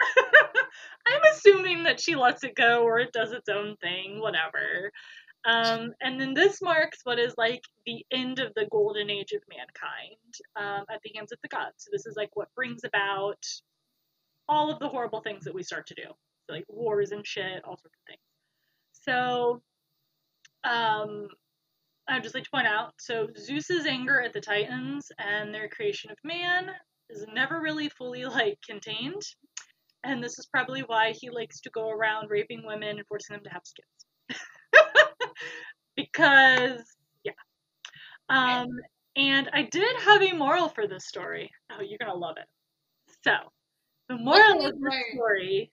I'm 1.08 1.22
assuming 1.34 1.84
that 1.84 2.00
she 2.00 2.07
lets 2.18 2.44
it 2.44 2.56
go 2.56 2.84
or 2.84 3.00
it 3.00 3.14
does 3.14 3.32
its 3.32 3.50
own 3.50 3.76
thing, 3.78 4.20
whatever. 4.20 4.92
Um, 5.46 5.94
and 6.02 6.20
then 6.20 6.34
this 6.34 6.62
marks 6.62 7.00
what 7.04 7.20
is 7.20 7.34
like 7.38 7.62
the 7.86 8.06
end 8.12 8.40
of 8.40 8.54
the 8.56 8.68
golden 8.70 9.10
age 9.10 9.32
of 9.32 9.42
mankind 9.50 10.34
um, 10.56 10.86
at 10.94 11.00
the 11.04 11.12
hands 11.16 11.32
of 11.32 11.40
the 11.42 11.48
gods. 11.48 11.86
So 11.86 11.90
this 11.92 12.06
is 12.06 12.16
like 12.18 12.32
what 12.34 12.54
brings 12.56 12.84
about 12.84 13.42
all 14.50 14.72
of 14.72 14.80
the 14.80 14.90
horrible 14.90 15.22
things 15.22 15.44
that 15.46 15.54
we 15.54 15.64
start 15.64 15.88
to 15.88 15.96
do, 15.96 16.04
so, 16.48 16.54
like 16.54 16.66
wars 16.68 17.12
and 17.12 17.26
shit, 17.26 17.64
all 17.64 17.78
sorts 17.78 17.98
of 17.98 18.08
things. 18.08 18.20
So, 18.92 19.62
um, 20.64 21.28
I'd 22.10 22.24
just 22.24 22.36
like 22.36 22.46
to 22.46 22.50
point 22.50 22.68
out, 22.68 22.94
so 23.00 23.28
Zeus's 23.38 23.86
anger 23.86 24.22
at 24.22 24.34
the 24.34 24.40
Titans 24.40 25.12
and 25.20 25.54
their 25.54 25.68
creation 25.68 26.12
of 26.12 26.18
man 26.24 26.70
is 27.10 27.26
never 27.34 27.60
really 27.60 27.90
fully 27.90 28.26
like 28.26 28.58
contained, 28.66 29.22
and 30.08 30.24
this 30.24 30.40
is 30.40 30.46
probably 30.46 30.82
why 30.82 31.12
he 31.12 31.30
likes 31.30 31.60
to 31.62 31.70
go 31.70 31.90
around 31.90 32.30
raping 32.30 32.66
women 32.66 32.98
and 32.98 33.08
forcing 33.08 33.36
them 33.36 33.44
to 33.44 33.50
have 33.50 33.62
kids. 33.76 34.40
because 35.96 36.82
yeah. 37.24 37.32
Um, 38.30 38.70
and 39.16 39.50
I 39.54 39.64
did 39.64 39.96
have 40.02 40.22
a 40.22 40.34
moral 40.34 40.70
for 40.70 40.88
this 40.88 41.08
story. 41.08 41.52
Oh, 41.72 41.82
you're 41.82 42.00
gonna 42.00 42.16
love 42.16 42.38
it. 42.38 42.48
So, 43.24 43.36
the 44.10 44.18
moral 44.18 44.66
of 44.66 44.80
the 44.80 45.04
story 45.14 45.72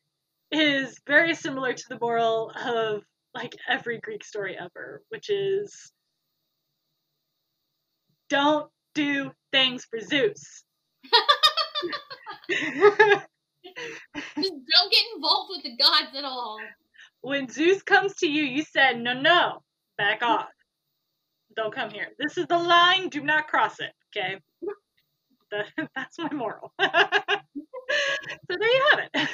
is 0.50 1.00
very 1.06 1.34
similar 1.34 1.72
to 1.72 1.84
the 1.88 1.98
moral 2.00 2.50
of 2.50 3.02
like 3.34 3.54
every 3.68 4.00
Greek 4.00 4.24
story 4.24 4.56
ever, 4.58 5.02
which 5.08 5.30
is 5.30 5.92
don't 8.28 8.68
do 8.94 9.30
things 9.52 9.84
for 9.84 10.00
Zeus. 10.00 10.64
Just 14.16 14.36
don't 14.36 14.92
get 14.92 15.02
involved 15.14 15.50
with 15.50 15.62
the 15.62 15.76
gods 15.76 16.16
at 16.16 16.24
all. 16.24 16.58
When 17.20 17.48
Zeus 17.48 17.82
comes 17.82 18.14
to 18.16 18.26
you, 18.26 18.42
you 18.42 18.62
said, 18.62 19.00
no, 19.00 19.12
no, 19.14 19.62
back 19.96 20.22
off. 20.22 20.48
Don't 21.56 21.74
come 21.74 21.90
here. 21.90 22.08
This 22.18 22.36
is 22.36 22.46
the 22.46 22.58
line. 22.58 23.08
Do 23.08 23.20
not 23.20 23.46
cross 23.46 23.78
it. 23.78 23.92
Okay. 24.16 24.38
that's 25.94 26.18
my 26.18 26.32
moral. 26.32 26.72
so 26.80 26.88
there 28.48 28.58
you 28.58 28.88
have 28.90 29.00
it. 29.14 29.28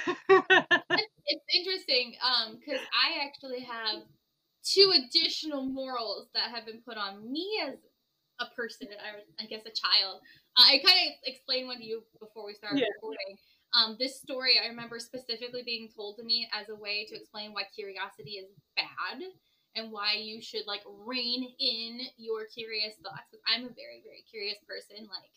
it's 1.26 1.44
interesting 1.54 2.14
because 2.60 2.80
um, 2.80 2.86
I 2.92 3.24
actually 3.24 3.60
have 3.60 4.02
two 4.62 4.92
additional 4.94 5.64
morals 5.64 6.28
that 6.34 6.50
have 6.50 6.66
been 6.66 6.82
put 6.86 6.98
on 6.98 7.32
me 7.32 7.48
as 7.66 7.76
a 8.40 8.46
person, 8.54 8.88
I, 8.90 9.42
I 9.42 9.46
guess 9.46 9.60
a 9.66 9.70
child. 9.70 10.20
Uh, 10.56 10.64
I 10.64 10.80
kind 10.84 10.98
of 11.08 11.12
explained 11.24 11.68
one 11.68 11.78
to 11.78 11.84
you 11.84 12.02
before 12.18 12.46
we 12.46 12.54
started 12.54 12.80
yeah. 12.80 12.86
recording. 12.96 13.36
Um, 13.72 13.96
this 13.98 14.20
story 14.20 14.54
I 14.62 14.68
remember 14.68 14.98
specifically 14.98 15.62
being 15.64 15.88
told 15.94 16.16
to 16.16 16.24
me 16.24 16.48
as 16.52 16.68
a 16.68 16.74
way 16.74 17.06
to 17.08 17.14
explain 17.14 17.52
why 17.52 17.62
curiosity 17.74 18.42
is 18.42 18.50
bad 18.76 19.22
and 19.76 19.92
why 19.92 20.14
you 20.14 20.42
should 20.42 20.66
like 20.66 20.82
rein 21.06 21.46
in 21.58 22.00
your 22.16 22.46
curious 22.52 22.94
thoughts. 23.02 23.30
Because 23.30 23.42
I'm 23.46 23.62
a 23.62 23.74
very, 23.74 24.02
very 24.02 24.24
curious 24.28 24.58
person, 24.66 25.06
like 25.06 25.30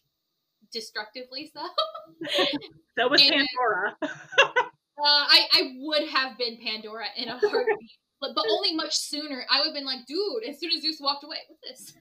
destructively 0.71 1.51
so. 1.53 1.61
that 2.97 3.09
was 3.09 3.21
and, 3.21 3.31
Pandora. 3.31 3.97
uh, 4.01 4.63
I 4.97 5.47
I 5.53 5.71
would 5.79 6.07
have 6.09 6.37
been 6.37 6.57
Pandora 6.57 7.05
in 7.17 7.29
a 7.29 7.37
heartbeat, 7.37 7.91
but 8.19 8.31
but 8.35 8.45
only 8.49 8.75
much 8.75 8.95
sooner. 8.95 9.45
I 9.49 9.59
would 9.59 9.67
have 9.67 9.75
been 9.75 9.85
like, 9.85 10.05
dude, 10.07 10.49
as 10.49 10.59
soon 10.59 10.71
as 10.71 10.81
Zeus 10.81 10.97
walked 10.99 11.23
away, 11.23 11.37
what's 11.47 11.61
this? 11.61 11.93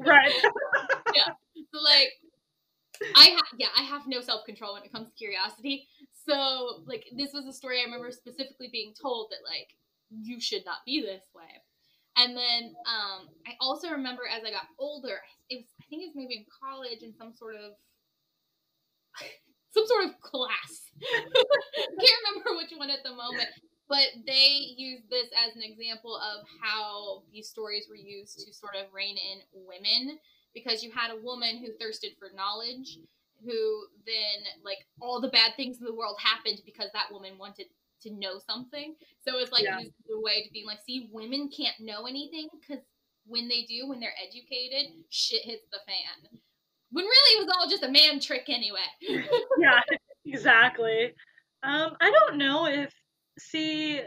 Right. 0.00 0.32
yeah. 1.14 1.28
So 1.72 1.80
like 1.82 2.10
I 3.16 3.36
yeah, 3.56 3.68
I 3.76 3.82
have 3.82 4.02
no 4.06 4.20
self 4.20 4.44
control 4.44 4.74
when 4.74 4.82
it 4.82 4.92
comes 4.92 5.08
to 5.08 5.14
curiosity. 5.14 5.88
So 6.28 6.82
like 6.86 7.06
this 7.16 7.32
was 7.32 7.46
a 7.46 7.52
story 7.52 7.80
I 7.80 7.84
remember 7.84 8.10
specifically 8.10 8.68
being 8.70 8.92
told 9.00 9.30
that 9.30 9.48
like 9.48 9.68
you 10.10 10.40
should 10.40 10.64
not 10.64 10.78
be 10.84 11.00
this 11.00 11.24
way. 11.34 11.62
And 12.16 12.36
then 12.36 12.74
um, 12.86 13.28
I 13.46 13.52
also 13.60 13.90
remember 13.90 14.22
as 14.28 14.42
I 14.44 14.50
got 14.50 14.66
older, 14.78 15.20
it 15.48 15.56
was 15.56 15.66
I 15.80 15.84
think 15.88 16.02
it 16.02 16.06
was 16.08 16.16
maybe 16.16 16.36
in 16.36 16.46
college 16.62 17.02
in 17.02 17.14
some 17.16 17.32
sort 17.32 17.56
of 17.56 17.72
some 19.70 19.86
sort 19.86 20.04
of 20.04 20.20
class. 20.20 20.90
Can't 21.00 22.20
remember 22.28 22.56
which 22.58 22.72
one 22.76 22.90
at 22.90 23.02
the 23.04 23.10
moment. 23.10 23.48
But 23.88 24.22
they 24.24 24.74
used 24.76 25.10
this 25.10 25.26
as 25.34 25.56
an 25.56 25.62
example 25.62 26.14
of 26.14 26.46
how 26.62 27.24
these 27.32 27.48
stories 27.48 27.86
were 27.90 27.96
used 27.96 28.38
to 28.38 28.54
sort 28.54 28.76
of 28.76 28.86
rein 28.94 29.16
in 29.16 29.40
women 29.66 30.18
because 30.54 30.82
you 30.82 30.90
had 30.90 31.10
a 31.10 31.20
woman 31.20 31.58
who 31.58 31.72
thirsted 31.78 32.12
for 32.18 32.28
knowledge 32.34 32.98
who 33.44 33.86
then 34.06 34.44
like 34.64 34.86
all 35.00 35.20
the 35.20 35.28
bad 35.28 35.52
things 35.56 35.78
in 35.78 35.84
the 35.84 35.94
world 35.94 36.16
happened 36.20 36.60
because 36.64 36.88
that 36.92 37.10
woman 37.10 37.38
wanted 37.38 37.66
to 38.02 38.10
know 38.12 38.38
something. 38.38 38.94
So 39.26 39.38
it's 39.38 39.52
like 39.52 39.64
yeah. 39.64 39.78
the 40.08 40.20
way 40.20 40.42
to 40.42 40.52
be 40.52 40.64
like, 40.66 40.78
see, 40.86 41.08
women 41.12 41.50
can't 41.54 41.78
know 41.80 42.06
anything 42.06 42.48
because 42.60 42.82
when 43.26 43.48
they 43.48 43.62
do, 43.62 43.88
when 43.88 44.00
they're 44.00 44.14
educated, 44.22 44.92
shit 45.10 45.44
hits 45.44 45.64
the 45.70 45.78
fan. 45.86 46.38
When 46.90 47.04
really 47.04 47.40
it 47.40 47.46
was 47.46 47.56
all 47.56 47.68
just 47.68 47.84
a 47.84 47.90
man 47.90 48.20
trick 48.20 48.44
anyway. 48.48 48.78
yeah, 49.58 49.80
exactly. 50.24 51.14
Um, 51.62 51.94
I 52.00 52.10
don't 52.10 52.38
know 52.38 52.66
if 52.66 52.92
see 53.38 54.00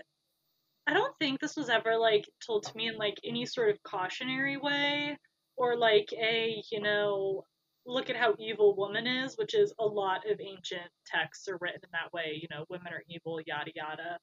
I 0.85 0.93
don't 0.93 1.13
think 1.19 1.39
this 1.39 1.55
was 1.55 1.69
ever 1.69 1.97
like 1.97 2.25
told 2.45 2.63
to 2.63 2.75
me 2.75 2.87
in 2.87 2.97
like 2.97 3.15
any 3.23 3.45
sort 3.45 3.69
of 3.69 3.81
cautionary 3.83 4.57
way 4.57 5.17
or 5.57 5.75
like 5.77 6.11
a, 6.13 6.61
you 6.71 6.81
know, 6.81 7.45
look 7.85 8.09
at 8.09 8.15
how 8.17 8.35
evil 8.39 8.75
woman 8.75 9.07
is, 9.07 9.37
which 9.37 9.53
is 9.53 9.73
a 9.79 9.85
lot 9.85 10.29
of 10.29 10.39
ancient 10.41 10.89
texts 11.05 11.47
are 11.49 11.57
written 11.61 11.81
in 11.83 11.89
that 11.93 12.13
way, 12.13 12.39
you 12.41 12.47
know, 12.51 12.65
women 12.69 12.93
are 12.93 13.03
evil, 13.09 13.39
yada 13.45 13.71
yada. 13.75 14.19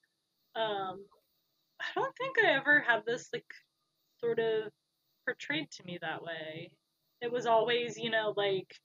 Um 0.56 1.06
I 1.80 1.86
don't 1.94 2.16
think 2.16 2.38
I 2.40 2.52
ever 2.54 2.80
had 2.80 3.04
this 3.06 3.30
like 3.32 3.46
sort 4.18 4.38
of 4.40 4.72
portrayed 5.26 5.70
to 5.72 5.84
me 5.84 5.98
that 6.02 6.22
way. 6.22 6.72
It 7.22 7.32
was 7.32 7.46
always, 7.46 7.98
you 7.98 8.10
know, 8.10 8.34
like 8.36 8.76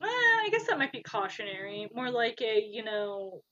well, 0.00 0.10
I 0.10 0.48
guess 0.50 0.66
that 0.66 0.78
might 0.78 0.92
be 0.92 1.02
cautionary. 1.02 1.88
More 1.92 2.10
like 2.10 2.40
a, 2.42 2.60
you 2.62 2.82
know, 2.84 3.42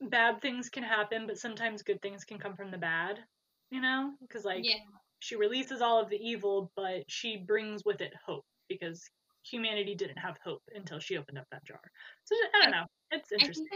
bad 0.00 0.40
things 0.40 0.70
can 0.70 0.82
happen, 0.82 1.26
but 1.26 1.38
sometimes 1.38 1.82
good 1.82 2.00
things 2.02 2.24
can 2.24 2.38
come 2.38 2.56
from 2.56 2.70
the 2.70 2.78
bad, 2.78 3.24
you 3.70 3.80
know? 3.80 4.16
Because, 4.20 4.44
like, 4.44 4.64
yeah. 4.64 4.97
She 5.20 5.36
releases 5.36 5.80
all 5.80 6.00
of 6.00 6.08
the 6.08 6.16
evil, 6.16 6.70
but 6.76 7.04
she 7.08 7.36
brings 7.36 7.84
with 7.84 8.00
it 8.00 8.12
hope 8.24 8.44
because 8.68 9.02
humanity 9.44 9.94
didn't 9.94 10.18
have 10.18 10.36
hope 10.44 10.62
until 10.74 10.98
she 10.98 11.16
opened 11.16 11.38
up 11.38 11.46
that 11.50 11.64
jar. 11.64 11.80
So, 12.24 12.34
I 12.54 12.62
don't 12.64 12.72
know. 12.72 12.84
It's 13.10 13.32
interesting. 13.32 13.66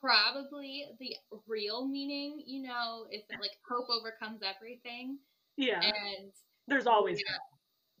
probably 0.00 0.86
the 0.98 1.14
real 1.46 1.86
meaning, 1.86 2.42
you 2.46 2.62
know, 2.62 3.06
is 3.12 3.22
that, 3.30 3.40
like, 3.40 3.52
hope 3.68 3.88
overcomes 3.90 4.40
everything. 4.42 5.18
Yeah. 5.56 5.80
And 5.82 6.32
there's 6.66 6.86
always 6.86 7.18
yeah. 7.18 7.36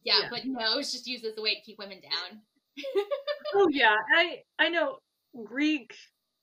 Yeah, 0.04 0.20
yeah, 0.22 0.28
but 0.30 0.40
no, 0.46 0.78
it's 0.78 0.92
just 0.92 1.06
used 1.06 1.24
as 1.24 1.36
a 1.36 1.42
way 1.42 1.54
to 1.54 1.60
keep 1.60 1.78
women 1.78 2.00
down. 2.00 2.40
oh 3.54 3.68
yeah, 3.70 3.96
I 4.16 4.42
I 4.58 4.68
know 4.68 4.98
Greek 5.44 5.92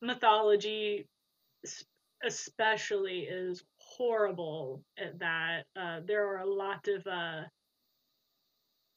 mythology 0.02 1.08
especially 2.24 3.22
is 3.22 3.64
horrible 3.98 4.84
at 4.98 5.20
that. 5.20 5.64
Uh, 5.76 6.00
there 6.06 6.28
are 6.28 6.40
a 6.40 6.50
lot 6.50 6.88
of 6.88 7.06
uh, 7.08 7.44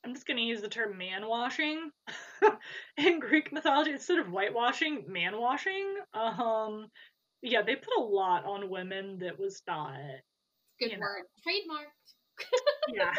I'm 0.04 0.14
just 0.14 0.26
going 0.26 0.36
to 0.36 0.42
use 0.42 0.60
the 0.62 0.68
term 0.68 0.96
man 0.96 1.26
washing 1.26 1.90
in 2.96 3.20
Greek 3.20 3.52
mythology 3.52 3.92
instead 3.92 4.18
of 4.18 4.28
whitewashing, 4.28 5.04
man 5.08 5.38
washing. 5.38 5.96
Um, 6.14 6.86
yeah, 7.42 7.62
they 7.62 7.76
put 7.76 7.96
a 7.98 8.02
lot 8.02 8.44
on 8.44 8.70
women 8.70 9.18
that 9.20 9.38
was 9.38 9.60
not. 9.66 9.96
Good 10.80 10.92
word. 10.98 11.24
Know. 11.46 11.52
Trademarked. 11.52 12.94
yeah, 12.94 13.14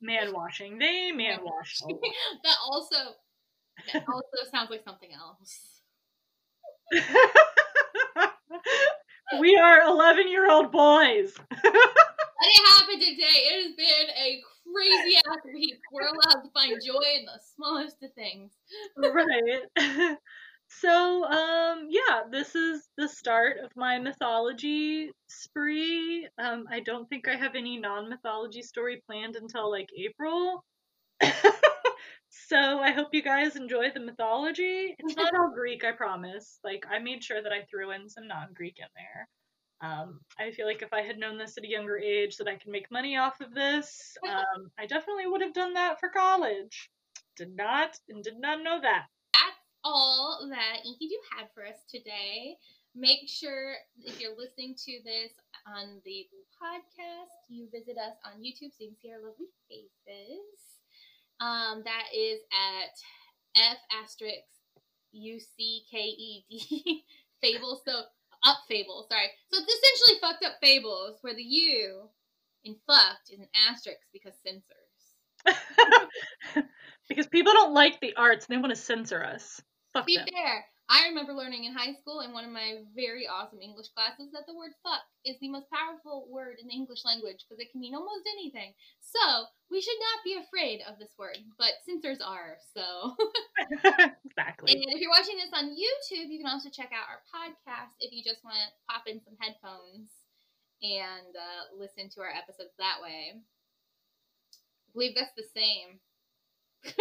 man 0.00 0.32
washing. 0.32 0.78
They 0.78 1.12
man 1.16 1.40
wash. 1.42 1.78
that 2.44 2.56
also 2.68 2.96
that 3.92 4.04
also 4.08 4.50
sounds 4.50 4.70
like 4.70 4.82
something 4.84 5.10
else. 5.12 5.82
We 9.40 9.56
are 9.56 9.82
11 9.82 10.28
year 10.28 10.50
old 10.50 10.70
boys. 10.72 11.34
Let 11.50 12.50
it 12.50 12.68
happen 12.68 13.00
today. 13.00 13.12
It 13.22 13.66
has 13.66 13.76
been 13.76 14.10
a 14.16 14.42
crazy 14.74 15.16
ass 15.16 15.38
week. 15.54 15.78
We're 15.92 16.08
allowed 16.08 16.42
to 16.42 16.50
find 16.52 16.80
joy 16.84 17.02
in 17.18 17.24
the 17.24 17.40
smallest 17.54 18.02
of 18.02 18.12
things. 18.14 18.52
Right. 18.96 20.16
So, 20.80 21.24
um, 21.24 21.86
yeah, 21.88 22.22
this 22.30 22.54
is 22.54 22.88
the 22.96 23.08
start 23.08 23.58
of 23.62 23.70
my 23.76 23.98
mythology 23.98 25.10
spree. 25.28 26.26
Um, 26.38 26.64
I 26.70 26.80
don't 26.80 27.08
think 27.08 27.28
I 27.28 27.36
have 27.36 27.54
any 27.54 27.78
non 27.78 28.08
mythology 28.08 28.62
story 28.62 29.02
planned 29.06 29.36
until 29.36 29.70
like 29.70 29.88
April. 29.96 30.64
So 32.48 32.80
I 32.80 32.90
hope 32.90 33.08
you 33.12 33.22
guys 33.22 33.56
enjoy 33.56 33.90
the 33.92 34.00
mythology. 34.00 34.94
It's 34.98 35.16
not 35.16 35.34
all 35.34 35.52
Greek, 35.54 35.84
I 35.84 35.92
promise. 35.92 36.58
Like 36.64 36.84
I 36.90 36.98
made 36.98 37.22
sure 37.22 37.42
that 37.42 37.52
I 37.52 37.62
threw 37.70 37.92
in 37.92 38.08
some 38.08 38.26
non-Greek 38.26 38.76
in 38.78 38.86
there. 38.96 39.28
Um, 39.80 40.20
I 40.38 40.50
feel 40.50 40.66
like 40.66 40.82
if 40.82 40.92
I 40.92 41.02
had 41.02 41.18
known 41.18 41.38
this 41.38 41.56
at 41.58 41.64
a 41.64 41.68
younger 41.68 41.98
age 41.98 42.36
that 42.38 42.48
I 42.48 42.56
could 42.56 42.70
make 42.70 42.90
money 42.90 43.16
off 43.16 43.40
of 43.40 43.54
this, 43.54 44.16
um, 44.28 44.70
I 44.78 44.86
definitely 44.86 45.26
would 45.26 45.42
have 45.42 45.52
done 45.52 45.74
that 45.74 46.00
for 46.00 46.08
college. 46.08 46.90
Did 47.36 47.54
not 47.56 47.98
and 48.08 48.22
did 48.22 48.38
not 48.38 48.62
know 48.62 48.80
that. 48.80 49.06
That's 49.32 49.60
all 49.82 50.46
that 50.50 50.86
Inky 50.86 51.08
Doo 51.08 51.20
had 51.36 51.48
for 51.54 51.66
us 51.66 51.82
today. 51.88 52.56
make 52.94 53.28
sure 53.28 53.74
if 54.04 54.20
you're 54.20 54.36
listening 54.36 54.74
to 54.86 54.92
this 55.04 55.32
on 55.66 56.00
the 56.04 56.26
podcast, 56.54 57.50
you 57.50 57.68
visit 57.72 57.98
us 57.98 58.14
on 58.24 58.40
YouTube 58.40 58.70
so 58.70 58.80
you 58.80 58.88
can 58.90 58.96
see 59.02 59.10
our 59.12 59.18
lovely 59.18 59.50
faces. 59.68 60.73
Um, 61.40 61.82
that 61.84 62.04
is 62.16 62.40
at 62.52 63.62
F 63.72 63.78
asterisk 64.02 64.46
U 65.12 65.38
C 65.40 65.82
K 65.90 65.98
E 65.98 66.44
D 66.48 67.04
Fable. 67.42 67.80
So 67.86 67.92
up 68.44 68.58
Fable, 68.68 69.06
sorry. 69.10 69.26
So 69.50 69.58
it's 69.60 69.72
essentially 69.72 70.20
fucked 70.20 70.44
up 70.44 70.56
fables 70.60 71.18
where 71.22 71.34
the 71.34 71.42
U 71.42 72.08
in 72.64 72.76
fucked 72.86 73.30
is 73.30 73.40
an 73.40 73.48
asterisk 73.68 74.00
because 74.12 74.34
censors. 74.42 74.84
because 77.08 77.26
people 77.26 77.52
don't 77.52 77.74
like 77.74 78.00
the 78.00 78.14
arts 78.16 78.46
and 78.46 78.56
they 78.56 78.60
want 78.60 78.74
to 78.74 78.80
censor 78.80 79.22
us. 79.22 79.60
Fuck 79.92 80.06
Be 80.06 80.16
them. 80.16 80.26
fair. 80.32 80.64
I 80.88 81.08
remember 81.08 81.32
learning 81.32 81.64
in 81.64 81.72
high 81.72 81.96
school 81.96 82.20
in 82.20 82.36
one 82.36 82.44
of 82.44 82.52
my 82.52 82.84
very 82.92 83.24
awesome 83.24 83.64
English 83.64 83.88
classes 83.96 84.28
that 84.36 84.44
the 84.44 84.52
word 84.52 84.76
fuck 84.84 85.00
is 85.24 85.40
the 85.40 85.48
most 85.48 85.72
powerful 85.72 86.28
word 86.28 86.60
in 86.60 86.68
the 86.68 86.76
English 86.76 87.08
language 87.08 87.40
because 87.44 87.56
it 87.56 87.72
can 87.72 87.80
mean 87.80 87.96
almost 87.96 88.28
anything. 88.28 88.76
So 89.00 89.48
we 89.72 89.80
should 89.80 89.96
not 89.96 90.20
be 90.28 90.36
afraid 90.36 90.84
of 90.84 91.00
this 91.00 91.16
word, 91.16 91.40
but 91.56 91.80
censors 91.88 92.20
are, 92.20 92.60
so. 92.76 93.16
exactly. 94.28 94.76
and 94.76 94.92
if 94.92 95.00
you're 95.00 95.14
watching 95.14 95.40
this 95.40 95.56
on 95.56 95.72
YouTube, 95.72 96.28
you 96.28 96.36
can 96.36 96.52
also 96.52 96.68
check 96.68 96.92
out 96.92 97.08
our 97.08 97.24
podcast 97.32 97.96
if 98.04 98.12
you 98.12 98.20
just 98.20 98.44
want 98.44 98.60
to 98.60 98.68
pop 98.84 99.08
in 99.08 99.24
some 99.24 99.40
headphones 99.40 100.12
and 100.84 101.32
uh, 101.32 101.72
listen 101.80 102.12
to 102.12 102.20
our 102.20 102.32
episodes 102.36 102.76
that 102.76 103.00
way. 103.00 103.32
I 103.32 104.90
believe 104.92 105.16
that's 105.16 105.32
the 105.32 105.48
same. 105.48 105.96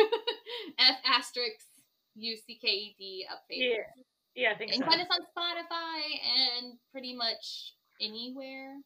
F 0.80 0.98
asterisk 1.04 1.68
U 2.16 2.38
C 2.38 2.58
K 2.62 2.68
E 2.68 2.96
D 2.98 3.26
up 3.32 3.44
Yeah, 3.50 3.78
yeah, 4.36 4.52
I 4.52 4.58
think 4.58 4.72
and 4.72 4.80
so. 4.84 4.86
find 4.86 5.02
us 5.02 5.08
on 5.12 5.22
Spotify 5.36 6.02
and 6.24 6.78
pretty 6.92 7.14
much 7.16 7.74
anywhere 8.02 8.78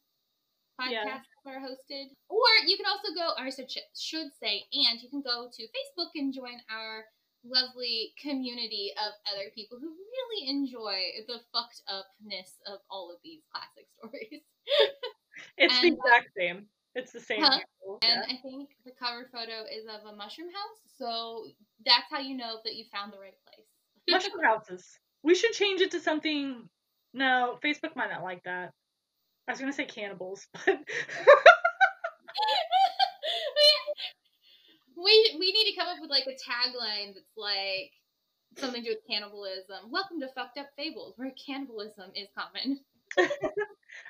podcasts 0.80 0.92
Yeah. 0.92 1.20
are 1.46 1.60
hosted. 1.60 2.14
Or 2.30 2.46
you 2.66 2.78
can 2.78 2.86
also 2.86 3.14
go, 3.16 3.34
or 3.38 3.46
I 3.46 3.50
should, 3.50 3.70
should 3.98 4.30
say, 4.42 4.64
and 4.74 5.02
you 5.02 5.10
can 5.10 5.22
go 5.22 5.50
to 5.52 5.64
Facebook 5.64 6.12
and 6.16 6.34
join 6.34 6.62
our 6.70 7.06
lovely 7.44 8.14
community 8.22 8.92
of 8.98 9.14
other 9.32 9.50
people 9.56 9.80
who 9.80 9.88
really 9.90 10.50
enjoy 10.50 11.02
the 11.28 11.40
fucked 11.54 11.82
upness 11.88 12.58
of 12.68 12.80
all 12.90 13.10
of 13.12 13.18
these 13.24 13.42
classic 13.52 13.88
stories. 13.98 14.44
It's 15.58 15.82
the 15.82 15.88
and, 15.88 15.98
uh, 15.98 16.02
exact 16.02 16.30
same. 16.38 16.66
It's 16.98 17.12
the 17.12 17.20
same. 17.20 17.42
Huh? 17.44 17.60
And 18.02 18.02
yeah. 18.02 18.24
I 18.28 18.42
think 18.42 18.70
the 18.84 18.92
cover 19.00 19.30
photo 19.32 19.62
is 19.72 19.86
of 19.86 20.12
a 20.12 20.16
mushroom 20.16 20.48
house, 20.48 20.82
so 20.98 21.46
that's 21.86 22.10
how 22.10 22.20
you 22.20 22.36
know 22.36 22.58
that 22.66 22.74
you 22.74 22.86
found 22.92 23.14
the 23.14 23.20
right 23.20 23.38
place. 23.46 23.68
Mushroom 24.10 24.44
houses. 24.44 24.84
We 25.22 25.36
should 25.36 25.52
change 25.52 25.80
it 25.82 25.92
to 25.92 26.00
something. 26.00 26.68
No, 27.14 27.60
Facebook 27.64 27.96
might 27.96 28.10
not 28.10 28.24
like 28.24 28.42
that. 28.46 28.72
I 29.48 29.52
was 29.52 29.60
gonna 29.60 29.74
say 29.74 29.86
cannibals, 29.86 30.48
but 30.54 30.66
we 34.98 35.36
we 35.40 35.52
need 35.52 35.72
to 35.72 35.78
come 35.78 35.88
up 35.90 35.98
with 36.02 36.10
like 36.10 36.26
a 36.26 36.32
tagline 36.32 37.14
that's 37.14 37.38
like 37.38 37.92
something 38.58 38.82
to 38.82 38.90
do 38.90 38.96
with 38.96 39.08
cannibalism. 39.08 39.92
Welcome 39.92 40.20
to 40.22 40.30
Fucked 40.34 40.58
Up 40.58 40.70
Fables, 40.76 41.14
where 41.18 41.32
cannibalism 41.46 42.10
is 42.16 42.28
common. 42.36 42.80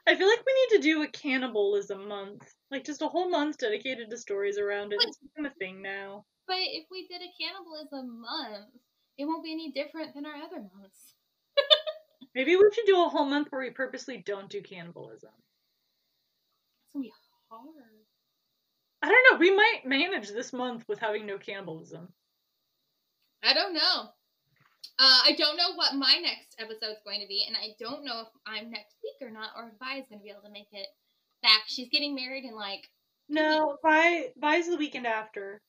I 0.07 0.15
feel 0.15 0.27
like 0.27 0.43
we 0.45 0.53
need 0.53 0.77
to 0.77 0.83
do 0.83 1.03
a 1.03 1.07
cannibalism 1.07 2.07
month, 2.07 2.53
like 2.71 2.85
just 2.85 3.01
a 3.01 3.07
whole 3.07 3.29
month 3.29 3.57
dedicated 3.57 4.09
to 4.09 4.17
stories 4.17 4.57
around 4.57 4.93
it. 4.93 4.99
It's 5.01 5.17
become 5.17 5.45
a 5.45 5.53
thing 5.55 5.81
now. 5.81 6.25
But 6.47 6.59
if 6.59 6.85
we 6.89 7.07
did 7.07 7.21
a 7.21 7.33
cannibalism 7.37 8.21
month, 8.21 8.73
it 9.17 9.25
won't 9.25 9.43
be 9.43 9.51
any 9.51 9.73
different 9.73 10.15
than 10.15 10.25
our 10.25 10.35
other 10.35 10.61
months. 10.73 11.13
Maybe 12.35 12.55
we 12.55 12.69
should 12.73 12.85
do 12.85 13.03
a 13.03 13.09
whole 13.09 13.25
month 13.25 13.47
where 13.49 13.61
we 13.61 13.71
purposely 13.71 14.23
don't 14.25 14.49
do 14.49 14.61
cannibalism. 14.61 15.31
It's 16.85 16.93
gonna 16.93 17.03
be 17.03 17.13
hard. 17.49 17.65
I 19.01 19.09
don't 19.09 19.31
know. 19.31 19.39
We 19.39 19.53
might 19.53 19.81
manage 19.85 20.29
this 20.29 20.53
month 20.53 20.85
with 20.87 20.99
having 20.99 21.25
no 21.25 21.37
cannibalism. 21.37 22.13
I 23.43 23.53
don't 23.53 23.73
know. 23.73 24.09
Uh, 24.99 25.21
I 25.25 25.35
don't 25.37 25.57
know 25.57 25.75
what 25.75 25.93
my 25.93 26.17
next 26.21 26.55
episode's 26.57 27.01
going 27.05 27.21
to 27.21 27.27
be, 27.27 27.45
and 27.47 27.55
I 27.55 27.75
don't 27.79 28.03
know 28.03 28.21
if 28.21 28.27
I'm 28.47 28.71
next 28.71 28.95
week 29.03 29.27
or 29.27 29.31
not, 29.31 29.49
or 29.55 29.67
if 29.67 29.79
Vi 29.79 29.99
is 29.99 30.05
going 30.09 30.19
to 30.19 30.23
be 30.23 30.31
able 30.31 30.41
to 30.41 30.51
make 30.51 30.69
it 30.71 30.87
back. 31.43 31.63
She's 31.67 31.89
getting 31.89 32.15
married 32.15 32.45
in 32.45 32.55
like, 32.55 32.89
No, 33.29 33.77
by 33.83 34.29
by's 34.41 34.67
the 34.67 34.77
weekend 34.77 35.05
after. 35.05 35.61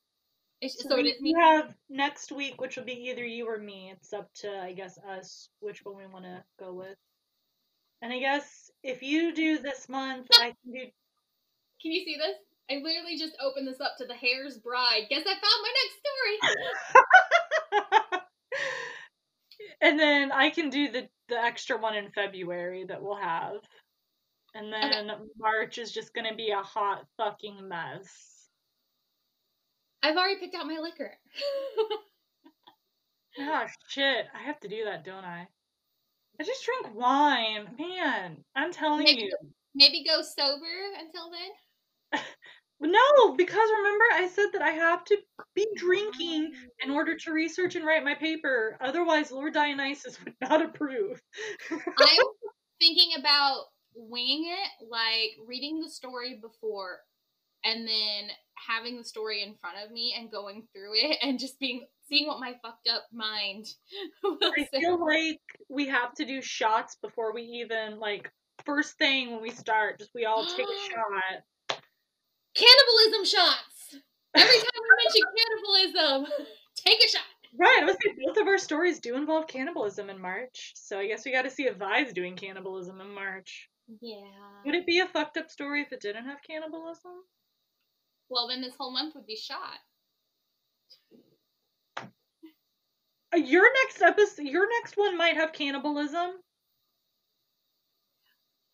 it's, 0.63 0.83
So, 0.83 0.89
so 0.89 0.97
we, 0.97 1.11
is 1.11 1.21
we 1.23 1.35
have 1.39 1.75
next 1.91 2.33
week, 2.33 2.61
which 2.61 2.77
will 2.77 2.85
be 2.85 3.11
either 3.11 3.25
you 3.25 3.47
or 3.47 3.59
me. 3.59 3.93
It's 3.95 4.15
up 4.15 4.33
to 4.37 4.61
I 4.63 4.73
guess 4.73 4.99
us 4.99 5.51
which 5.61 5.85
one 5.85 5.97
we 5.97 6.07
want 6.07 6.25
to 6.25 6.43
go 6.59 6.73
with. 6.73 6.97
And 8.01 8.13
I 8.13 8.19
guess 8.21 8.71
if 8.83 9.03
you 9.03 9.35
do 9.35 9.59
this 9.59 9.89
month, 9.89 10.29
I 10.33 10.55
can 10.63 10.73
do. 10.73 10.81
Can 11.83 11.93
you 11.93 12.05
see 12.05 12.17
this? 12.17 12.35
I 12.71 12.83
literally 12.83 13.17
just 13.17 13.37
opened 13.41 13.69
this 13.69 13.81
up 13.81 13.97
to 13.99 14.05
the 14.07 14.15
Hare's 14.15 14.59
Bride. 14.59 15.07
Guess 15.09 15.23
I 15.23 15.35
found 15.35 15.63
my 15.63 15.73
next 15.79 15.97
story. 18.11 18.18
and 19.81 19.99
then 19.99 20.33
I 20.33 20.51
can 20.51 20.71
do 20.71 20.91
the 20.91 21.09
the 21.29 21.39
extra 21.39 21.77
one 21.77 21.95
in 21.95 22.11
February 22.11 22.85
that 22.89 23.03
we'll 23.03 23.17
have. 23.17 23.57
And 24.55 24.73
then 24.73 25.11
March 25.39 25.79
is 25.79 25.93
just 25.93 26.15
gonna 26.15 26.35
be 26.35 26.51
a 26.51 26.63
hot 26.63 27.05
fucking 27.17 27.69
mess. 27.69 28.49
I've 30.03 30.17
already 30.17 30.41
picked 30.41 30.55
out 30.55 30.67
my 30.67 30.79
liquor. 30.79 31.13
Oh 33.39 33.67
shit, 33.89 34.27
I 34.35 34.43
have 34.45 34.61
to 34.61 34.69
do 34.69 34.85
that, 34.85 35.05
don't 35.05 35.25
I? 35.25 35.49
I 36.41 36.45
just 36.45 36.65
drink 36.65 36.95
wine. 36.95 37.69
Man, 37.79 38.45
I'm 38.55 38.73
telling 38.73 39.05
Maybe 39.05 39.23
you. 39.23 39.37
Maybe 39.75 40.05
go 40.05 40.23
sober 40.23 40.65
until 40.99 41.31
then. 41.31 42.21
No, 42.81 43.35
because 43.37 43.69
remember 43.77 44.05
I 44.15 44.29
said 44.29 44.47
that 44.53 44.63
I 44.63 44.71
have 44.71 45.05
to 45.07 45.17
be 45.55 45.67
drinking 45.75 46.53
in 46.85 46.91
order 46.91 47.17
to 47.17 47.33
research 47.33 47.75
and 47.75 47.85
write 47.85 48.05
my 48.05 48.15
paper. 48.15 48.77
Otherwise, 48.81 49.33
Lord 49.33 49.55
Dionysus 49.55 50.19
would 50.25 50.35
not 50.41 50.63
approve. 50.63 51.21
I'm 51.71 51.79
thinking 52.79 53.13
about 53.19 53.65
winging 53.95 54.53
it, 54.53 54.87
like 54.89 55.31
reading 55.47 55.81
the 55.81 55.89
story 55.89 56.39
before 56.41 57.01
and 57.65 57.87
then 57.87 58.31
having 58.55 58.97
the 58.97 59.05
story 59.05 59.43
in 59.43 59.55
front 59.61 59.77
of 59.85 59.91
me 59.91 60.15
and 60.17 60.31
going 60.31 60.67
through 60.73 60.93
it 60.95 61.19
and 61.23 61.39
just 61.39 61.59
being 61.59 61.87
seeing 62.09 62.27
what 62.27 62.41
my 62.41 62.55
fucked 62.63 62.89
up 62.89 63.05
mind 63.13 63.67
I 64.25 64.69
say. 64.73 64.81
feel 64.81 65.05
like 65.05 65.41
we 65.69 65.89
have 65.89 66.15
to 66.15 66.25
do 66.25 66.41
shots 66.41 66.97
before 67.03 67.35
we 67.35 67.43
even 67.43 67.99
like 67.99 68.31
first 68.65 68.97
thing 68.99 69.33
when 69.33 69.43
we 69.43 69.51
start. 69.51 69.99
Just 69.99 70.11
we 70.15 70.25
all 70.25 70.47
take 70.47 70.67
a 70.67 70.91
shot. 70.91 71.43
Cannibalism 72.59 73.25
shots. 73.25 73.95
Every 74.35 74.57
time 74.57 74.83
we 74.83 74.91
mention 75.05 75.23
cannibalism, 75.39 76.47
take 76.75 76.99
a 77.05 77.09
shot. 77.09 77.23
Right, 77.59 77.79
I 77.81 77.85
was 77.85 77.97
saying 78.03 78.17
both 78.25 78.37
of 78.37 78.47
our 78.49 78.59
stories 78.59 78.99
do 78.99 79.17
involve 79.17 79.47
cannibalism 79.47 80.11
in 80.11 80.21
March, 80.21 80.73
so 80.75 80.99
I 80.99 81.07
guess 81.07 81.25
we 81.25 81.33
got 81.33 81.43
to 81.43 81.51
see 81.51 81.65
if 81.65 81.77
Vi's 81.77 82.13
doing 82.13 82.37
cannibalism 82.37 83.01
in 83.01 83.15
March. 83.15 83.69
Yeah. 84.01 84.25
Would 84.67 84.75
it 84.75 84.87
be 84.87 84.99
a 85.01 85.07
fucked 85.07 85.37
up 85.37 85.51
story 85.51 85.83
if 85.83 85.93
it 85.93 86.01
didn't 86.01 86.25
have 86.27 86.43
cannibalism? 86.43 87.13
Well, 88.29 88.49
then 88.49 88.61
this 88.61 88.75
whole 88.77 88.93
month 88.93 89.15
would 89.15 89.27
be 89.27 89.37
shot. 89.37 89.79
Uh, 93.33 93.37
Your 93.37 93.65
next 93.85 94.03
episode, 94.03 94.47
your 94.47 94.69
next 94.81 94.97
one 94.97 95.17
might 95.17 95.37
have 95.37 95.53
cannibalism. 95.53 96.33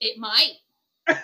It 0.01 0.19
might. 0.19 0.55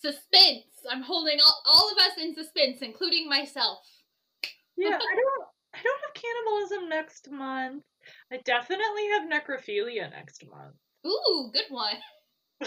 Suspense. 0.00 0.64
I'm 0.90 1.02
holding 1.02 1.38
all, 1.44 1.62
all 1.66 1.90
of 1.92 1.98
us 1.98 2.18
in 2.22 2.34
suspense, 2.34 2.78
including 2.82 3.28
myself. 3.28 3.78
Yeah, 4.76 4.90
I 4.90 5.14
don't. 5.14 5.48
I 5.74 5.78
don't 5.82 6.00
have 6.00 6.14
cannibalism 6.14 6.88
next 6.88 7.30
month. 7.30 7.84
I 8.32 8.38
definitely 8.38 9.08
have 9.12 9.28
necrophilia 9.28 10.10
next 10.10 10.44
month. 10.48 10.74
Ooh, 11.06 11.50
good 11.52 11.66
one. 11.68 11.96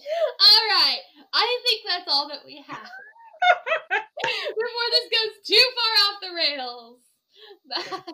All 0.00 0.62
right. 0.70 1.00
I 1.34 1.60
think 1.66 1.82
that's 1.86 2.10
all 2.10 2.28
that 2.28 2.44
we 2.46 2.64
have. 2.66 2.78
Before 4.22 4.88
this 4.92 5.08
goes 5.10 5.34
too 5.46 5.66
far 5.76 5.92
off 6.06 6.20
the 6.22 6.34
rails. 6.34 7.00
Bye. 7.68 8.12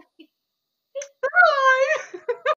Bye. 1.22 2.32